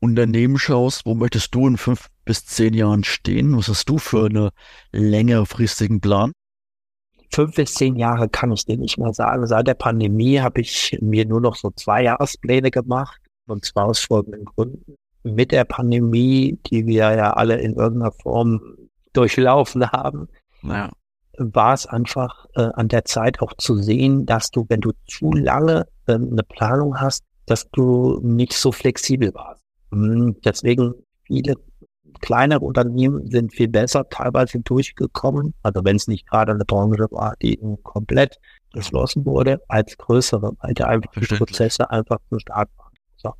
Unternehmen 0.00 0.58
schaust, 0.58 1.06
wo 1.06 1.14
möchtest 1.14 1.54
du 1.54 1.66
in 1.68 1.76
fünf 1.76 2.08
bis 2.24 2.46
zehn 2.46 2.74
Jahren 2.74 3.04
stehen? 3.04 3.56
Was 3.56 3.68
hast 3.68 3.88
du 3.88 3.98
für 3.98 4.26
einen 4.26 4.50
längerfristigen 4.92 6.00
Plan? 6.00 6.32
fünf 7.32 7.54
bis 7.54 7.74
zehn 7.74 7.96
Jahre 7.96 8.28
kann 8.28 8.52
ich 8.52 8.64
dir 8.64 8.76
nicht 8.76 8.98
mal 8.98 9.14
sagen. 9.14 9.46
Seit 9.46 9.66
der 9.66 9.74
Pandemie 9.74 10.40
habe 10.40 10.60
ich 10.60 10.98
mir 11.00 11.24
nur 11.26 11.40
noch 11.40 11.56
so 11.56 11.70
zwei 11.70 12.02
Jahrespläne 12.02 12.70
gemacht 12.70 13.20
und 13.46 13.64
zwar 13.64 13.86
aus 13.86 14.00
folgenden 14.00 14.44
Gründen. 14.44 14.96
Mit 15.22 15.52
der 15.52 15.64
Pandemie, 15.64 16.58
die 16.66 16.86
wir 16.86 17.14
ja 17.14 17.32
alle 17.32 17.60
in 17.60 17.74
irgendeiner 17.74 18.12
Form 18.12 18.60
durchlaufen 19.12 19.90
haben, 19.90 20.28
ja. 20.62 20.90
war 21.36 21.74
es 21.74 21.86
einfach 21.86 22.46
äh, 22.54 22.70
an 22.74 22.88
der 22.88 23.04
Zeit 23.04 23.40
auch 23.40 23.52
zu 23.54 23.76
sehen, 23.76 24.24
dass 24.26 24.50
du, 24.50 24.64
wenn 24.68 24.80
du 24.80 24.92
zu 25.06 25.32
lange 25.32 25.86
äh, 26.06 26.14
eine 26.14 26.42
Planung 26.42 27.00
hast, 27.00 27.24
dass 27.46 27.68
du 27.70 28.20
nicht 28.22 28.52
so 28.52 28.72
flexibel 28.72 29.34
warst. 29.34 29.62
Hm, 29.92 30.36
deswegen 30.44 30.94
viele 31.24 31.56
kleinere 32.20 32.60
Unternehmen 32.60 33.26
sind 33.30 33.52
viel 33.52 33.68
besser 33.68 34.08
teilweise 34.08 34.60
durchgekommen, 34.60 35.54
also 35.62 35.84
wenn 35.84 35.96
es 35.96 36.06
nicht 36.06 36.28
gerade 36.28 36.52
eine 36.52 36.64
Branche 36.64 37.06
war, 37.10 37.34
die 37.42 37.58
komplett 37.82 38.38
geschlossen 38.72 39.24
wurde, 39.24 39.60
als 39.68 39.96
größere, 39.96 40.52
weil 40.60 40.74
da 40.74 40.86
einfach 40.86 41.12
die 41.12 41.34
Prozesse 41.34 41.90
einfach 41.90 42.18
zu 42.28 42.38
stark 42.38 42.68
waren. 42.76 42.92
So. 43.16 43.32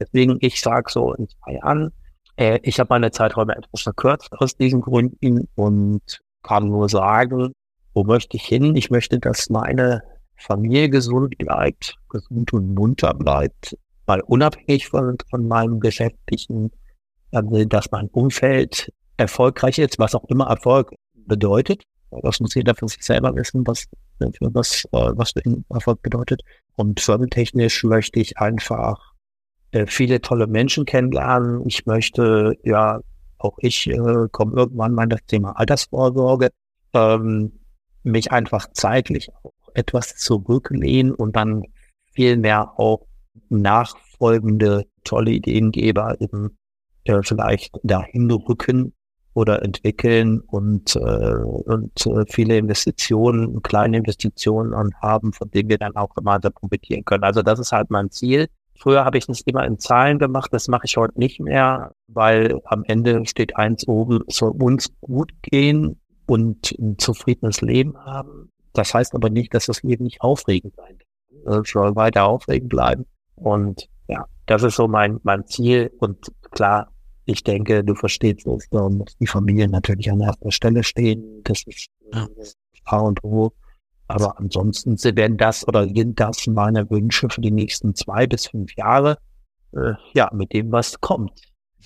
Deswegen, 0.00 0.38
ich 0.40 0.60
sage 0.60 0.90
so 0.90 1.12
in 1.14 1.28
zwei 1.28 1.54
Jahren, 1.54 1.92
äh, 2.36 2.58
ich 2.62 2.78
habe 2.78 2.88
meine 2.90 3.10
Zeiträume 3.10 3.56
etwas 3.56 3.82
verkürzt 3.82 4.30
aus 4.32 4.56
diesen 4.56 4.80
Gründen 4.80 5.48
und 5.54 6.20
kann 6.42 6.68
nur 6.68 6.88
sagen, 6.88 7.52
wo 7.94 8.04
möchte 8.04 8.36
ich 8.36 8.44
hin? 8.44 8.76
Ich 8.76 8.90
möchte, 8.90 9.18
dass 9.18 9.48
meine 9.48 10.02
Familie 10.36 10.90
gesund 10.90 11.38
bleibt, 11.38 11.94
gesund 12.08 12.52
und 12.52 12.74
munter 12.74 13.14
bleibt, 13.14 13.76
mal 14.06 14.20
unabhängig 14.20 14.88
von, 14.88 15.16
von 15.30 15.48
meinem 15.48 15.80
geschäftlichen 15.80 16.70
dass 17.32 17.90
mein 17.90 18.08
Umfeld 18.08 18.92
erfolgreich 19.16 19.78
ist, 19.78 19.98
was 19.98 20.14
auch 20.14 20.24
immer 20.24 20.46
Erfolg 20.46 20.94
bedeutet. 21.14 21.82
Das 22.22 22.40
muss 22.40 22.54
jeder 22.54 22.74
für 22.74 22.88
sich 22.88 23.02
selber 23.02 23.34
wissen, 23.34 23.66
was, 23.66 23.86
was, 24.18 24.84
äh, 24.92 25.12
was 25.16 25.32
ihn 25.44 25.64
Erfolg 25.68 26.00
bedeutet. 26.02 26.42
Und 26.76 27.00
firmentechnisch 27.00 27.84
möchte 27.84 28.20
ich 28.20 28.38
einfach 28.38 29.12
äh, 29.72 29.86
viele 29.86 30.20
tolle 30.20 30.46
Menschen 30.46 30.84
kennenlernen. 30.84 31.62
Ich 31.66 31.86
möchte, 31.86 32.54
ja, 32.62 33.00
auch 33.38 33.56
ich 33.60 33.88
äh, 33.88 34.28
komme 34.32 34.56
irgendwann 34.56 34.92
mal 34.92 35.04
in 35.04 35.10
das 35.10 35.24
Thema 35.26 35.52
Altersvorsorge, 35.52 36.50
ähm, 36.94 37.52
mich 38.02 38.32
einfach 38.32 38.68
zeitlich 38.72 39.28
auch 39.42 39.52
etwas 39.74 40.16
zurücklehnen 40.16 41.12
und 41.14 41.36
dann 41.36 41.64
viel 42.12 42.36
mehr 42.36 42.78
auch 42.78 43.06
nachfolgende 43.50 44.84
tolle 45.04 45.32
Ideengeber 45.32 46.20
eben 46.20 46.56
äh, 47.04 47.22
vielleicht 47.22 47.78
dahin 47.82 48.30
rücken 48.30 48.94
oder 49.34 49.62
entwickeln 49.62 50.40
und, 50.40 50.96
äh, 50.96 50.98
und 50.98 52.06
äh, 52.06 52.24
viele 52.30 52.56
Investitionen, 52.56 53.62
kleine 53.62 53.98
Investitionen 53.98 54.94
haben, 55.02 55.32
von 55.34 55.50
denen 55.50 55.68
wir 55.68 55.76
dann 55.78 55.94
auch 55.94 56.14
gemeinsam 56.14 56.54
profitieren 56.54 57.04
können. 57.04 57.22
Also 57.22 57.42
das 57.42 57.58
ist 57.58 57.72
halt 57.72 57.90
mein 57.90 58.10
Ziel. 58.10 58.48
Früher 58.78 59.04
habe 59.04 59.18
ich 59.18 59.26
das 59.26 59.40
immer 59.42 59.64
in 59.64 59.78
Zahlen 59.78 60.18
gemacht, 60.18 60.52
das 60.52 60.68
mache 60.68 60.84
ich 60.84 60.96
heute 60.96 61.18
nicht 61.18 61.40
mehr, 61.40 61.92
weil 62.08 62.60
am 62.64 62.84
Ende 62.84 63.24
steht 63.26 63.56
eins 63.56 63.86
oben, 63.88 64.20
es 64.26 64.36
soll 64.36 64.50
uns 64.50 64.90
gut 65.00 65.32
gehen 65.42 66.00
und 66.26 66.72
ein 66.78 66.98
zufriedenes 66.98 67.60
Leben 67.60 67.96
haben. 67.98 68.50
Das 68.72 68.92
heißt 68.92 69.14
aber 69.14 69.30
nicht, 69.30 69.54
dass 69.54 69.66
das 69.66 69.82
Leben 69.82 70.04
nicht 70.04 70.20
aufregend 70.20 70.74
sein 70.76 70.98
kann. 70.98 71.62
Es 71.62 71.70
soll 71.70 71.96
weiter 71.96 72.26
aufregend 72.26 72.68
bleiben. 72.68 73.06
Und 73.36 73.88
ja, 74.08 74.26
das 74.46 74.62
ist 74.62 74.76
so 74.76 74.88
mein, 74.88 75.20
mein 75.22 75.46
Ziel. 75.46 75.92
Und 75.98 76.32
klar, 76.50 76.90
ich 77.24 77.42
denke, 77.42 77.84
du 77.84 77.94
verstehst 77.94 78.46
es, 78.46 78.68
da 78.70 78.88
muss 78.88 79.16
die 79.18 79.26
Familie 79.26 79.68
natürlich 79.68 80.10
an 80.10 80.20
erster 80.20 80.50
Stelle 80.50 80.84
stehen. 80.84 81.42
Das 81.44 81.62
ist 81.66 81.88
ja. 82.12 82.26
A 82.84 82.98
und 82.98 83.22
O. 83.24 83.52
Aber 84.08 84.38
ansonsten 84.38 84.96
werden 85.16 85.36
das 85.36 85.66
oder 85.66 85.88
sind 85.88 86.18
das 86.20 86.46
meine 86.46 86.88
Wünsche 86.90 87.28
für 87.28 87.40
die 87.40 87.50
nächsten 87.50 87.94
zwei 87.94 88.26
bis 88.26 88.46
fünf 88.46 88.74
Jahre. 88.76 89.18
Äh, 89.72 89.94
ja, 90.14 90.30
mit 90.32 90.52
dem, 90.52 90.70
was 90.72 91.00
kommt. 91.00 91.32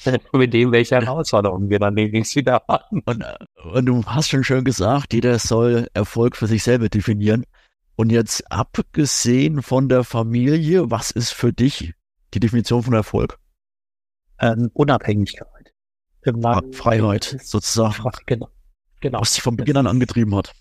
mit 0.33 0.55
dem, 0.55 0.73
welche 0.73 0.97
Herausforderungen 0.97 1.69
wir 1.71 1.79
dann 1.79 1.97
demnächst 1.97 2.37
wieder 2.37 2.63
haben. 2.69 3.03
Und, 3.05 3.23
äh, 3.23 3.37
und 3.73 3.87
du 3.87 4.05
hast 4.05 4.29
schon 4.29 4.45
schön 4.45 4.65
gesagt, 4.65 5.13
jeder 5.13 5.39
soll 5.39 5.89
Erfolg 5.95 6.37
für 6.37 6.47
sich 6.47 6.63
selber 6.63 6.89
definieren. 6.89 7.45
Und 7.97 8.11
jetzt 8.11 8.51
abgesehen 8.51 9.63
von 9.63 9.89
der 9.89 10.05
Familie, 10.05 10.91
was 10.91 11.11
ist 11.11 11.33
für 11.33 11.53
dich 11.53 11.93
die 12.33 12.41
Definition 12.41 12.83
von 12.83 12.95
Erfolg? 12.95 13.39
ähm, 14.41 14.71
Unabhängigkeit. 14.75 15.73
Irgendwann 16.23 16.73
Freiheit, 16.73 17.37
sozusagen. 17.43 18.11
Genau. 18.27 18.49
genau. 19.01 19.21
Was 19.21 19.35
dich 19.35 19.43
von 19.43 19.57
Beginn 19.57 19.77
an 19.77 19.87
angetrieben 19.87 20.35
hat. 20.35 20.53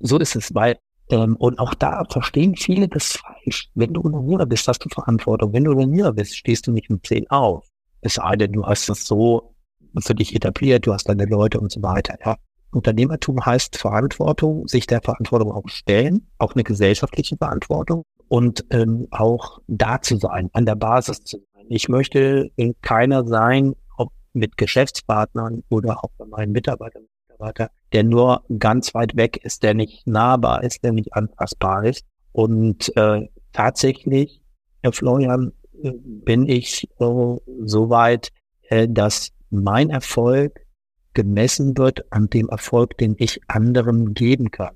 So 0.00 0.18
ist 0.18 0.36
es, 0.36 0.54
weil, 0.54 0.78
ähm, 1.10 1.36
und 1.36 1.58
auch 1.58 1.74
da 1.74 2.04
verstehen 2.10 2.56
viele 2.56 2.88
das 2.88 3.12
falsch. 3.12 3.70
Wenn 3.74 3.92
du 3.92 4.00
Unternehmer 4.00 4.46
bist, 4.46 4.66
hast 4.68 4.84
du 4.84 4.88
Verantwortung. 4.88 5.52
Wenn 5.52 5.64
du 5.64 5.72
Unternehmer 5.72 6.12
bist, 6.12 6.36
stehst 6.36 6.66
du 6.66 6.72
nicht 6.72 6.90
um 6.90 7.02
10 7.02 7.30
auf. 7.30 7.68
Es 8.00 8.14
sei 8.14 8.36
denn, 8.36 8.52
du 8.52 8.64
hast 8.64 8.88
das 8.88 9.04
so 9.04 9.54
für 9.98 10.14
dich 10.14 10.34
etabliert, 10.34 10.86
du 10.86 10.92
hast 10.92 11.08
deine 11.08 11.24
Leute 11.26 11.60
und 11.60 11.70
so 11.70 11.82
weiter. 11.82 12.16
Ja. 12.24 12.36
Unternehmertum 12.72 13.44
heißt 13.44 13.76
Verantwortung, 13.76 14.66
sich 14.66 14.86
der 14.86 15.00
Verantwortung 15.00 15.52
auch 15.52 15.68
stellen, 15.68 16.26
auch 16.38 16.54
eine 16.54 16.64
gesellschaftliche 16.64 17.36
Verantwortung 17.36 18.02
und 18.28 18.64
ähm, 18.70 19.06
auch 19.12 19.60
da 19.68 20.00
zu 20.02 20.16
sein, 20.16 20.50
an 20.54 20.66
der 20.66 20.74
Basis 20.74 21.22
zu 21.22 21.38
sein. 21.38 21.66
Ich 21.68 21.88
möchte 21.88 22.50
keiner 22.82 23.26
sein, 23.26 23.74
ob 23.96 24.10
mit 24.32 24.56
Geschäftspartnern 24.56 25.62
oder 25.68 26.02
auch 26.02 26.10
bei 26.18 26.26
meinen 26.26 26.52
Mitarbeitern, 26.52 27.04
Mitarbeiter, 27.34 27.70
der 27.92 28.04
nur 28.04 28.44
ganz 28.58 28.94
weit 28.94 29.16
weg 29.16 29.38
ist, 29.44 29.62
der 29.62 29.74
nicht 29.74 30.06
nahbar 30.06 30.62
ist, 30.62 30.82
der 30.84 30.92
nicht 30.92 31.14
anfassbar 31.14 31.84
ist. 31.84 32.04
Und 32.32 32.94
äh, 32.96 33.28
tatsächlich, 33.52 34.40
Herr 34.82 34.92
Florian, 34.92 35.52
äh, 35.82 35.92
bin 35.94 36.48
ich 36.48 36.88
äh, 36.98 37.36
so 37.64 37.90
weit, 37.90 38.32
äh, 38.68 38.88
dass 38.88 39.30
mein 39.50 39.90
Erfolg 39.90 40.60
gemessen 41.14 41.76
wird 41.78 42.12
an 42.12 42.28
dem 42.28 42.48
Erfolg, 42.48 42.98
den 42.98 43.14
ich 43.18 43.40
anderen 43.46 44.14
geben 44.14 44.50
kann. 44.50 44.74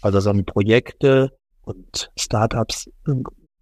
Also 0.00 0.20
so 0.20 0.32
Projekte 0.44 1.30
und 1.62 2.10
Startups 2.16 2.88
äh, 3.06 3.12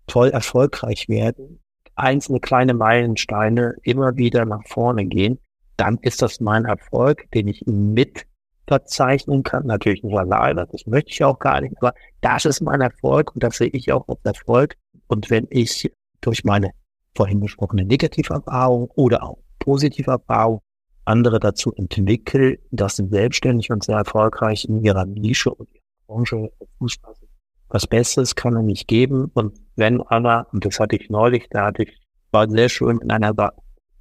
toll 0.07 0.31
erfolgreich 0.31 1.09
werden, 1.09 1.61
einzelne 1.95 2.41
kleine 2.41 2.75
Meilensteine 2.75 3.75
immer 3.83 4.17
wieder 4.17 4.47
nach 4.47 4.67
vorne 4.67 5.05
gehen, 5.05 5.39
dann 5.77 5.99
ist 6.03 6.23
das 6.23 6.41
mein 6.41 6.65
Erfolg, 6.65 7.31
den 7.33 7.49
ich 7.49 7.63
mit 7.67 8.27
verzeichnen 8.67 9.43
kann. 9.43 9.67
Natürlich 9.67 10.03
nicht 10.03 10.17
alleine, 10.17 10.67
das 10.71 10.87
möchte 10.87 11.11
ich 11.11 11.25
auch 11.25 11.39
gar 11.39 11.61
nicht, 11.61 11.75
aber 11.79 11.95
das 12.21 12.45
ist 12.45 12.61
mein 12.61 12.81
Erfolg 12.81 13.35
und 13.35 13.43
das 13.43 13.57
sehe 13.57 13.69
ich 13.69 13.93
auch 13.93 14.07
als 14.09 14.21
Erfolg. 14.25 14.77
Und 15.09 15.31
wenn 15.31 15.47
ich 15.51 15.93
durch 16.21 16.45
meine 16.45 16.71
vorhin 17.17 17.41
besprochene 17.41 17.85
Negativerfahrung 17.85 18.91
oder 18.95 19.23
auch 19.23 19.39
Positiverfahrung 19.59 20.61
andere 21.05 21.41
dazu 21.41 21.73
entwickle, 21.75 22.59
dass 22.71 22.97
sie 22.97 23.09
selbstständig 23.09 23.71
und 23.71 23.85
sehr 23.85 23.97
erfolgreich 23.97 24.65
in 24.65 24.83
ihrer 24.83 25.05
Nische 25.05 25.53
und 25.53 25.69
ihrer 25.73 25.83
Branche 26.07 26.53
Fuß 26.79 26.97
fassen, 27.03 27.29
was 27.69 27.87
Besseres 27.87 28.35
kann 28.35 28.55
er 28.55 28.63
nicht 28.63 28.87
geben. 28.87 29.31
Und 29.35 29.59
wenn 29.77 30.01
einer, 30.03 30.47
und 30.53 30.65
das 30.65 30.79
hatte 30.79 30.97
ich 30.97 31.11
neulich, 31.11 31.49
da 31.51 31.67
hatte 31.67 31.85
ich, 31.85 32.01
war 32.31 32.49
sehr 32.49 32.69
schön 32.69 32.99
in 32.99 33.11
einer. 33.11 33.53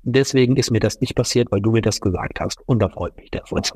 Deswegen 0.03 0.57
ist 0.57 0.71
mir 0.71 0.79
das 0.79 0.99
nicht 0.99 1.15
passiert, 1.15 1.51
weil 1.51 1.61
du 1.61 1.71
mir 1.71 1.81
das 1.81 2.01
gesagt 2.01 2.39
hast. 2.39 2.59
Und 2.65 2.79
da 2.79 2.89
freut 2.89 3.15
mich 3.17 3.29
der 3.31 3.43
Und 3.51 3.67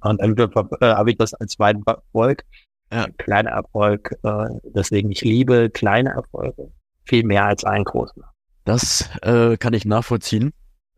dann 0.00 0.36
äh, 0.36 0.94
habe 0.94 1.10
ich 1.10 1.16
das 1.16 1.34
als 1.34 1.52
zweiten 1.52 1.82
Erfolg. 1.86 2.44
Ja. 2.92 3.06
Kleiner 3.18 3.50
Erfolg. 3.50 4.14
Äh, 4.22 4.46
deswegen, 4.74 5.10
ich 5.10 5.22
liebe 5.22 5.70
kleine 5.70 6.10
Erfolge 6.10 6.70
viel 7.04 7.24
mehr 7.24 7.44
als 7.44 7.64
einen 7.64 7.84
großen. 7.84 8.22
Das 8.64 9.10
äh, 9.22 9.56
kann 9.56 9.74
ich 9.74 9.84
nachvollziehen. 9.84 10.52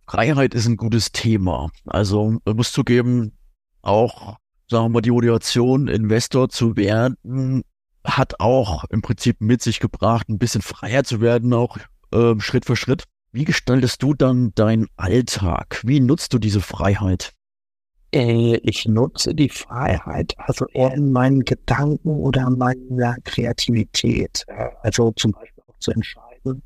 Freiheit 0.06 0.54
ist 0.54 0.66
ein 0.66 0.76
gutes 0.76 1.10
Thema. 1.12 1.70
Also, 1.86 2.38
muss 2.44 2.72
zugeben, 2.72 3.36
auch, 3.82 4.36
sagen 4.70 4.84
wir 4.84 4.88
mal, 4.90 5.00
die 5.00 5.10
Motivation, 5.10 5.88
Investor 5.88 6.48
zu 6.48 6.76
werden, 6.76 7.64
hat 8.04 8.38
auch 8.38 8.84
im 8.90 9.02
Prinzip 9.02 9.40
mit 9.40 9.62
sich 9.62 9.80
gebracht, 9.80 10.28
ein 10.28 10.38
bisschen 10.38 10.62
freier 10.62 11.02
zu 11.02 11.20
werden, 11.20 11.52
auch 11.52 11.76
äh, 12.12 12.38
Schritt 12.38 12.66
für 12.66 12.76
Schritt. 12.76 13.04
Wie 13.36 13.44
gestaltest 13.44 14.02
du 14.02 14.14
dann 14.14 14.54
deinen 14.54 14.86
Alltag? 14.96 15.82
Wie 15.84 16.00
nutzt 16.00 16.32
du 16.32 16.38
diese 16.38 16.62
Freiheit? 16.62 17.34
Äh, 18.10 18.56
ich 18.62 18.88
nutze 18.88 19.34
die 19.34 19.50
Freiheit 19.50 20.32
also 20.38 20.64
eher 20.72 20.94
in 20.94 21.12
meinen 21.12 21.44
Gedanken 21.44 22.08
oder 22.08 22.48
meiner 22.48 23.16
Kreativität. 23.24 24.46
Also 24.80 25.12
zum 25.12 25.32
Beispiel 25.32 25.62
auch 25.66 25.78
zu 25.80 25.90
entscheiden, 25.90 26.62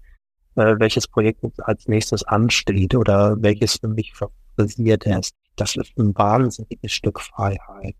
äh, 0.54 0.76
welches 0.78 1.08
Projekt 1.08 1.44
als 1.58 1.88
nächstes 1.88 2.22
ansteht 2.22 2.94
oder 2.94 3.34
welches 3.42 3.74
für 3.74 3.88
mich 3.88 4.12
favorisiert 4.14 5.06
ist. 5.06 5.34
Das 5.56 5.74
ist 5.74 5.98
ein 5.98 6.14
wahnsinniges 6.14 6.92
Stück 6.92 7.20
Freiheit 7.20 7.96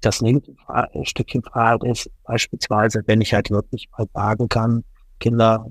das 0.00 0.22
nächste 0.22 0.54
Stückchen 1.02 1.42
Freiheit 1.42 1.82
ist 1.84 2.10
beispielsweise, 2.24 3.02
wenn 3.06 3.20
ich 3.20 3.34
halt 3.34 3.50
wirklich 3.50 3.88
mal 3.96 4.06
sagen 4.14 4.48
kann, 4.48 4.84
Kinder, 5.18 5.66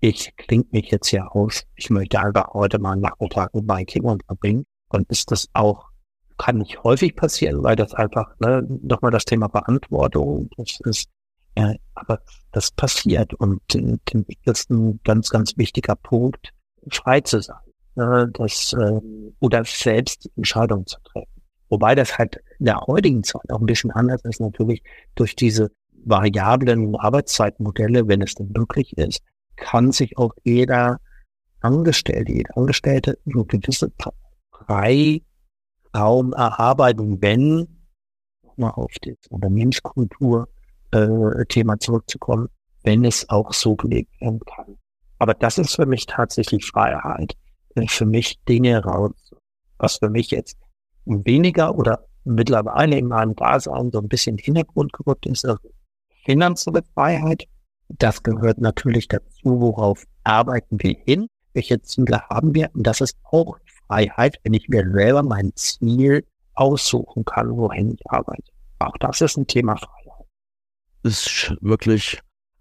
ich 0.00 0.34
klinge 0.36 0.66
mich 0.70 0.90
jetzt 0.90 1.08
hier 1.08 1.34
aus, 1.34 1.64
ich 1.74 1.90
möchte 1.90 2.20
einfach 2.20 2.54
heute 2.54 2.78
mal 2.78 2.92
einen 2.92 3.02
Nachmittag 3.02 3.54
mit 3.54 3.66
meinen 3.66 3.86
Kindern 3.86 4.20
verbringen, 4.26 4.64
dann 4.90 5.04
ist 5.08 5.30
das 5.30 5.48
auch 5.52 5.88
kann 6.38 6.58
nicht 6.58 6.82
häufig 6.84 7.14
passieren, 7.16 7.62
weil 7.62 7.76
das 7.76 7.92
einfach, 7.94 8.32
ne, 8.38 8.64
nochmal 8.82 9.10
das 9.10 9.24
Thema 9.24 9.48
Verantwortung, 9.50 10.48
das 10.56 10.78
ist, 10.84 11.08
ja, 11.56 11.74
aber 11.94 12.20
das 12.52 12.70
passiert. 12.70 13.34
Und 13.34 13.60
das 14.44 14.60
ist 14.60 14.70
ein 14.70 15.00
ganz, 15.04 15.28
ganz 15.28 15.56
wichtiger 15.56 15.96
Punkt, 15.96 16.52
frei 16.90 17.20
zu 17.20 17.42
sein, 17.42 17.56
ne, 17.96 18.30
das, 18.32 18.72
äh, 18.72 19.00
oder 19.40 19.64
selbst 19.64 20.24
die 20.24 20.30
Entscheidung 20.36 20.86
zu 20.86 20.98
treffen. 21.02 21.42
Wobei 21.68 21.94
das 21.94 22.16
halt 22.16 22.40
in 22.58 22.66
der 22.66 22.80
heutigen 22.86 23.22
Zeit 23.24 23.50
auch 23.50 23.60
ein 23.60 23.66
bisschen 23.66 23.90
anders 23.90 24.22
ist, 24.24 24.40
natürlich 24.40 24.82
durch 25.16 25.36
diese 25.36 25.70
variablen 26.04 26.96
Arbeitszeitmodelle, 26.96 28.08
wenn 28.08 28.22
es 28.22 28.34
denn 28.34 28.52
möglich 28.56 28.96
ist, 28.96 29.20
kann 29.60 29.92
sich 29.92 30.16
auch 30.18 30.32
jeder 30.44 30.98
Angestellte, 31.60 32.32
jede 32.32 32.56
Angestellte 32.56 33.18
so 33.26 33.44
gewisse 33.44 33.92
Freiraum 34.66 36.32
erarbeiten, 36.32 37.20
wenn, 37.20 37.66
mal 38.56 38.70
auf 38.70 38.92
das 39.02 39.16
Unternehmenskultur 39.28 40.48
äh, 40.92 41.78
zurückzukommen, 41.80 42.48
wenn 42.84 43.04
es 43.04 43.28
auch 43.28 43.52
so 43.52 43.76
gelegt 43.76 44.20
werden 44.20 44.40
kann. 44.40 44.76
Aber 45.18 45.34
das 45.34 45.58
ist 45.58 45.74
für 45.74 45.86
mich 45.86 46.06
tatsächlich 46.06 46.66
Freiheit. 46.66 47.36
Für 47.86 48.06
mich 48.06 48.42
Dinge 48.48 48.82
raus, 48.82 49.12
was 49.78 49.98
für 49.98 50.10
mich 50.10 50.30
jetzt 50.30 50.56
weniger 51.04 51.76
oder 51.76 52.04
mittlerweile 52.24 52.98
in 52.98 53.06
meinem 53.08 53.36
Dasein 53.36 53.90
so 53.92 53.98
ein 54.00 54.08
bisschen 54.08 54.38
Hintergrund 54.38 54.92
gerückt 54.92 55.26
ist, 55.26 55.44
also 55.44 55.70
finanzielle 56.24 56.82
Freiheit. 56.94 57.44
Das 57.88 58.22
gehört 58.22 58.58
natürlich 58.58 59.08
dazu, 59.08 59.60
worauf 59.60 60.04
arbeiten 60.24 60.78
wir 60.80 60.96
hin, 61.04 61.28
welche 61.52 61.80
Ziele 61.82 62.22
haben 62.28 62.54
wir. 62.54 62.70
Und 62.74 62.86
das 62.86 63.00
ist 63.00 63.16
auch 63.24 63.58
Freiheit, 63.86 64.38
wenn 64.42 64.54
ich 64.54 64.68
mir 64.68 64.88
selber 64.90 65.22
mein 65.22 65.52
Ziel 65.54 66.26
aussuchen 66.54 67.24
kann, 67.24 67.56
wohin 67.56 67.94
ich 67.94 68.10
arbeite. 68.10 68.52
Auch 68.78 68.96
das 69.00 69.20
ist 69.20 69.36
ein 69.36 69.46
Thema 69.46 69.76
Freiheit. 69.76 70.26
Ist 71.02 71.54
wirklich 71.60 72.20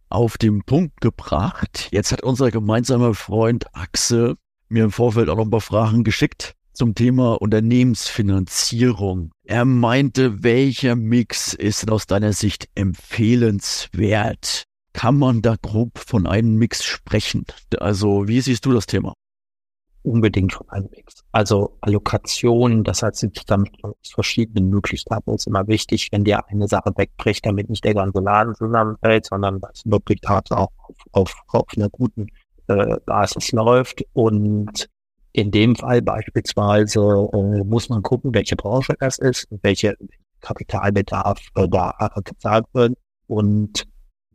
auf 0.09 0.37
den 0.37 0.63
Punkt 0.63 1.01
gebracht. 1.01 1.89
Jetzt 1.91 2.11
hat 2.11 2.23
unser 2.23 2.51
gemeinsamer 2.51 3.13
Freund 3.13 3.65
Axel 3.73 4.35
mir 4.69 4.85
im 4.85 4.91
Vorfeld 4.91 5.29
auch 5.29 5.35
noch 5.35 5.45
ein 5.45 5.51
paar 5.51 5.61
Fragen 5.61 6.03
geschickt 6.03 6.53
zum 6.73 6.93
Thema 6.93 7.41
Unternehmensfinanzierung. 7.41 9.31
Er 9.43 9.65
meinte, 9.65 10.43
welcher 10.43 10.95
Mix 10.95 11.53
ist 11.53 11.89
aus 11.89 12.05
deiner 12.05 12.33
Sicht 12.33 12.69
empfehlenswert? 12.75 14.65
Kann 14.97 15.19
man 15.19 15.43
da 15.43 15.55
grob 15.61 15.99
von 15.99 16.25
einem 16.25 16.55
Mix 16.55 16.83
sprechen? 16.83 17.45
Also, 17.79 18.27
wie 18.27 18.41
siehst 18.41 18.65
du 18.65 18.73
das 18.73 18.87
Thema? 18.87 19.13
Unbedingt 20.01 20.53
von 20.53 20.67
einem 20.69 20.89
Mix. 20.89 21.23
Also 21.31 21.77
Allokation, 21.81 22.83
das 22.83 23.03
heißt, 23.03 23.17
sich 23.17 23.45
damit 23.45 23.73
verschiedenen 24.09 24.71
Möglichkeiten 24.71 25.35
ist 25.35 25.45
immer 25.45 25.67
wichtig, 25.67 26.07
wenn 26.11 26.23
dir 26.23 26.47
eine 26.47 26.67
Sache 26.67 26.93
wegbricht, 26.95 27.45
damit 27.45 27.69
nicht 27.69 27.83
der 27.83 27.93
ganze 27.93 28.21
Laden 28.21 28.55
zusammenfällt, 28.55 29.27
sondern 29.27 29.61
das 29.61 29.83
wirklich 29.85 30.19
auch 30.27 30.41
auf, 30.49 30.71
auf, 31.11 31.35
auf 31.49 31.65
einer 31.75 31.89
guten 31.89 32.25
äh, 32.65 32.95
Basis 33.05 33.51
läuft 33.51 34.03
und 34.13 34.89
in 35.31 35.51
dem 35.51 35.75
Fall 35.75 36.01
beispielsweise 36.01 36.99
äh, 37.01 37.63
muss 37.63 37.89
man 37.89 38.01
gucken, 38.01 38.33
welche 38.33 38.55
Branche 38.55 38.95
das 38.99 39.19
ist, 39.19 39.47
welche 39.61 39.93
Kapitalbedarf 40.41 41.39
äh, 41.53 41.69
da 41.69 41.93
gezahlt 42.23 42.65
wird 42.73 42.97
und 43.27 43.85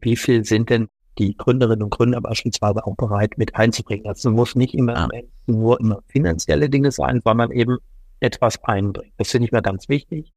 wie 0.03 0.17
viel 0.17 0.45
sind 0.45 0.71
denn 0.71 0.89
die 1.19 1.37
Gründerinnen 1.37 1.83
und 1.83 1.91
Gründer 1.91 2.21
beispielsweise 2.21 2.87
auch 2.87 2.97
bereit 2.97 3.37
mit 3.37 3.55
einzubringen. 3.55 4.07
Also 4.07 4.31
muss 4.31 4.55
nicht 4.55 4.75
immer 4.75 4.97
ah. 4.97 5.09
nur 5.47 5.79
immer 5.81 6.03
finanzielle 6.09 6.71
Dinge 6.71 6.91
sein, 6.91 7.21
sondern 7.23 7.51
eben 7.51 7.79
etwas 8.21 8.63
einbringen. 8.65 9.13
Das 9.19 9.31
finde 9.31 9.47
ich 9.47 9.53
mir 9.53 9.63
ganz 9.63 9.89
wichtig. 9.89 10.33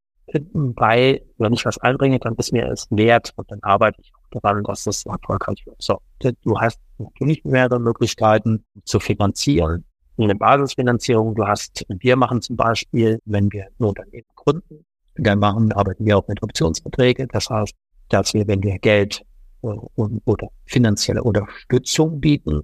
Weil, 0.51 1.21
wenn 1.37 1.53
ich 1.53 1.65
was 1.65 1.77
einbringe, 1.77 2.19
dann 2.19 2.35
ist 2.35 2.51
mir 2.51 2.67
es 2.69 2.87
wert 2.89 3.31
und 3.35 3.49
dann 3.51 3.61
arbeite 3.61 4.01
ich 4.01 4.11
auch 4.15 4.41
daran, 4.41 4.63
dass 4.63 4.83
das 4.83 5.05
erfolgreich 5.05 5.63
wird. 5.65 5.81
So, 5.81 5.99
du 6.19 6.59
hast 6.59 6.79
natürlich 6.97 7.45
mehrere 7.45 7.79
Möglichkeiten 7.79 8.65
zu 8.85 8.99
finanzieren 8.99 9.85
eine 10.17 10.35
Basisfinanzierung. 10.35 11.35
Du 11.35 11.45
hast, 11.45 11.85
wir 11.89 12.15
machen 12.15 12.41
zum 12.41 12.55
Beispiel, 12.55 13.19
wenn 13.25 13.51
wir 13.51 13.65
ein 13.65 13.85
Unternehmen 13.85 14.27
gründen, 14.35 14.85
dann 15.15 15.39
machen, 15.39 15.71
arbeiten 15.73 16.05
wir 16.05 16.17
auch 16.17 16.27
mit 16.27 16.41
Optionsverträgen. 16.41 17.27
Das 17.31 17.49
heißt, 17.49 17.73
dass 18.09 18.33
wir, 18.33 18.47
wenn 18.47 18.63
wir 18.63 18.79
Geld 18.79 19.21
oder 19.65 20.49
finanzielle 20.65 21.23
Unterstützung 21.23 22.19
bieten, 22.19 22.61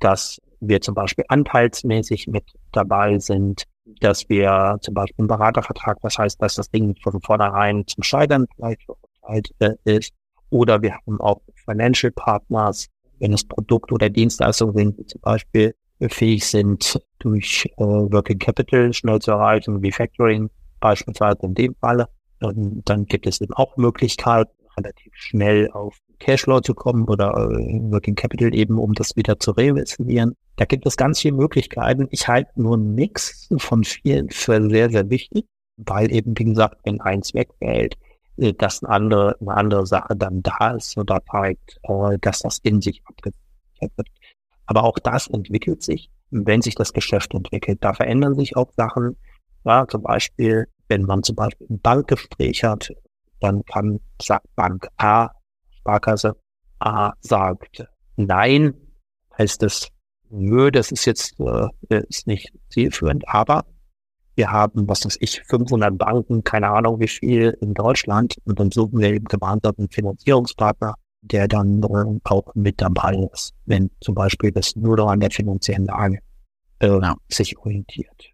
dass 0.00 0.40
wir 0.60 0.80
zum 0.80 0.94
Beispiel 0.94 1.24
anteilsmäßig 1.28 2.28
mit 2.28 2.44
dabei 2.72 3.18
sind, 3.18 3.64
dass 4.00 4.28
wir 4.28 4.78
zum 4.80 4.94
Beispiel 4.94 5.22
einen 5.22 5.28
Beratervertrag, 5.28 5.98
das 6.02 6.18
heißt, 6.18 6.40
dass 6.40 6.54
das 6.54 6.70
Ding 6.70 6.94
von 7.02 7.20
vornherein 7.20 7.84
zum 7.86 8.02
Scheitern 8.02 8.46
vielleicht 8.54 8.82
verurteilt 8.84 9.50
äh, 9.58 9.74
ist. 9.84 10.12
Oder 10.50 10.82
wir 10.82 10.94
haben 10.94 11.20
auch 11.20 11.40
Financial 11.64 12.12
Partners, 12.12 12.86
wenn 13.18 13.32
es 13.32 13.44
Produkt 13.44 13.90
oder 13.90 14.08
Dienstleistungen 14.08 14.76
sind, 14.76 14.98
wie 14.98 15.06
zum 15.06 15.20
Beispiel 15.20 15.74
fähig 16.08 16.46
sind, 16.46 17.00
durch 17.18 17.66
äh, 17.76 17.84
Working 17.84 18.38
Capital 18.38 18.92
schnell 18.92 19.20
zu 19.20 19.32
erreichen, 19.32 19.82
wie 19.82 19.92
Factoring 19.92 20.50
beispielsweise 20.80 21.38
in 21.42 21.54
dem 21.54 21.74
Falle. 21.76 22.08
Und 22.40 22.82
dann 22.84 23.06
gibt 23.06 23.26
es 23.26 23.40
eben 23.40 23.54
auch 23.54 23.76
Möglichkeiten, 23.76 24.50
relativ 24.76 25.12
schnell 25.14 25.70
auf 25.72 25.96
Cashflow 26.22 26.60
zu 26.60 26.74
kommen 26.74 27.04
oder 27.08 27.32
äh, 27.34 27.80
Working 27.90 28.14
Capital 28.14 28.54
eben, 28.54 28.78
um 28.78 28.94
das 28.94 29.16
wieder 29.16 29.40
zu 29.40 29.50
reinvestieren. 29.50 30.36
Da 30.56 30.64
gibt 30.64 30.86
es 30.86 30.96
ganz 30.96 31.20
viele 31.20 31.34
Möglichkeiten. 31.34 32.06
Ich 32.10 32.28
halte 32.28 32.50
nur 32.54 32.76
Mix 32.76 33.48
von 33.56 33.82
vielen 33.82 34.30
für 34.30 34.62
sehr, 34.70 34.88
sehr 34.90 35.10
wichtig, 35.10 35.46
weil 35.76 36.12
eben, 36.12 36.38
wie 36.38 36.44
gesagt, 36.44 36.76
wenn 36.84 37.00
eins 37.00 37.34
wegfällt, 37.34 37.96
äh, 38.36 38.52
dass 38.52 38.84
eine 38.84 38.94
andere, 38.94 39.36
eine 39.40 39.54
andere 39.54 39.86
Sache 39.86 40.14
dann 40.14 40.42
da 40.42 40.76
ist 40.76 40.96
oder 40.96 41.20
zeigt, 41.28 41.80
äh, 41.82 42.18
dass 42.20 42.40
das 42.40 42.58
in 42.62 42.80
sich 42.80 43.02
abgesichert 43.04 43.92
wird. 43.96 44.08
Aber 44.66 44.84
auch 44.84 45.00
das 45.00 45.26
entwickelt 45.26 45.82
sich, 45.82 46.08
wenn 46.30 46.62
sich 46.62 46.76
das 46.76 46.92
Geschäft 46.92 47.34
entwickelt. 47.34 47.78
Da 47.82 47.94
verändern 47.94 48.36
sich 48.36 48.56
auch 48.56 48.70
Sachen. 48.76 49.16
Ja, 49.64 49.86
zum 49.88 50.02
Beispiel, 50.02 50.68
wenn 50.88 51.02
man 51.02 51.24
zum 51.24 51.34
Beispiel 51.34 51.66
ein 51.68 51.80
Bankgespräch 51.80 52.62
hat, 52.62 52.92
dann 53.40 53.64
kann, 53.64 53.98
sagt 54.20 54.46
Bank 54.54 54.86
A, 54.98 55.30
Sparkasse 55.82 56.36
A 56.78 57.12
sagt 57.20 57.84
Nein, 58.16 58.74
heißt 59.38 59.62
es, 59.62 59.88
nö, 60.30 60.70
das 60.70 60.92
ist 60.92 61.04
jetzt 61.06 61.34
äh, 61.40 62.02
ist 62.08 62.26
nicht 62.26 62.52
zielführend, 62.70 63.26
aber 63.28 63.64
wir 64.34 64.50
haben, 64.50 64.88
was 64.88 65.04
weiß 65.04 65.18
ich, 65.20 65.42
500 65.42 65.96
Banken, 65.98 66.42
keine 66.44 66.68
Ahnung 66.68 67.00
wie 67.00 67.08
viel 67.08 67.56
in 67.60 67.74
Deutschland 67.74 68.36
und 68.44 68.58
dann 68.58 68.70
suchen 68.70 68.98
wir 69.00 69.12
eben 69.12 69.24
gemeinsam 69.24 69.74
einen 69.76 69.88
Finanzierungspartner 69.88 70.94
der 71.22 71.46
dann 71.46 71.80
auch 72.24 72.54
mit 72.54 72.80
dabei 72.80 73.14
ist, 73.32 73.54
wenn 73.64 73.90
zum 74.00 74.14
Beispiel 74.14 74.50
das 74.50 74.74
nur 74.74 74.96
noch 74.96 75.08
an 75.08 75.20
der 75.20 75.30
finanziellen 75.30 75.86
Lage 75.86 76.18
äh, 76.80 77.00
ja. 77.00 77.14
sich 77.28 77.56
orientiert. 77.58 78.32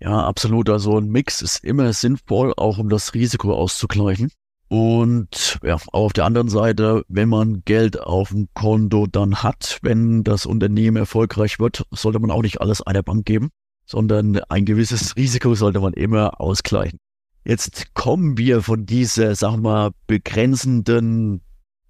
Ja, 0.00 0.26
absolut. 0.26 0.68
Also 0.68 0.98
ein 0.98 1.08
Mix 1.08 1.40
ist 1.40 1.64
immer 1.64 1.92
sinnvoll, 1.92 2.52
auch 2.56 2.78
um 2.78 2.88
das 2.88 3.14
Risiko 3.14 3.54
auszugleichen. 3.54 4.30
Und 4.74 5.60
ja, 5.62 5.76
auch 5.76 5.86
auf 5.92 6.12
der 6.12 6.24
anderen 6.24 6.48
Seite, 6.48 7.04
wenn 7.06 7.28
man 7.28 7.62
Geld 7.64 8.00
auf 8.00 8.30
dem 8.30 8.48
Konto 8.54 9.06
dann 9.06 9.36
hat, 9.36 9.78
wenn 9.82 10.24
das 10.24 10.46
Unternehmen 10.46 10.96
erfolgreich 10.96 11.60
wird, 11.60 11.86
sollte 11.92 12.18
man 12.18 12.32
auch 12.32 12.42
nicht 12.42 12.60
alles 12.60 12.82
einer 12.82 13.04
Bank 13.04 13.24
geben, 13.24 13.50
sondern 13.86 14.40
ein 14.48 14.64
gewisses 14.64 15.14
Risiko 15.14 15.54
sollte 15.54 15.78
man 15.78 15.92
immer 15.92 16.40
ausgleichen. 16.40 16.98
Jetzt 17.44 17.94
kommen 17.94 18.36
wir 18.36 18.62
von 18.62 18.84
dieser, 18.84 19.36
sagen 19.36 19.62
wir 19.62 19.70
mal, 19.70 19.90
begrenzenden 20.08 21.42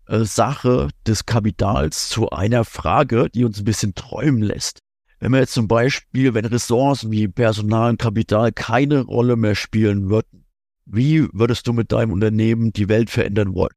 äh, 0.06 0.24
Sache 0.24 0.88
des 1.06 1.24
Kapitals 1.24 2.10
zu 2.10 2.28
einer 2.28 2.66
Frage, 2.66 3.30
die 3.34 3.46
uns 3.46 3.58
ein 3.60 3.64
bisschen 3.64 3.94
träumen 3.94 4.42
lässt. 4.42 4.80
Wenn 5.20 5.32
wir 5.32 5.40
jetzt 5.40 5.54
zum 5.54 5.68
Beispiel, 5.68 6.34
wenn 6.34 6.44
Ressourcen 6.44 7.10
wie 7.10 7.28
Personal 7.28 7.88
und 7.88 7.98
Kapital 7.98 8.52
keine 8.52 9.00
Rolle 9.00 9.36
mehr 9.36 9.54
spielen 9.54 10.10
würden, 10.10 10.43
wie 10.86 11.28
würdest 11.32 11.66
du 11.66 11.72
mit 11.72 11.92
deinem 11.92 12.12
Unternehmen 12.12 12.72
die 12.72 12.88
Welt 12.88 13.10
verändern 13.10 13.54
wollen? 13.54 13.74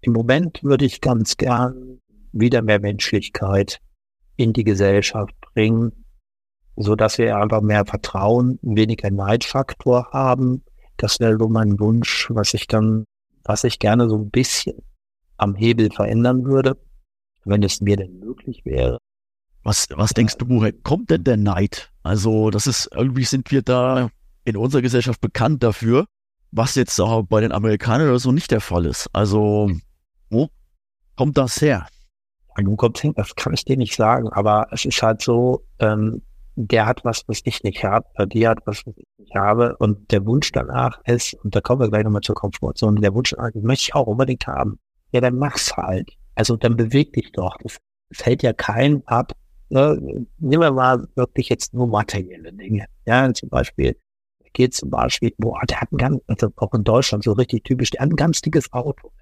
Im 0.00 0.12
Moment 0.12 0.62
würde 0.62 0.84
ich 0.84 1.00
ganz 1.00 1.36
gern 1.36 2.00
wieder 2.32 2.62
mehr 2.62 2.80
Menschlichkeit 2.80 3.80
in 4.36 4.52
die 4.52 4.64
Gesellschaft 4.64 5.34
bringen, 5.52 6.04
so 6.76 6.94
dass 6.94 7.18
wir 7.18 7.36
einfach 7.36 7.62
mehr 7.62 7.86
Vertrauen, 7.86 8.58
weniger 8.62 9.10
Neidfaktor 9.10 10.10
haben. 10.12 10.62
Das 10.98 11.20
wäre 11.20 11.38
so 11.38 11.48
mein 11.48 11.80
Wunsch, 11.80 12.28
was 12.30 12.54
ich 12.54 12.66
dann, 12.66 13.04
was 13.44 13.64
ich 13.64 13.78
gerne 13.78 14.08
so 14.08 14.18
ein 14.18 14.30
bisschen 14.30 14.76
am 15.38 15.54
Hebel 15.54 15.90
verändern 15.90 16.44
würde, 16.44 16.76
wenn 17.44 17.62
es 17.62 17.80
mir 17.80 17.96
denn 17.96 18.18
möglich 18.18 18.64
wäre. 18.64 18.98
Was, 19.62 19.88
was 19.90 20.10
denkst 20.10 20.36
du, 20.36 20.48
woher 20.48 20.72
kommt 20.72 21.10
denn 21.10 21.24
der 21.24 21.36
Neid? 21.36 21.90
Also, 22.02 22.50
das 22.50 22.66
ist, 22.66 22.88
irgendwie 22.94 23.24
sind 23.24 23.50
wir 23.50 23.62
da 23.62 24.10
in 24.44 24.56
unserer 24.56 24.82
Gesellschaft 24.82 25.20
bekannt 25.20 25.62
dafür, 25.64 26.06
was 26.50 26.74
jetzt 26.74 26.98
auch 27.00 27.22
bei 27.22 27.40
den 27.40 27.52
Amerikanern 27.52 28.08
oder 28.08 28.18
so 28.18 28.32
nicht 28.32 28.50
der 28.50 28.60
Fall 28.60 28.86
ist. 28.86 29.08
Also, 29.12 29.70
wo 30.30 30.48
kommt 31.16 31.36
das 31.36 31.60
her? 31.60 31.86
Wo 32.64 32.76
kommt 32.76 32.98
hin? 32.98 33.12
Das 33.16 33.34
kann 33.34 33.52
ich 33.52 33.64
dir 33.64 33.76
nicht 33.76 33.94
sagen, 33.94 34.28
aber 34.30 34.68
es 34.70 34.84
ist 34.84 35.02
halt 35.02 35.20
so, 35.20 35.64
ähm, 35.78 36.22
der 36.56 36.86
hat 36.86 37.04
was, 37.04 37.22
was 37.26 37.42
ich 37.44 37.62
nicht 37.62 37.84
habe, 37.84 38.06
oder 38.14 38.26
die 38.26 38.48
hat 38.48 38.60
was, 38.64 38.82
was 38.86 38.94
ich 38.96 39.06
nicht 39.18 39.34
habe. 39.34 39.76
Und 39.76 40.10
der 40.10 40.24
Wunsch 40.24 40.50
danach 40.52 40.98
ist, 41.04 41.34
und 41.44 41.54
da 41.54 41.60
kommen 41.60 41.80
wir 41.80 41.90
gleich 41.90 42.04
nochmal 42.04 42.22
zur 42.22 42.34
Komfortzone, 42.34 43.00
der 43.00 43.14
Wunsch 43.14 43.30
danach, 43.30 43.50
möchte 43.54 43.82
ich 43.88 43.94
auch 43.94 44.06
unbedingt 44.06 44.46
haben. 44.46 44.78
Ja, 45.12 45.20
dann 45.20 45.36
mach's 45.36 45.76
halt. 45.76 46.10
Also 46.34 46.56
dann 46.56 46.76
beweg 46.76 47.12
dich 47.12 47.30
doch. 47.32 47.56
Das, 47.62 47.76
hält 48.22 48.42
ja 48.42 48.52
keinen 48.52 49.06
ab. 49.06 49.32
Ne? 49.68 50.26
Nehmen 50.38 50.62
wir 50.62 50.72
mal 50.72 51.06
wirklich 51.16 51.48
jetzt 51.48 51.74
nur 51.74 51.88
materielle 51.88 52.52
Dinge. 52.52 52.86
Ja, 53.04 53.32
zum 53.32 53.48
Beispiel, 53.48 53.96
geht 54.56 54.74
zum 54.74 54.90
Beispiel, 54.90 55.32
boah, 55.36 55.60
der 55.68 55.82
hat 55.82 55.92
ein 55.92 55.98
ganz, 55.98 56.20
also 56.26 56.48
auch 56.56 56.72
in 56.72 56.82
Deutschland 56.82 57.22
so 57.24 57.32
richtig 57.32 57.64
typisch, 57.64 57.90
der 57.90 58.00
hat 58.00 58.10
ein 58.10 58.16
ganz 58.16 58.40
dickes 58.40 58.72
Auto. 58.72 59.12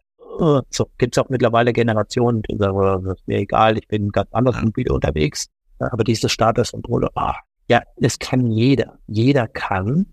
So, 0.70 0.86
gibt's 0.98 1.18
auch 1.18 1.28
mittlerweile 1.28 1.72
Generationen, 1.72 2.42
die 2.42 2.56
sagen, 2.56 2.76
oh, 2.76 2.98
das 2.98 3.18
ist 3.18 3.28
mir 3.28 3.38
egal, 3.38 3.78
ich 3.78 3.86
bin 3.88 4.10
ganz 4.10 4.28
anders 4.32 4.56
wieder 4.74 4.94
unterwegs. 4.94 5.48
Aber 5.78 6.04
diese 6.04 6.28
Statussymbole, 6.28 7.08
ah, 7.14 7.36
ja, 7.68 7.82
das 7.96 8.18
kann 8.18 8.50
jeder. 8.50 8.98
Jeder 9.06 9.48
kann. 9.48 10.06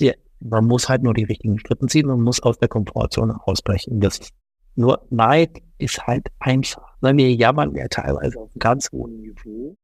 Ja, 0.00 0.12
man 0.40 0.66
muss 0.66 0.88
halt 0.88 1.02
nur 1.02 1.14
die 1.14 1.24
richtigen 1.24 1.58
Schritte 1.58 1.86
ziehen 1.86 2.10
und 2.10 2.22
muss 2.22 2.42
aus 2.42 2.58
der 2.58 2.68
Komfortzone 2.68 3.38
ausbrechen. 3.44 4.00
Das 4.00 4.18
ist 4.18 4.32
nur 4.76 5.06
Neid 5.10 5.62
ist 5.78 6.06
halt 6.06 6.28
einfach. 6.38 6.82
Wir 7.00 7.34
jammern 7.34 7.74
ja 7.74 7.88
teilweise 7.88 8.38
auf 8.38 8.50
einem 8.50 8.58
ganz 8.58 8.90
hohen 8.92 9.20
Niveau. 9.20 9.76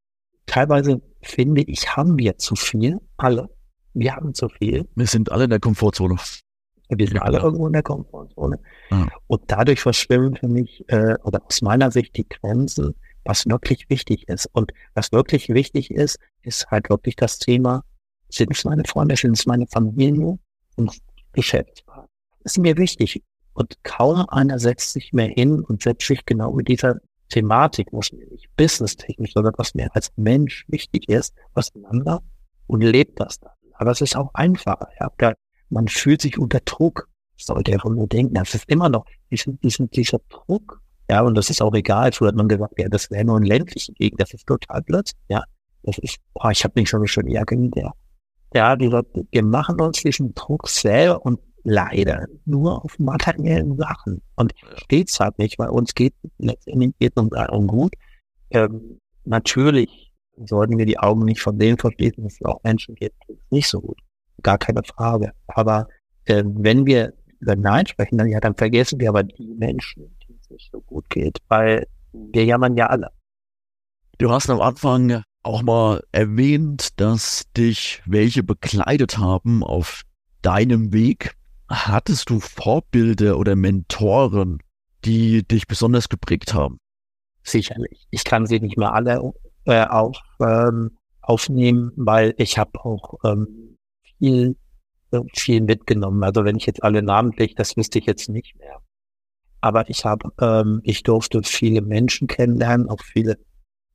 Teilweise 0.47 1.01
finde 1.23 1.63
ich, 1.63 1.97
haben 1.97 2.19
wir 2.19 2.39
zu 2.39 2.55
viel. 2.55 3.01
Alle. 3.17 3.49
Wir 3.97 4.15
haben 4.15 4.35
zu 4.35 4.49
viel. 4.49 4.87
Wir 4.95 5.07
sind 5.07 5.33
alle 5.33 5.45
in 5.45 5.51
der 5.51 5.61
Komfortzone. 5.61 6.17
Wir 6.89 7.07
sind 7.07 7.17
ja, 7.17 7.23
alle 7.23 7.39
irgendwo 7.39 7.67
in 7.67 7.73
der 7.73 7.83
Komfortzone. 7.83 8.59
Ja. 8.91 9.09
Und 9.27 9.43
dadurch 9.49 9.81
verschwimmen 9.81 10.37
für 10.37 10.49
mich, 10.49 10.85
äh, 10.89 11.17
oder 11.25 11.43
aus 11.45 11.63
meiner 11.63 11.91
Sicht, 11.91 12.17
die 12.17 12.29
Grenzen 12.29 12.95
was 13.27 13.47
wirklich 13.47 13.89
wichtig 13.89 14.29
ist. 14.29 14.49
Und 14.53 14.73
was 14.95 15.13
wirklich 15.13 15.49
wichtig 15.49 15.91
ist, 15.91 16.19
ist 16.43 16.71
halt 16.71 16.89
wirklich 16.89 17.17
das 17.17 17.39
Thema, 17.39 17.83
sind 18.29 18.53
es 18.53 18.65
meine 18.65 18.85
Freunde, 18.85 19.17
sind 19.17 19.37
es 19.37 19.47
meine 19.47 19.67
Familie 19.67 20.39
und 20.77 20.97
Geschäftspartner. 21.33 22.09
Das 22.43 22.53
ist 22.53 22.59
mir 22.59 22.77
wichtig. 22.77 23.23
Und 23.55 23.75
kaum 23.83 24.27
einer 24.29 24.59
setzt 24.59 24.93
sich 24.93 25.13
mehr 25.13 25.29
hin 25.29 25.61
und 25.61 25.83
setzt 25.83 26.07
sich 26.07 26.25
genau 26.25 26.53
mit 26.53 26.69
dieser 26.69 27.01
Thematik, 27.29 27.89
was 27.91 28.13
mir 28.13 28.27
nicht 28.27 28.49
businesstechnisch, 28.57 29.33
sondern 29.33 29.55
was 29.57 29.75
mir 29.75 29.89
als 29.95 30.13
Mensch 30.17 30.65
wichtig 30.69 31.09
ist, 31.09 31.35
auseinander 31.55 32.23
und 32.67 32.83
lebt 32.83 33.19
das 33.19 33.41
dann. 33.41 33.53
Aber 33.79 33.91
es 33.91 34.01
ist 34.01 34.17
auch 34.17 34.31
einfacher. 34.35 34.89
Ja. 35.01 35.11
Da, 35.19 35.33
man 35.71 35.89
fühlt 35.89 36.23
sich 36.23 36.39
unter 36.39 36.61
Druck. 36.61 37.09
Sollte 37.37 37.73
er 37.73 37.85
wohl 37.85 37.95
nur 37.95 38.07
denken, 38.07 38.35
das 38.35 38.55
ist 38.55 38.69
immer 38.69 38.89
noch 38.89 39.05
diesen, 39.31 39.61
diesen, 39.61 39.91
dieser 39.91 40.21
Druck, 40.31 40.81
ja, 41.11 41.21
und 41.21 41.35
das 41.37 41.51
ist 41.51 41.63
auch 41.63 41.75
egal. 41.75 42.13
Früher 42.13 42.29
hat 42.29 42.35
man 42.35 42.49
gesagt, 42.49 42.75
ja, 42.79 42.89
das 42.89 43.11
wäre 43.11 43.25
nur 43.25 43.39
ein 43.39 43.45
ländliche 43.45 43.93
Gegend. 43.93 44.21
Das 44.21 44.33
ist 44.35 44.47
total 44.47 44.83
blöd. 44.83 45.13
Ja, 45.29 45.45
das 45.83 45.99
ist, 45.99 46.19
boah, 46.35 46.51
ich 46.51 46.65
habe 46.65 46.73
mich 46.77 46.89
schon 46.89 47.07
schon 47.07 47.29
ärgert. 47.29 47.77
Ja, 47.77 47.93
ja, 48.55 48.77
die 48.77 48.87
Leute, 48.87 49.27
wir 49.31 49.45
machen 49.45 49.81
uns 49.81 50.01
diesen 50.03 50.35
Druck 50.35 50.69
selber 50.69 51.25
und 51.25 51.39
leider 51.63 52.27
nur 52.45 52.85
auf 52.85 52.99
materiellen 52.99 53.77
Sachen. 53.77 54.23
Und 54.37 54.53
steht's 54.77 55.21
halt 55.21 55.39
nicht, 55.39 55.59
weil 55.59 55.69
uns 55.69 55.95
geht 55.95 56.15
letztendlich 56.39 56.93
geht 56.99 57.17
uns 57.17 57.33
allen 57.33 57.67
gut. 57.67 57.93
Ähm, 58.51 59.01
natürlich 59.25 60.06
sollten 60.45 60.79
wir 60.79 60.87
die 60.87 60.99
Augen 60.99 61.25
nicht 61.25 61.41
von 61.41 61.59
denen 61.59 61.79
verschließen, 61.79 62.25
dass 62.25 62.35
es 62.35 62.45
auch 62.45 62.63
Menschen 62.63 62.95
gibt, 62.95 63.17
nicht 63.51 63.69
so 63.69 63.81
gut. 63.81 63.99
Gar 64.43 64.59
keine 64.59 64.83
Frage. 64.83 65.33
Aber 65.47 65.89
äh, 66.27 66.45
wenn 66.45 66.87
wir 66.87 67.15
über 67.41 67.57
Nein 67.57 67.87
sprechen, 67.87 68.19
dann 68.19 68.29
ja, 68.29 68.41
dann 68.41 68.55
vergessen 68.55 69.01
wir 69.01 69.09
aber 69.09 69.23
die 69.23 69.55
Menschen, 69.55 70.17
es 70.47 70.51
nicht 70.51 70.71
so 70.73 70.81
gut 70.81 71.09
geht, 71.11 71.39
weil 71.49 71.87
wir 72.13 72.45
jammern 72.45 72.77
ja 72.77 72.87
alle. 72.87 73.11
Du 74.19 74.31
hast 74.31 74.49
am 74.49 74.61
Anfang 74.61 75.23
auch 75.43 75.63
mal 75.63 76.03
erwähnt, 76.13 77.01
dass 77.01 77.45
dich 77.57 78.03
welche 78.07 78.43
begleitet 78.43 79.19
haben 79.19 79.63
auf 79.63 80.03
deinem 80.43 80.93
Weg. 80.93 81.35
Hattest 81.69 82.31
du 82.31 82.41
Vorbilder 82.41 83.39
oder 83.39 83.57
Mentoren, 83.57 84.59
die 85.05 85.47
dich 85.47 85.67
besonders 85.67 86.09
geprägt 86.09 86.55
haben? 86.55 86.79
Sicherlich. 87.43 88.07
Ich 88.11 88.25
kann 88.25 88.47
sie 88.47 88.61
nicht 88.61 88.77
mehr 88.77 88.93
alle 88.95 89.21
äh, 89.67 89.85
auf, 89.85 90.19
ähm, 90.41 90.97
aufnehmen, 91.23 91.93
weil 91.97 92.35
ich 92.39 92.59
habe 92.59 92.85
auch 92.85 93.19
ähm, 93.25 93.77
viel, 94.19 94.57
äh, 95.11 95.21
viel 95.35 95.61
mitgenommen. 95.61 96.23
Also 96.23 96.45
wenn 96.45 96.57
ich 96.57 96.67
jetzt 96.67 96.83
alle 96.83 97.03
namentlich, 97.03 97.55
das 97.55 97.77
wüsste 97.77 97.99
ich 97.99 98.07
jetzt 98.07 98.29
nicht 98.29 98.57
mehr. 98.59 98.81
Aber 99.61 99.89
ich 99.91 100.05
habe, 100.05 100.31
ähm, 100.41 100.81
ich 100.85 101.03
durfte 101.03 101.43
viele 101.43 101.83
Menschen 101.83 102.29
kennenlernen, 102.29 102.89
auch 102.89 103.03
viele 103.03 103.39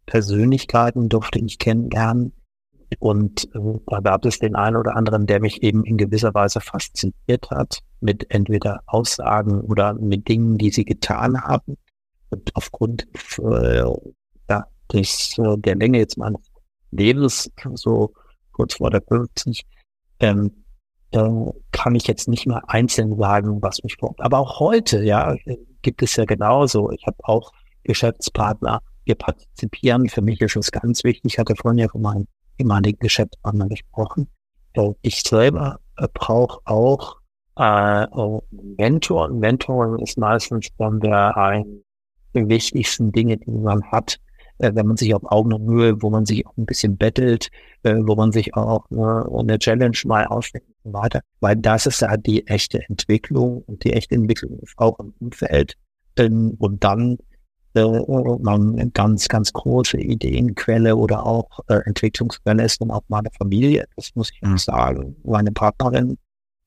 Persönlichkeiten 0.05 1.07
durfte 1.07 1.39
ich 1.39 1.59
kennenlernen. 1.59 2.33
Und 2.99 3.45
äh, 3.55 3.79
da 3.87 4.01
gab 4.01 4.25
es 4.25 4.39
den 4.39 4.55
einen 4.55 4.75
oder 4.75 4.97
anderen, 4.97 5.25
der 5.25 5.39
mich 5.39 5.63
eben 5.63 5.85
in 5.85 5.97
gewisser 5.97 6.33
Weise 6.33 6.59
fasziniert 6.59 7.49
hat, 7.49 7.79
mit 8.01 8.29
entweder 8.29 8.81
Aussagen 8.87 9.61
oder 9.61 9.93
mit 9.93 10.27
Dingen, 10.27 10.57
die 10.57 10.71
sie 10.71 10.83
getan 10.83 11.41
haben. 11.41 11.77
Und 12.29 12.53
aufgrund 12.55 13.07
äh, 13.39 13.83
ja, 14.49 14.65
des, 14.93 15.37
äh, 15.37 15.57
der 15.57 15.75
Länge 15.75 15.99
jetzt 15.99 16.17
meines 16.17 16.41
Lebens, 16.91 17.49
so 17.75 18.13
kurz 18.51 18.75
vor 18.75 18.89
der 18.89 19.01
50, 19.01 19.65
ähm, 20.19 20.51
äh, 21.11 21.29
kann 21.71 21.95
ich 21.95 22.07
jetzt 22.07 22.27
nicht 22.27 22.47
mehr 22.47 22.61
einzeln 22.67 23.17
sagen, 23.17 23.61
was 23.61 23.83
mich 23.83 23.97
braucht. 23.97 24.21
Aber 24.21 24.39
auch 24.39 24.59
heute, 24.59 25.03
ja, 25.03 25.35
gibt 25.81 26.01
es 26.01 26.15
ja 26.15 26.25
genauso. 26.25 26.91
Ich 26.91 27.05
habe 27.07 27.17
auch 27.23 27.51
Geschäftspartner, 27.83 28.81
wir 29.05 29.15
partizipieren. 29.15 30.09
Für 30.09 30.21
mich 30.21 30.39
ist 30.41 30.55
es 30.55 30.71
ganz 30.71 31.03
wichtig, 31.03 31.33
ich 31.33 31.39
hatte 31.39 31.55
vorhin 31.55 31.79
ja 31.79 31.87
von 31.87 32.01
meinem 32.01 32.27
ehemaligen 32.57 32.99
Geschäftspartner 32.99 33.67
gesprochen. 33.67 34.27
Ich 35.01 35.21
selber 35.21 35.79
äh, 35.97 36.07
brauche 36.13 36.59
auch 36.65 37.17
äh, 37.57 38.07
Mentor. 38.77 39.29
Mentoring 39.29 39.99
ist 39.99 40.17
meistens 40.17 40.69
dann 40.77 40.99
der 41.01 41.35
ein 41.35 41.83
der 42.33 42.47
wichtigsten 42.47 43.11
Dinge, 43.11 43.37
die 43.37 43.51
man 43.51 43.83
hat, 43.91 44.17
äh, 44.61 44.71
wenn 44.75 44.87
man 44.87 44.97
sich 44.97 45.13
auf 45.13 45.23
Augen 45.25 45.53
und 45.53 45.65
Mühe, 45.65 46.01
wo 46.01 46.09
man 46.09 46.25
sich 46.25 46.45
auch 46.45 46.55
ein 46.57 46.65
bisschen 46.65 46.97
bettelt, 46.97 47.49
äh, 47.83 47.95
wo 47.99 48.15
man 48.15 48.31
sich 48.31 48.53
auch 48.55 48.85
äh, 48.91 49.39
eine 49.39 49.59
Challenge 49.59 49.97
mal 50.05 50.25
ausdenkt 50.25 50.67
und 50.83 50.91
so 50.91 50.97
weiter. 50.97 51.21
Weil 51.39 51.55
das 51.57 51.85
ist 51.85 52.01
ja 52.01 52.15
die 52.17 52.47
echte 52.47 52.81
Entwicklung 52.87 53.63
und 53.63 53.83
die 53.83 53.93
echte 53.93 54.15
Entwicklung 54.15 54.59
ist 54.59 54.77
auch 54.77 54.99
im 54.99 55.13
Umfeld. 55.19 55.75
Ähm, 56.17 56.55
und 56.59 56.83
dann 56.83 57.17
äh, 57.73 57.83
man 58.39 58.73
eine 58.73 58.91
ganz, 58.91 59.27
ganz 59.27 59.51
große 59.53 59.97
Ideenquelle 59.97 60.95
oder 60.95 61.25
auch 61.25 61.59
äh, 61.67 61.79
Entwicklungsquelle 61.85 62.63
ist 62.63 62.81
dann 62.81 62.91
auch 62.91 63.03
meine 63.07 63.29
Familie. 63.37 63.85
Das 63.95 64.11
muss 64.15 64.31
ich 64.31 64.43
auch 64.43 64.49
mhm. 64.49 64.57
sagen. 64.57 65.15
Meine 65.23 65.51
Partnerin, 65.51 66.17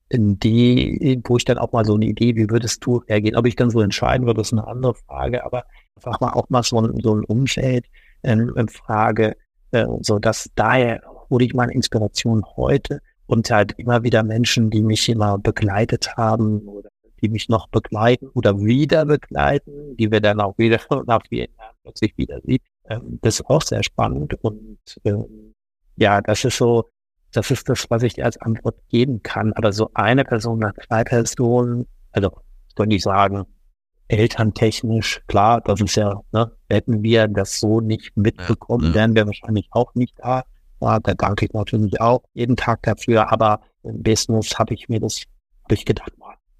in 0.09 0.39
die, 0.39 1.21
wo 1.25 1.37
ich 1.37 1.45
dann 1.45 1.57
auch 1.57 1.71
mal 1.71 1.85
so 1.85 1.95
eine 1.95 2.05
Idee, 2.05 2.35
wie 2.35 2.49
würdest 2.49 2.85
du 2.85 2.97
reagieren? 2.97 3.37
Ob 3.37 3.47
ich 3.47 3.55
dann 3.55 3.69
so 3.69 3.81
entscheiden 3.81 4.27
würde, 4.27 4.41
ist 4.41 4.53
eine 4.53 4.67
andere 4.67 4.93
Frage, 4.93 5.43
aber 5.43 5.65
einfach 5.95 6.19
mal 6.19 6.33
auch 6.33 6.49
mal 6.49 6.63
so 6.63 6.79
ein, 6.79 6.99
so 7.01 7.15
ein 7.15 7.23
Umfeld 7.23 7.85
ähm, 8.23 8.53
in 8.55 8.67
Frage, 8.67 9.35
äh, 9.71 9.85
so 10.01 10.19
dass 10.19 10.49
daher 10.55 11.01
wurde 11.29 11.45
ich 11.45 11.53
meine 11.53 11.73
Inspiration 11.73 12.43
heute 12.55 13.01
und 13.25 13.49
halt 13.49 13.73
immer 13.77 14.03
wieder 14.03 14.23
Menschen, 14.23 14.69
die 14.69 14.83
mich 14.83 15.09
immer 15.09 15.37
begleitet 15.37 16.15
haben 16.15 16.67
oder 16.67 16.89
die 17.21 17.29
mich 17.29 17.49
noch 17.49 17.67
begleiten 17.69 18.27
oder 18.33 18.59
wieder 18.59 19.05
begleiten, 19.05 19.95
die 19.97 20.11
wir 20.11 20.21
dann 20.21 20.39
auch 20.39 20.57
wieder 20.57 20.79
nach 21.07 21.21
vielen 21.27 21.49
Jahren 21.57 21.75
plötzlich 21.83 22.15
wieder 22.17 22.39
sieht. 22.41 22.61
Ähm, 22.87 23.19
das 23.21 23.39
ist 23.39 23.45
auch 23.47 23.63
sehr 23.63 23.83
spannend 23.83 24.35
und 24.43 24.77
ähm, 25.03 25.53
ja, 25.97 26.21
das 26.21 26.43
ist 26.43 26.57
so, 26.57 26.89
das 27.35 27.51
ist 27.51 27.67
das, 27.69 27.85
was 27.89 28.03
ich 28.03 28.13
dir 28.13 28.25
als 28.25 28.37
Antwort 28.37 28.75
geben 28.89 29.21
kann. 29.23 29.53
Aber 29.53 29.73
so 29.73 29.89
eine 29.93 30.23
Person 30.23 30.59
nach 30.59 30.73
zwei 30.87 31.03
Personen, 31.03 31.85
also 32.11 32.31
könnte 32.75 32.95
ich 32.95 33.03
sagen, 33.03 33.45
elterntechnisch, 34.07 35.21
klar, 35.27 35.61
das 35.61 35.81
ist 35.81 35.95
ja, 35.95 36.21
ne, 36.31 36.51
hätten 36.69 37.01
wir 37.03 37.27
das 37.27 37.59
so 37.59 37.81
nicht 37.81 38.15
mitbekommen, 38.15 38.83
ja, 38.83 38.89
ja. 38.89 38.95
wären 38.95 39.15
wir 39.15 39.25
wahrscheinlich 39.25 39.67
auch 39.71 39.93
nicht 39.95 40.15
da. 40.19 40.43
Ja, 40.81 40.99
da 40.99 41.13
danke 41.13 41.45
ich 41.45 41.53
natürlich 41.53 41.99
auch 41.99 42.21
jeden 42.33 42.55
Tag 42.55 42.83
dafür, 42.83 43.31
aber 43.31 43.61
im 43.83 44.03
Business 44.03 44.57
habe 44.59 44.73
ich 44.73 44.89
mir 44.89 44.99
das, 44.99 45.21
habe 45.63 45.73
ich 45.73 45.85
gedacht, 45.85 46.11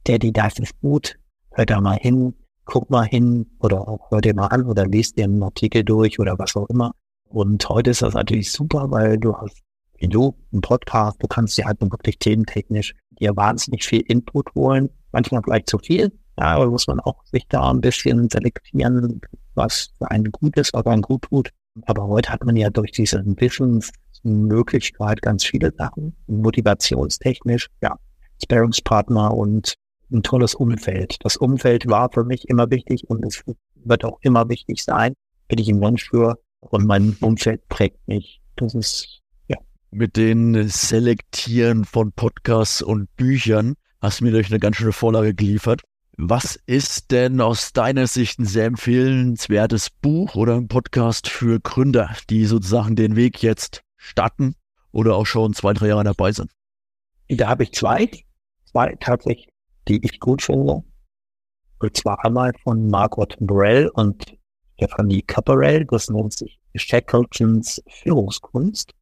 Daddy, 0.05 0.31
das 0.31 0.57
ist 0.59 0.79
gut, 0.81 1.17
hör 1.51 1.65
da 1.65 1.81
mal 1.81 1.97
hin, 1.97 2.33
guck 2.65 2.89
mal 2.89 3.05
hin 3.05 3.45
oder 3.59 3.87
auch 3.87 4.09
hör 4.11 4.21
dir 4.21 4.33
mal 4.33 4.47
an 4.47 4.65
oder 4.65 4.85
liest 4.85 5.17
dir 5.17 5.25
einen 5.25 5.43
Artikel 5.43 5.83
durch 5.83 6.19
oder 6.19 6.37
was 6.39 6.55
auch 6.55 6.67
immer. 6.69 6.91
Und 7.29 7.67
heute 7.69 7.91
ist 7.91 8.01
das 8.01 8.13
natürlich 8.13 8.51
super, 8.51 8.89
weil 8.89 9.17
du 9.17 9.35
hast, 9.35 9.64
wie 10.05 10.09
du, 10.09 10.35
einen 10.51 10.61
Podcast, 10.61 11.17
du 11.21 11.27
kannst 11.27 11.57
dir 11.57 11.65
halt 11.65 11.81
wirklich 11.81 12.19
thementechnisch 12.19 12.93
dir 13.19 13.35
wahnsinnig 13.35 13.83
viel 13.83 14.01
Input 14.01 14.53
holen, 14.53 14.89
manchmal 15.11 15.41
vielleicht 15.43 15.67
zu 15.67 15.79
viel, 15.79 16.11
ja, 16.37 16.55
aber 16.55 16.67
muss 16.67 16.85
man 16.87 16.99
auch 16.99 17.23
sich 17.25 17.47
da 17.49 17.71
ein 17.71 17.81
bisschen 17.81 18.29
selektieren, 18.29 19.19
was 19.55 19.89
für 19.97 20.11
einen 20.11 20.31
gut 20.31 20.57
ist, 20.57 20.73
was 20.73 20.85
einen 20.85 21.01
gut 21.01 21.23
tut. 21.23 21.49
Aber 21.85 22.07
heute 22.07 22.29
hat 22.29 22.45
man 22.45 22.55
ja 22.55 22.69
durch 22.69 22.91
diese 22.91 23.23
Wissensmöglichkeit 23.25 25.21
ganz 25.21 25.43
viele 25.43 25.73
Sachen, 25.75 26.15
motivationstechnisch, 26.27 27.67
ja, 27.81 27.95
Sparringspartner 28.43 29.33
und 29.33 29.73
ein 30.11 30.21
tolles 30.21 30.53
Umfeld. 30.53 31.17
Das 31.21 31.37
Umfeld 31.37 31.87
war 31.87 32.11
für 32.11 32.23
mich 32.23 32.47
immer 32.47 32.69
wichtig 32.69 33.09
und 33.09 33.25
es 33.25 33.41
wird 33.75 34.05
auch 34.05 34.19
immer 34.21 34.47
wichtig 34.49 34.83
sein. 34.83 35.13
Bin 35.47 35.57
ich 35.57 35.69
ein 35.69 35.79
Mensch 35.79 36.09
für 36.09 36.37
und 36.59 36.85
mein 36.85 37.17
Umfeld 37.21 37.67
prägt 37.69 38.07
mich. 38.07 38.41
Das 38.55 38.75
ist, 38.75 39.21
mit 39.95 40.17
den 40.17 40.67
Selektieren 40.67 41.85
von 41.85 42.11
Podcasts 42.11 42.81
und 42.81 43.13
Büchern 43.15 43.75
hast 44.01 44.21
mir 44.21 44.31
durch 44.31 44.47
eine 44.51 44.59
ganz 44.59 44.75
schöne 44.75 44.91
Vorlage 44.91 45.33
geliefert. 45.33 45.83
Was 46.17 46.57
ist 46.65 47.11
denn 47.11 47.39
aus 47.39 47.71
deiner 47.71 48.05
Sicht 48.07 48.37
ein 48.37 48.45
sehr 48.45 48.65
empfehlenswertes 48.65 49.89
Buch 49.89 50.35
oder 50.35 50.55
ein 50.55 50.67
Podcast 50.67 51.29
für 51.29 51.59
Gründer, 51.61 52.15
die 52.29 52.45
sozusagen 52.45 52.95
den 52.95 53.15
Weg 53.15 53.41
jetzt 53.41 53.83
starten 53.95 54.55
oder 54.91 55.15
auch 55.15 55.25
schon 55.25 55.53
zwei, 55.53 55.73
drei 55.73 55.87
Jahre 55.87 56.03
dabei 56.03 56.31
sind? 56.33 56.51
Da 57.29 57.47
habe 57.47 57.63
ich 57.63 57.71
zwei, 57.71 58.11
zwei 58.65 58.95
tatsächlich, 58.99 59.47
die 59.87 60.03
ich 60.05 60.19
gut 60.19 60.41
finde. 60.41 60.83
Und 61.79 61.97
zwar 61.97 62.23
einmal 62.23 62.51
von 62.63 62.87
Margot 62.89 63.35
Burrell 63.39 63.89
und 63.93 64.37
Stephanie 64.75 65.21
Caparel. 65.21 65.85
Das 65.85 66.09
nennt 66.09 66.33
sich 66.33 66.59
Shackletons 66.75 67.81
Führungskunst. 67.87 68.93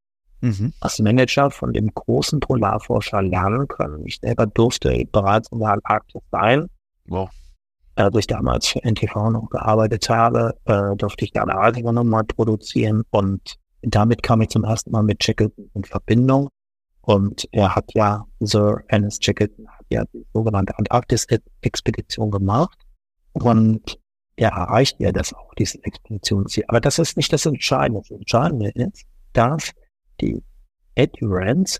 Mhm. 0.43 0.73
Als 0.81 0.99
Manager 0.99 1.49
von 1.49 1.71
dem 1.71 1.93
großen 1.93 2.41
Polarforscher 2.41 3.21
lernen 3.21 3.65
können. 3.69 4.05
Ich 4.05 4.19
selber 4.19 4.45
durfte 4.45 5.05
bereits 5.09 5.49
in 5.53 5.59
der 5.59 5.69
Antarktis 5.69 6.21
sein. 6.31 6.67
Wow. 7.05 7.29
Äh, 7.95 8.09
ich 8.17 8.27
damals 8.27 8.67
für 8.67 8.83
NTV 8.83 9.29
noch 9.29 9.49
gearbeitet 9.49 10.09
habe, 10.09 10.53
äh, 10.65 10.97
durfte 10.97 11.23
ich 11.23 11.31
da 11.31 11.43
eine 11.43 11.93
nochmal 11.93 12.25
produzieren 12.25 13.03
und 13.09 13.55
damit 13.83 14.21
kam 14.21 14.41
ich 14.41 14.49
zum 14.49 14.65
ersten 14.65 14.91
Mal 14.91 15.03
mit 15.03 15.23
Shackleton 15.23 15.69
in 15.73 15.85
Verbindung. 15.85 16.49
Und 17.01 17.47
er 17.51 17.73
hat 17.73 17.93
ja, 17.93 18.25
Sir 18.41 18.83
Ernest 18.87 19.23
Shackleton 19.23 19.67
hat 19.69 19.85
ja 19.89 20.03
die 20.13 20.25
sogenannte 20.33 20.77
Antarktis-Expedition 20.77 22.31
gemacht. 22.31 22.77
Und 23.33 23.97
er 24.35 24.51
erreicht 24.51 24.99
ja 24.99 25.11
das 25.11 25.33
auch, 25.33 25.53
diese 25.55 25.83
Expeditionsziel. 25.83 26.63
Aber 26.67 26.81
das 26.81 26.99
ist 26.99 27.17
nicht 27.17 27.31
das 27.31 27.45
Entscheidende. 27.45 28.01
Das 28.01 28.11
Entscheidende 28.11 28.69
ist, 28.69 29.03
dass 29.33 29.71
die 30.23 30.41
Endurance 30.95 31.79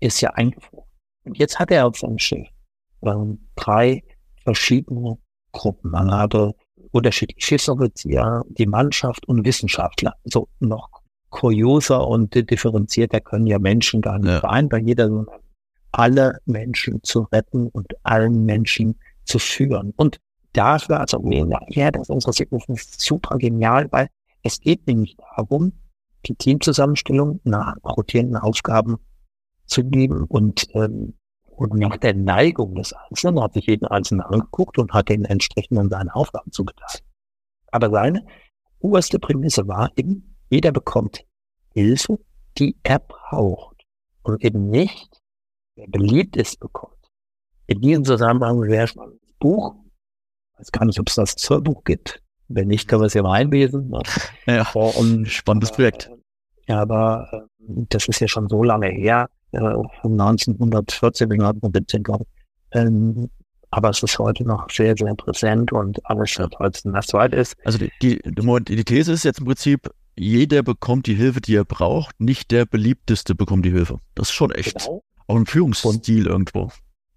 ist 0.00 0.20
ja 0.20 0.30
eingefroren. 0.30 0.88
Und 1.24 1.38
jetzt 1.38 1.58
hat 1.58 1.70
er 1.70 1.86
auf 1.86 1.96
seinem 1.98 2.18
Schiff 2.18 2.48
ähm, 3.02 3.48
drei 3.54 4.02
verschiedene 4.44 5.18
Gruppen. 5.52 5.90
Man 5.90 6.10
hatte 6.10 6.54
unterschiedliche 6.90 7.40
Schiffsoffizier, 7.40 8.44
die 8.48 8.66
Mannschaft 8.66 9.26
und 9.28 9.44
Wissenschaftler. 9.44 10.14
So 10.24 10.48
noch 10.60 10.88
kurioser 11.30 12.06
und 12.06 12.34
differenzierter 12.34 13.20
können 13.20 13.46
ja 13.46 13.58
Menschen 13.58 14.00
gar 14.00 14.18
nicht 14.18 14.30
ja. 14.30 14.40
vereinbar. 14.40 14.80
Jeder, 14.80 15.26
alle 15.92 16.38
Menschen 16.46 17.02
zu 17.02 17.26
retten 17.32 17.68
und 17.68 17.92
allen 18.02 18.44
Menschen 18.44 18.98
zu 19.24 19.38
führen. 19.38 19.92
Und 19.96 20.18
dafür, 20.52 21.00
also 21.00 21.22
ja, 21.68 21.90
das 21.90 22.08
interessiert 22.08 22.52
mich 22.52 22.84
super 22.96 23.36
genial, 23.36 23.90
weil 23.90 24.08
es 24.42 24.60
geht 24.60 24.86
nämlich 24.86 25.16
darum, 25.36 25.72
die 26.26 26.34
Teamzusammenstellung 26.34 27.40
nach 27.44 27.76
rotierenden 27.84 28.36
Aufgaben 28.36 28.98
zu 29.66 29.84
geben 29.84 30.24
und, 30.24 30.66
ähm, 30.74 31.14
und 31.44 31.74
nach 31.74 31.96
der 31.96 32.14
Neigung 32.14 32.74
des 32.74 32.92
Einzelnen 32.92 33.42
hat 33.42 33.54
sich 33.54 33.66
jeden 33.66 33.86
Einzelnen 33.86 34.22
angeguckt 34.22 34.78
und 34.78 34.92
hat 34.92 35.08
den 35.08 35.24
entsprechenden 35.24 35.90
seine 35.90 36.14
Aufgaben 36.14 36.52
zugeteilt. 36.52 37.04
Aber 37.70 37.90
seine 37.90 38.24
oberste 38.78 39.18
Prämisse 39.18 39.66
war 39.68 39.90
eben, 39.96 40.36
jeder 40.50 40.72
bekommt 40.72 41.24
Hilfe, 41.72 42.18
die 42.56 42.76
er 42.82 43.00
braucht 43.00 43.84
und 44.22 44.44
eben 44.44 44.68
nicht, 44.68 45.20
wer 45.74 45.86
beliebt 45.88 46.36
ist, 46.36 46.58
bekommt. 46.60 46.94
In 47.66 47.80
diesem 47.80 48.04
Zusammenhang 48.04 48.62
wäre 48.62 48.88
schon 48.88 49.02
ein 49.02 49.20
Buch, 49.38 49.74
ich 50.54 50.60
weiß 50.60 50.72
gar 50.72 50.84
nicht, 50.86 50.98
ob 50.98 51.08
es 51.08 51.16
das 51.16 51.36
Zollbuch 51.36 51.84
gibt. 51.84 52.22
Wenn 52.48 52.68
nicht, 52.68 52.88
können 52.88 53.02
wir 53.02 53.06
es 53.06 53.14
ja 53.14 53.22
mal 53.22 53.34
einlesen. 53.34 53.88
Ne? 53.88 54.02
Ja, 54.46 54.66
und, 54.72 55.28
spannendes 55.28 55.72
Projekt. 55.72 56.10
Ja, 56.66 56.80
aber 56.80 57.28
äh, 57.32 57.38
das 57.90 58.08
ist 58.08 58.20
ja 58.20 58.28
schon 58.28 58.48
so 58.48 58.62
lange 58.62 58.88
her, 58.88 59.28
äh, 59.52 59.60
von 59.60 60.20
1914 60.20 61.28
bis 61.28 61.38
1917, 61.38 62.02
glaube 62.02 62.24
ich. 62.24 62.78
Ähm, 62.78 63.30
aber 63.70 63.90
es 63.90 64.02
ist 64.02 64.18
heute 64.18 64.44
noch 64.44 64.70
sehr, 64.70 64.94
sehr 64.96 65.14
präsent 65.14 65.72
und 65.72 66.04
alles 66.06 66.38
wird 66.38 66.58
heute 66.58 66.90
das 66.90 67.06
zweite 67.06 67.36
ist. 67.36 67.56
Also 67.64 67.78
die, 67.78 67.90
die, 68.00 68.20
die 68.24 68.84
These 68.84 69.12
ist 69.12 69.24
jetzt 69.24 69.40
im 69.40 69.46
Prinzip, 69.46 69.90
jeder 70.16 70.62
bekommt 70.62 71.06
die 71.06 71.14
Hilfe, 71.14 71.40
die 71.40 71.54
er 71.54 71.64
braucht, 71.64 72.18
nicht 72.18 72.50
der 72.50 72.64
beliebteste 72.64 73.34
bekommt 73.34 73.64
die 73.64 73.70
Hilfe. 73.70 73.98
Das 74.14 74.28
ist 74.28 74.34
schon 74.34 74.50
echt 74.50 74.78
genau. 74.78 75.02
auch 75.26 75.36
ein 75.36 75.46
Führungsstil 75.46 76.26
und, 76.26 76.32
irgendwo. 76.32 76.70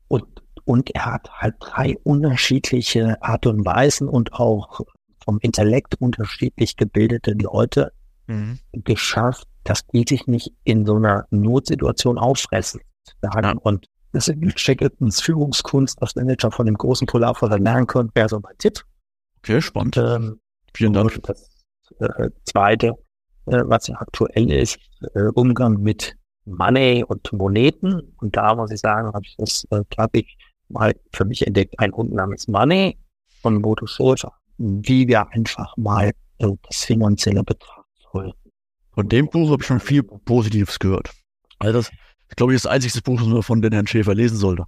Und, 0.08 0.26
und 0.66 0.94
er 0.94 1.06
hat 1.06 1.32
halt 1.32 1.56
drei 1.60 1.98
unterschiedliche 2.04 3.22
Art 3.24 3.46
und 3.46 3.66
Weisen 3.66 4.08
und 4.08 4.34
auch 4.34 4.82
vom 5.24 5.40
Intellekt 5.42 5.96
unterschiedlich 6.00 6.76
gebildete 6.76 7.34
Leute 7.34 7.92
mhm. 8.28 8.60
geschafft, 8.72 9.48
dass 9.64 9.86
die 9.88 10.06
sich 10.08 10.28
nicht 10.28 10.54
in 10.64 10.86
so 10.86 10.96
einer 10.96 11.28
Notsituation 11.30 12.18
auffressen. 12.18 12.82
Ja. 13.24 13.54
Und 13.62 13.88
das 14.14 14.28
ist 14.28 14.60
Shackletons 14.60 15.22
Führungskunst, 15.22 16.02
was 16.02 16.16
Manager 16.16 16.52
von 16.52 16.66
dem 16.66 16.78
großen 16.78 17.08
Polarforscher 17.08 17.60
lernen 17.60 17.88
können, 17.88 18.12
wäre 18.14 18.30
so 18.30 18.40
mein 18.40 18.58
Tipp. 18.58 18.84
Okay, 19.40 19.62
spannend. 19.62 19.98
Ähm, 19.98 20.40
Vielen 20.74 20.94
Dank. 20.94 21.22
Das 21.24 21.50
äh, 22.00 22.30
Zweite, 22.46 22.88
äh, 23.48 23.64
was 23.66 23.88
ja 23.88 23.96
aktuell 24.00 24.52
ist, 24.52 24.80
äh, 25.14 25.28
Umgang 25.34 25.82
mit 25.82 26.16
Money 26.46 27.04
und 27.08 27.32
Moneten. 27.34 28.14
Und 28.18 28.36
da 28.36 28.56
muss 28.56 28.72
ich 28.72 28.80
sagen, 28.80 29.08
habe 29.08 29.26
ich 29.26 29.36
das, 29.38 29.66
äh, 29.72 29.84
glaube 29.90 30.20
ich, 30.20 30.38
mal 30.70 30.94
für 31.14 31.26
mich 31.26 31.46
entdeckt, 31.46 31.78
ein 31.80 31.92
Hund 31.94 32.14
namens 32.14 32.48
Money 32.48 32.98
von 33.42 33.62
Bodo 33.62 33.86
Schulter, 33.86 34.34
wie 34.62 35.08
wir 35.08 35.30
einfach 35.32 35.76
mal 35.78 36.12
äh, 36.40 36.48
das 36.68 36.84
Finanzielle 36.84 37.44
betrachten 37.44 37.90
sollten. 38.12 38.38
Von 38.94 39.10
dem 39.10 39.28
Buch 39.28 39.52
habe 39.52 39.62
ich 39.62 39.68
schon 39.68 39.80
viel 39.80 40.04
Positives 40.04 40.78
gehört. 40.80 41.12
Also 41.60 41.80
das 41.80 41.90
ist, 42.30 42.38
glaube 42.38 42.54
ich, 42.54 42.62
das 42.62 42.72
einzige 42.72 43.02
Buch, 43.02 43.20
das 43.20 43.28
man 43.28 43.44
von 43.44 43.62
den 43.62 43.74
Herrn 43.74 43.88
Schäfer 43.88 44.14
lesen 44.14 44.38
sollte. 44.38 44.66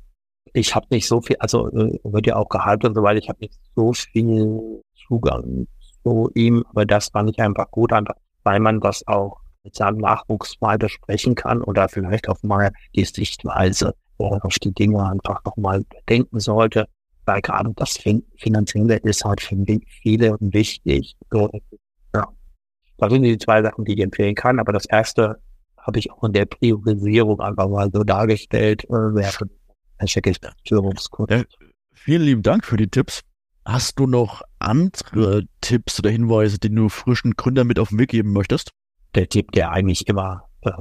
Ich 0.53 0.75
habe 0.75 0.87
nicht 0.91 1.07
so 1.07 1.21
viel, 1.21 1.35
also 1.39 1.69
äh, 1.69 1.99
wird 2.03 2.27
ja 2.27 2.35
auch 2.35 2.49
gehalten 2.49 2.87
und 2.87 2.95
so 2.95 3.07
ich 3.07 3.29
habe 3.29 3.39
nicht 3.41 3.59
so 3.75 3.93
viel 3.93 4.81
Zugang 5.07 5.67
zu 6.03 6.29
ihm, 6.35 6.63
aber 6.69 6.85
das 6.85 7.07
fand 7.07 7.29
ich 7.29 7.39
einfach 7.39 7.69
gut, 7.71 7.91
einfach 7.91 8.15
weil 8.43 8.59
man 8.59 8.79
das 8.79 9.05
auch 9.07 9.39
mit 9.63 9.75
seinem 9.75 9.97
Nachwuchs 9.99 10.59
mal 10.59 10.77
besprechen 10.77 11.35
kann 11.35 11.61
oder 11.61 11.87
vielleicht 11.87 12.27
auch 12.29 12.41
mal 12.43 12.71
die 12.95 13.05
Sichtweise 13.05 13.95
auf 14.17 14.55
die 14.59 14.73
Dinge 14.73 15.03
einfach 15.09 15.43
nochmal 15.45 15.85
denken 16.09 16.39
sollte. 16.39 16.87
Weil 17.25 17.41
gerade 17.41 17.71
das 17.75 17.97
fin 17.97 18.23
Finanzielle 18.37 18.97
ist 18.97 19.23
halt 19.23 19.41
für 19.41 19.55
viele 20.01 20.37
wichtig. 20.39 21.15
Ja. 21.31 22.27
Das 22.97 23.11
sind 23.11 23.23
die 23.23 23.37
zwei 23.37 23.61
Sachen, 23.61 23.85
die 23.85 23.93
ich 23.93 23.99
empfehlen 24.01 24.35
kann. 24.35 24.59
Aber 24.59 24.73
das 24.73 24.85
erste 24.85 25.39
habe 25.77 25.99
ich 25.99 26.11
auch 26.11 26.23
in 26.23 26.33
der 26.33 26.45
Priorisierung 26.45 27.39
einfach 27.39 27.67
mal 27.67 27.89
so 27.93 28.03
dargestellt, 28.03 28.83
äh, 28.85 28.89
während 28.89 29.51
der 29.99 30.53
Führungskunst. 30.67 31.31
Ja, 31.31 31.43
vielen 31.93 32.21
lieben 32.23 32.41
Dank 32.41 32.65
für 32.65 32.77
die 32.77 32.87
Tipps. 32.87 33.21
Hast 33.65 33.97
du 33.97 34.07
noch 34.07 34.41
andere 34.59 35.43
Tipps 35.61 35.99
oder 35.99 36.09
Hinweise, 36.09 36.59
die 36.59 36.73
du 36.73 36.89
frischen 36.89 37.35
Gründern 37.35 37.67
mit 37.67 37.79
auf 37.79 37.89
den 37.89 37.99
Weg 37.99 38.09
geben 38.09 38.33
möchtest? 38.33 38.71
Der 39.15 39.29
Tipp, 39.29 39.51
der 39.51 39.71
eigentlich 39.71 40.07
immer, 40.07 40.49
äh, 40.61 40.71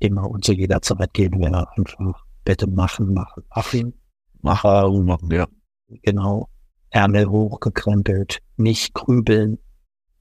immer 0.00 0.28
und 0.28 0.44
zu 0.44 0.52
jeder 0.52 0.82
Zeit 0.82 1.14
geben 1.14 1.40
wäre, 1.40 1.68
einfach 1.76 2.24
bitte 2.44 2.66
machen, 2.66 3.14
machen, 3.14 3.44
machen. 3.54 3.94
Machen, 4.42 5.04
machen, 5.04 5.30
ja. 5.30 5.46
Genau. 5.88 6.48
Ärmel 6.90 7.28
hochgekrempelt, 7.28 8.38
nicht 8.56 8.94
grübeln. 8.94 9.58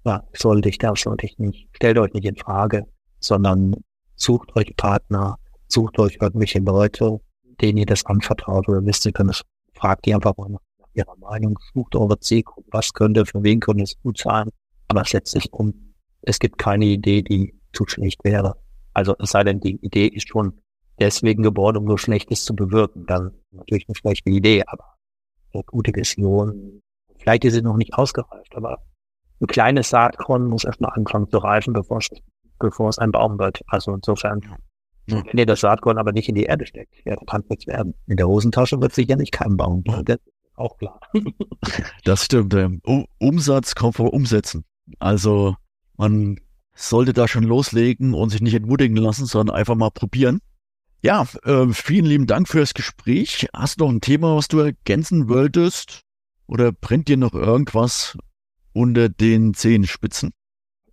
Ja, 0.05 0.23
sollte 0.33 0.69
ich, 0.69 0.79
das 0.79 1.01
sollte 1.01 1.25
ich 1.25 1.37
nicht. 1.37 1.69
Stellt 1.73 1.97
euch 1.97 2.13
nicht 2.13 2.25
in 2.25 2.35
Frage, 2.35 2.87
sondern 3.19 3.75
sucht 4.15 4.55
euch 4.55 4.75
Partner, 4.75 5.37
sucht 5.67 5.99
euch 5.99 6.17
irgendwelche 6.19 6.59
Leute, 6.59 7.19
denen 7.61 7.77
ihr 7.77 7.85
das 7.85 8.05
anvertraut 8.05 8.67
oder 8.67 8.83
wisst, 8.85 9.05
ihr 9.05 9.11
könnt 9.11 9.29
es, 9.29 9.43
fragt 9.75 10.05
die 10.05 10.13
einfach 10.13 10.35
mal 10.35 10.49
nach 10.49 10.59
ihrer 10.93 11.15
Meinung, 11.17 11.57
sucht 11.73 11.95
eure 11.95 12.19
Zielgruppe, 12.19 12.67
was 12.71 12.91
könnte, 12.93 13.25
für 13.25 13.43
wen 13.43 13.59
könnte 13.59 13.83
es 13.83 13.95
gut 14.01 14.17
sein, 14.17 14.49
aber 14.87 15.05
setzt 15.05 15.31
sich 15.31 15.51
um. 15.53 15.93
Es 16.21 16.39
gibt 16.39 16.57
keine 16.57 16.85
Idee, 16.85 17.21
die 17.21 17.53
zu 17.73 17.85
schlecht 17.87 18.23
wäre. 18.23 18.55
Also 18.93 19.15
es 19.19 19.31
sei 19.31 19.43
denn, 19.43 19.59
die 19.59 19.75
Idee 19.85 20.07
ist 20.07 20.27
schon 20.27 20.61
deswegen 20.99 21.43
geboren, 21.43 21.77
um 21.77 21.87
so 21.87 21.97
Schlechtes 21.97 22.45
zu 22.45 22.55
bewirken. 22.55 23.05
Dann 23.05 23.31
natürlich 23.51 23.87
eine 23.87 23.95
schlechte 23.95 24.29
Idee, 24.29 24.63
aber 24.67 24.92
gute 25.61 25.93
Vision. 25.93 26.81
Vielleicht 27.17 27.45
ist 27.45 27.53
sie 27.53 27.61
noch 27.61 27.77
nicht 27.77 27.93
ausgereift, 27.93 28.55
aber 28.55 28.79
ein 29.39 29.47
kleines 29.47 29.89
Saatkorn 29.89 30.47
muss 30.47 30.63
erst 30.63 30.81
mal 30.81 30.89
anfangen 30.89 31.29
zu 31.29 31.37
reifen, 31.37 31.73
bevor 31.73 31.99
es, 31.99 32.09
bevor 32.59 32.89
es 32.89 32.97
ein 32.97 33.11
Baum 33.11 33.37
wird. 33.39 33.61
Also 33.67 33.93
insofern, 33.93 34.41
ja. 35.07 35.23
wenn 35.25 35.37
ihr 35.37 35.45
das 35.45 35.61
Saatkorn 35.61 35.97
aber 35.97 36.11
nicht 36.11 36.29
in 36.29 36.35
die 36.35 36.43
Erde 36.43 36.65
steckt, 36.65 36.93
ja, 37.05 37.15
dann 37.15 37.25
kann 37.25 37.41
es 37.41 37.49
nichts 37.49 37.67
werden. 37.67 37.93
In 38.07 38.17
der 38.17 38.27
Hosentasche 38.27 38.81
wird 38.81 38.93
sicher 38.93 39.15
nicht 39.15 39.31
kein 39.31 39.57
Baum. 39.57 39.83
Das 39.83 40.19
auch 40.55 40.77
klar. 40.77 40.99
das 42.03 42.25
stimmt. 42.25 42.53
Um, 42.53 43.05
Umsatz 43.19 43.75
kommt 43.75 43.95
vor 43.95 44.13
Umsetzen. 44.13 44.65
Also 44.99 45.55
man 45.97 46.39
sollte 46.75 47.13
da 47.13 47.27
schon 47.27 47.43
loslegen 47.43 48.13
und 48.13 48.29
sich 48.29 48.41
nicht 48.41 48.53
entmutigen 48.53 48.97
lassen, 48.97 49.25
sondern 49.25 49.55
einfach 49.55 49.75
mal 49.75 49.91
probieren. 49.91 50.39
Ja, 51.05 51.25
äh, 51.43 51.67
vielen 51.73 52.05
lieben 52.05 52.27
Dank 52.27 52.47
für 52.47 52.61
das 52.61 52.73
Gespräch. 52.73 53.49
Hast 53.53 53.81
du 53.81 53.83
noch 53.83 53.91
ein 53.91 53.99
Thema, 53.99 54.37
was 54.37 54.47
du 54.47 54.59
ergänzen 54.59 55.27
wolltest? 55.27 55.99
Oder 56.47 56.71
brennt 56.71 57.09
dir 57.09 57.17
noch 57.17 57.33
irgendwas 57.33 58.17
unter 58.71 59.09
den 59.09 59.53
Zehenspitzen? 59.53 60.31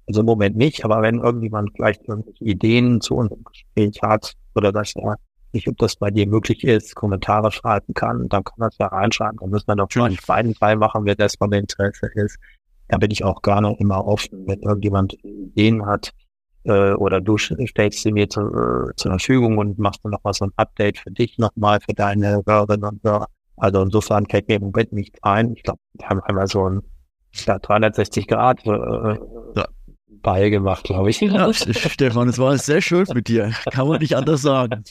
Also 0.08 0.20
im 0.22 0.26
Moment 0.26 0.56
nicht, 0.56 0.84
aber 0.84 1.00
wenn 1.02 1.20
irgendjemand 1.20 1.70
vielleicht 1.76 2.08
irgendwelche 2.08 2.44
Ideen 2.44 3.00
zu 3.00 3.14
unserem 3.14 3.44
Gespräch 3.44 4.02
hat 4.02 4.34
oder 4.56 4.72
dass 4.72 4.96
er 4.96 5.14
nicht, 5.52 5.68
ob 5.68 5.76
das 5.78 5.94
bei 5.94 6.10
dir 6.10 6.26
möglich 6.26 6.64
ist, 6.64 6.96
Kommentare 6.96 7.52
schreiben 7.52 7.94
kann, 7.94 8.28
dann 8.28 8.42
kann 8.42 8.56
das 8.58 8.76
ja 8.78 8.88
reinschreiben. 8.88 9.38
Dann 9.40 9.50
müssen 9.50 9.68
wir 9.68 9.76
doch 9.76 9.92
vielleicht 9.92 10.26
beiden 10.26 10.56
Fall 10.56 10.74
machen, 10.74 11.04
wenn 11.04 11.16
das 11.16 11.36
von 11.36 11.52
Interesse 11.52 12.10
ist. 12.16 12.36
Da 12.88 12.98
bin 12.98 13.12
ich 13.12 13.22
auch 13.22 13.42
gerne 13.42 13.76
immer 13.78 14.04
offen, 14.04 14.44
wenn 14.48 14.60
irgendjemand 14.62 15.14
Ideen 15.22 15.86
hat 15.86 16.12
äh, 16.64 16.92
oder 16.92 17.20
du 17.20 17.38
stellst 17.38 18.02
sie 18.02 18.12
mir 18.12 18.28
zu, 18.28 18.40
äh, 18.40 18.94
zur 18.96 19.12
Verfügung 19.12 19.58
und 19.58 19.78
machst 19.78 20.00
dann 20.04 20.12
nochmal 20.12 20.34
so 20.34 20.44
ein 20.44 20.52
Update 20.56 20.98
für 20.98 21.10
dich 21.10 21.38
nochmal, 21.38 21.80
für 21.80 21.94
deine 21.94 22.42
Hörerinnen 22.46 22.84
und 22.84 23.02
Hörer. 23.02 23.26
Also 23.56 23.82
insofern 23.82 24.26
fällt 24.26 24.48
mir 24.48 24.56
im 24.56 24.62
Moment 24.62 24.92
nichts 24.92 25.18
ein. 25.22 25.54
Ich 25.54 25.62
glaube, 25.62 25.80
wir 25.94 26.08
haben 26.08 26.20
einmal 26.20 26.46
so 26.46 26.68
ein 26.68 26.82
ja, 27.46 27.58
360 27.58 28.26
Grad 28.26 28.66
äh, 28.66 28.70
ja. 28.70 29.68
Ball 30.08 30.50
gemacht, 30.50 30.84
glaube 30.84 31.10
ich. 31.10 31.20
Ja, 31.20 31.52
Stefan, 31.54 32.28
es 32.28 32.38
war 32.38 32.56
sehr 32.58 32.80
schön 32.80 33.06
mit 33.14 33.28
dir. 33.28 33.52
Kann 33.70 33.88
man 33.88 34.00
nicht 34.00 34.16
anders 34.16 34.42
sagen. 34.42 34.84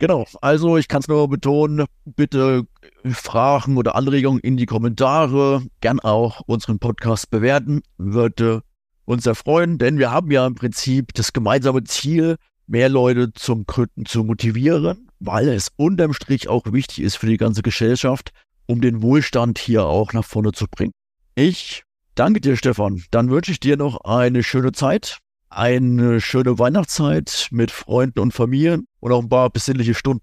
Genau, 0.00 0.24
also 0.40 0.78
ich 0.78 0.88
kann 0.88 1.00
es 1.00 1.08
nur 1.08 1.28
betonen, 1.28 1.84
bitte 2.06 2.62
Fragen 3.04 3.76
oder 3.76 3.96
Anregungen 3.96 4.40
in 4.40 4.56
die 4.56 4.64
Kommentare, 4.64 5.62
gern 5.80 6.00
auch 6.00 6.40
unseren 6.46 6.78
Podcast 6.78 7.30
bewerten, 7.30 7.82
würde 7.98 8.62
uns 9.10 9.24
sehr 9.24 9.34
freuen, 9.34 9.78
denn 9.78 9.98
wir 9.98 10.10
haben 10.10 10.30
ja 10.30 10.46
im 10.46 10.54
Prinzip 10.54 11.14
das 11.14 11.32
gemeinsame 11.32 11.84
Ziel, 11.84 12.36
mehr 12.66 12.88
Leute 12.88 13.32
zum 13.32 13.66
Gründen 13.66 14.06
zu 14.06 14.24
motivieren, 14.24 15.08
weil 15.18 15.48
es 15.48 15.70
unterm 15.76 16.12
Strich 16.12 16.48
auch 16.48 16.72
wichtig 16.72 17.02
ist 17.02 17.16
für 17.16 17.26
die 17.26 17.36
ganze 17.36 17.62
Gesellschaft, 17.62 18.30
um 18.66 18.80
den 18.80 19.02
Wohlstand 19.02 19.58
hier 19.58 19.84
auch 19.84 20.12
nach 20.12 20.24
vorne 20.24 20.52
zu 20.52 20.66
bringen. 20.70 20.92
Ich 21.34 21.82
danke 22.14 22.40
dir, 22.40 22.56
Stefan. 22.56 23.02
Dann 23.10 23.30
wünsche 23.30 23.50
ich 23.50 23.60
dir 23.60 23.76
noch 23.76 24.04
eine 24.04 24.42
schöne 24.42 24.72
Zeit 24.72 25.18
eine 25.50 26.20
schöne 26.20 26.58
Weihnachtszeit 26.58 27.48
mit 27.50 27.72
Freunden 27.72 28.20
und 28.20 28.32
Familien 28.32 28.86
und 29.00 29.12
auch 29.12 29.22
ein 29.22 29.28
paar 29.28 29.50
besinnliche 29.50 29.94
Stunden. 29.94 30.22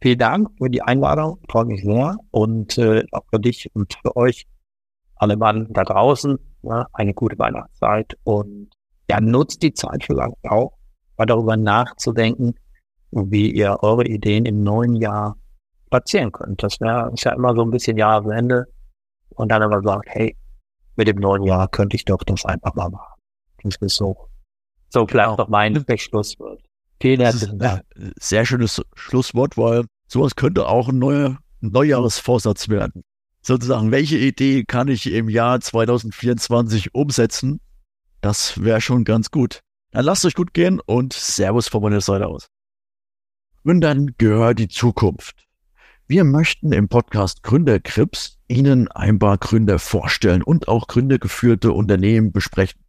Vielen 0.00 0.18
Dank 0.18 0.48
für 0.56 0.70
die 0.70 0.82
Einladung, 0.82 1.40
freue 1.50 1.64
mich 1.66 1.82
sehr 1.82 2.16
und 2.30 2.78
äh, 2.78 3.04
auch 3.10 3.24
für 3.30 3.40
dich 3.40 3.68
und 3.74 3.98
für 4.00 4.16
euch, 4.16 4.46
alle 5.18 5.36
Mann 5.36 5.66
da 5.70 5.84
draußen, 5.84 6.38
ja, 6.62 6.86
eine 6.92 7.14
gute 7.14 7.38
Weihnachtszeit 7.38 8.16
und 8.24 8.70
ja, 9.10 9.20
nutzt 9.20 9.62
die 9.62 9.72
Zeit 9.72 10.04
vielleicht 10.04 10.44
auch, 10.44 10.72
mal 11.16 11.26
darüber 11.26 11.56
nachzudenken, 11.56 12.54
wie 13.10 13.50
ihr 13.50 13.78
eure 13.82 14.04
Ideen 14.04 14.44
im 14.44 14.62
neuen 14.62 14.96
Jahr 14.96 15.36
platzieren 15.90 16.30
könnt. 16.32 16.62
Das 16.62 16.80
wäre 16.80 17.10
ist 17.12 17.24
ja 17.24 17.32
immer 17.32 17.54
so 17.54 17.62
ein 17.62 17.70
bisschen 17.70 17.96
Jahresende 17.96 18.66
und 19.30 19.50
dann 19.50 19.62
aber 19.62 19.82
sagt, 19.82 20.08
hey, 20.10 20.36
mit 20.96 21.08
dem 21.08 21.16
neuen 21.16 21.44
Jahr 21.44 21.68
könnte 21.68 21.96
ich 21.96 22.04
doch 22.04 22.22
das 22.24 22.44
einfach 22.44 22.74
mal 22.74 22.90
machen. 22.90 23.14
Das 23.62 23.76
ist 23.76 23.96
so 23.96 24.28
so 24.90 25.06
vielleicht 25.06 25.30
genau. 25.30 25.42
noch 25.42 25.48
mein 25.48 25.84
Schlusswort. 25.96 26.60
Vielen 27.00 27.20
herzlichen 27.20 27.58
Dank. 27.58 27.82
Sehr 28.18 28.44
schönes 28.44 28.82
Schlusswort, 28.94 29.56
weil 29.56 29.84
sowas 30.08 30.34
könnte 30.34 30.66
auch 30.66 30.88
ein 30.88 30.98
neuer 30.98 31.38
Neujahresvorsatz 31.60 32.68
werden. 32.68 33.02
Sozusagen, 33.48 33.90
welche 33.92 34.18
Idee 34.18 34.64
kann 34.64 34.88
ich 34.88 35.10
im 35.10 35.30
Jahr 35.30 35.58
2024 35.58 36.94
umsetzen? 36.94 37.60
Das 38.20 38.62
wäre 38.62 38.82
schon 38.82 39.04
ganz 39.04 39.30
gut. 39.30 39.60
Dann 39.90 40.04
lasst 40.04 40.26
euch 40.26 40.34
gut 40.34 40.52
gehen 40.52 40.80
und 40.84 41.14
Servus 41.14 41.66
von 41.66 41.80
meiner 41.80 42.02
Seite 42.02 42.26
aus. 42.26 42.48
Und 43.64 43.80
dann 43.80 44.12
gehört 44.18 44.58
die 44.58 44.68
Zukunft. 44.68 45.46
Wir 46.06 46.24
möchten 46.24 46.72
im 46.72 46.90
Podcast 46.90 47.42
Gründerkrips 47.42 48.36
Ihnen 48.48 48.86
ein 48.88 49.18
paar 49.18 49.38
Gründer 49.38 49.78
vorstellen 49.78 50.42
und 50.42 50.68
auch 50.68 50.86
gründergeführte 50.86 51.72
Unternehmen 51.72 52.32
besprechen. 52.32 52.82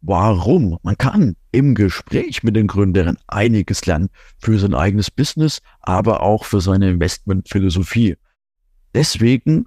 Warum? 0.00 0.76
Man 0.82 0.98
kann 0.98 1.36
im 1.52 1.76
Gespräch 1.76 2.42
mit 2.42 2.56
den 2.56 2.66
Gründern 2.66 3.16
einiges 3.28 3.86
lernen 3.86 4.08
für 4.40 4.58
sein 4.58 4.74
eigenes 4.74 5.08
Business, 5.08 5.60
aber 5.78 6.20
auch 6.20 6.46
für 6.46 6.60
seine 6.60 6.90
Investmentphilosophie. 6.90 8.16
Deswegen 8.92 9.66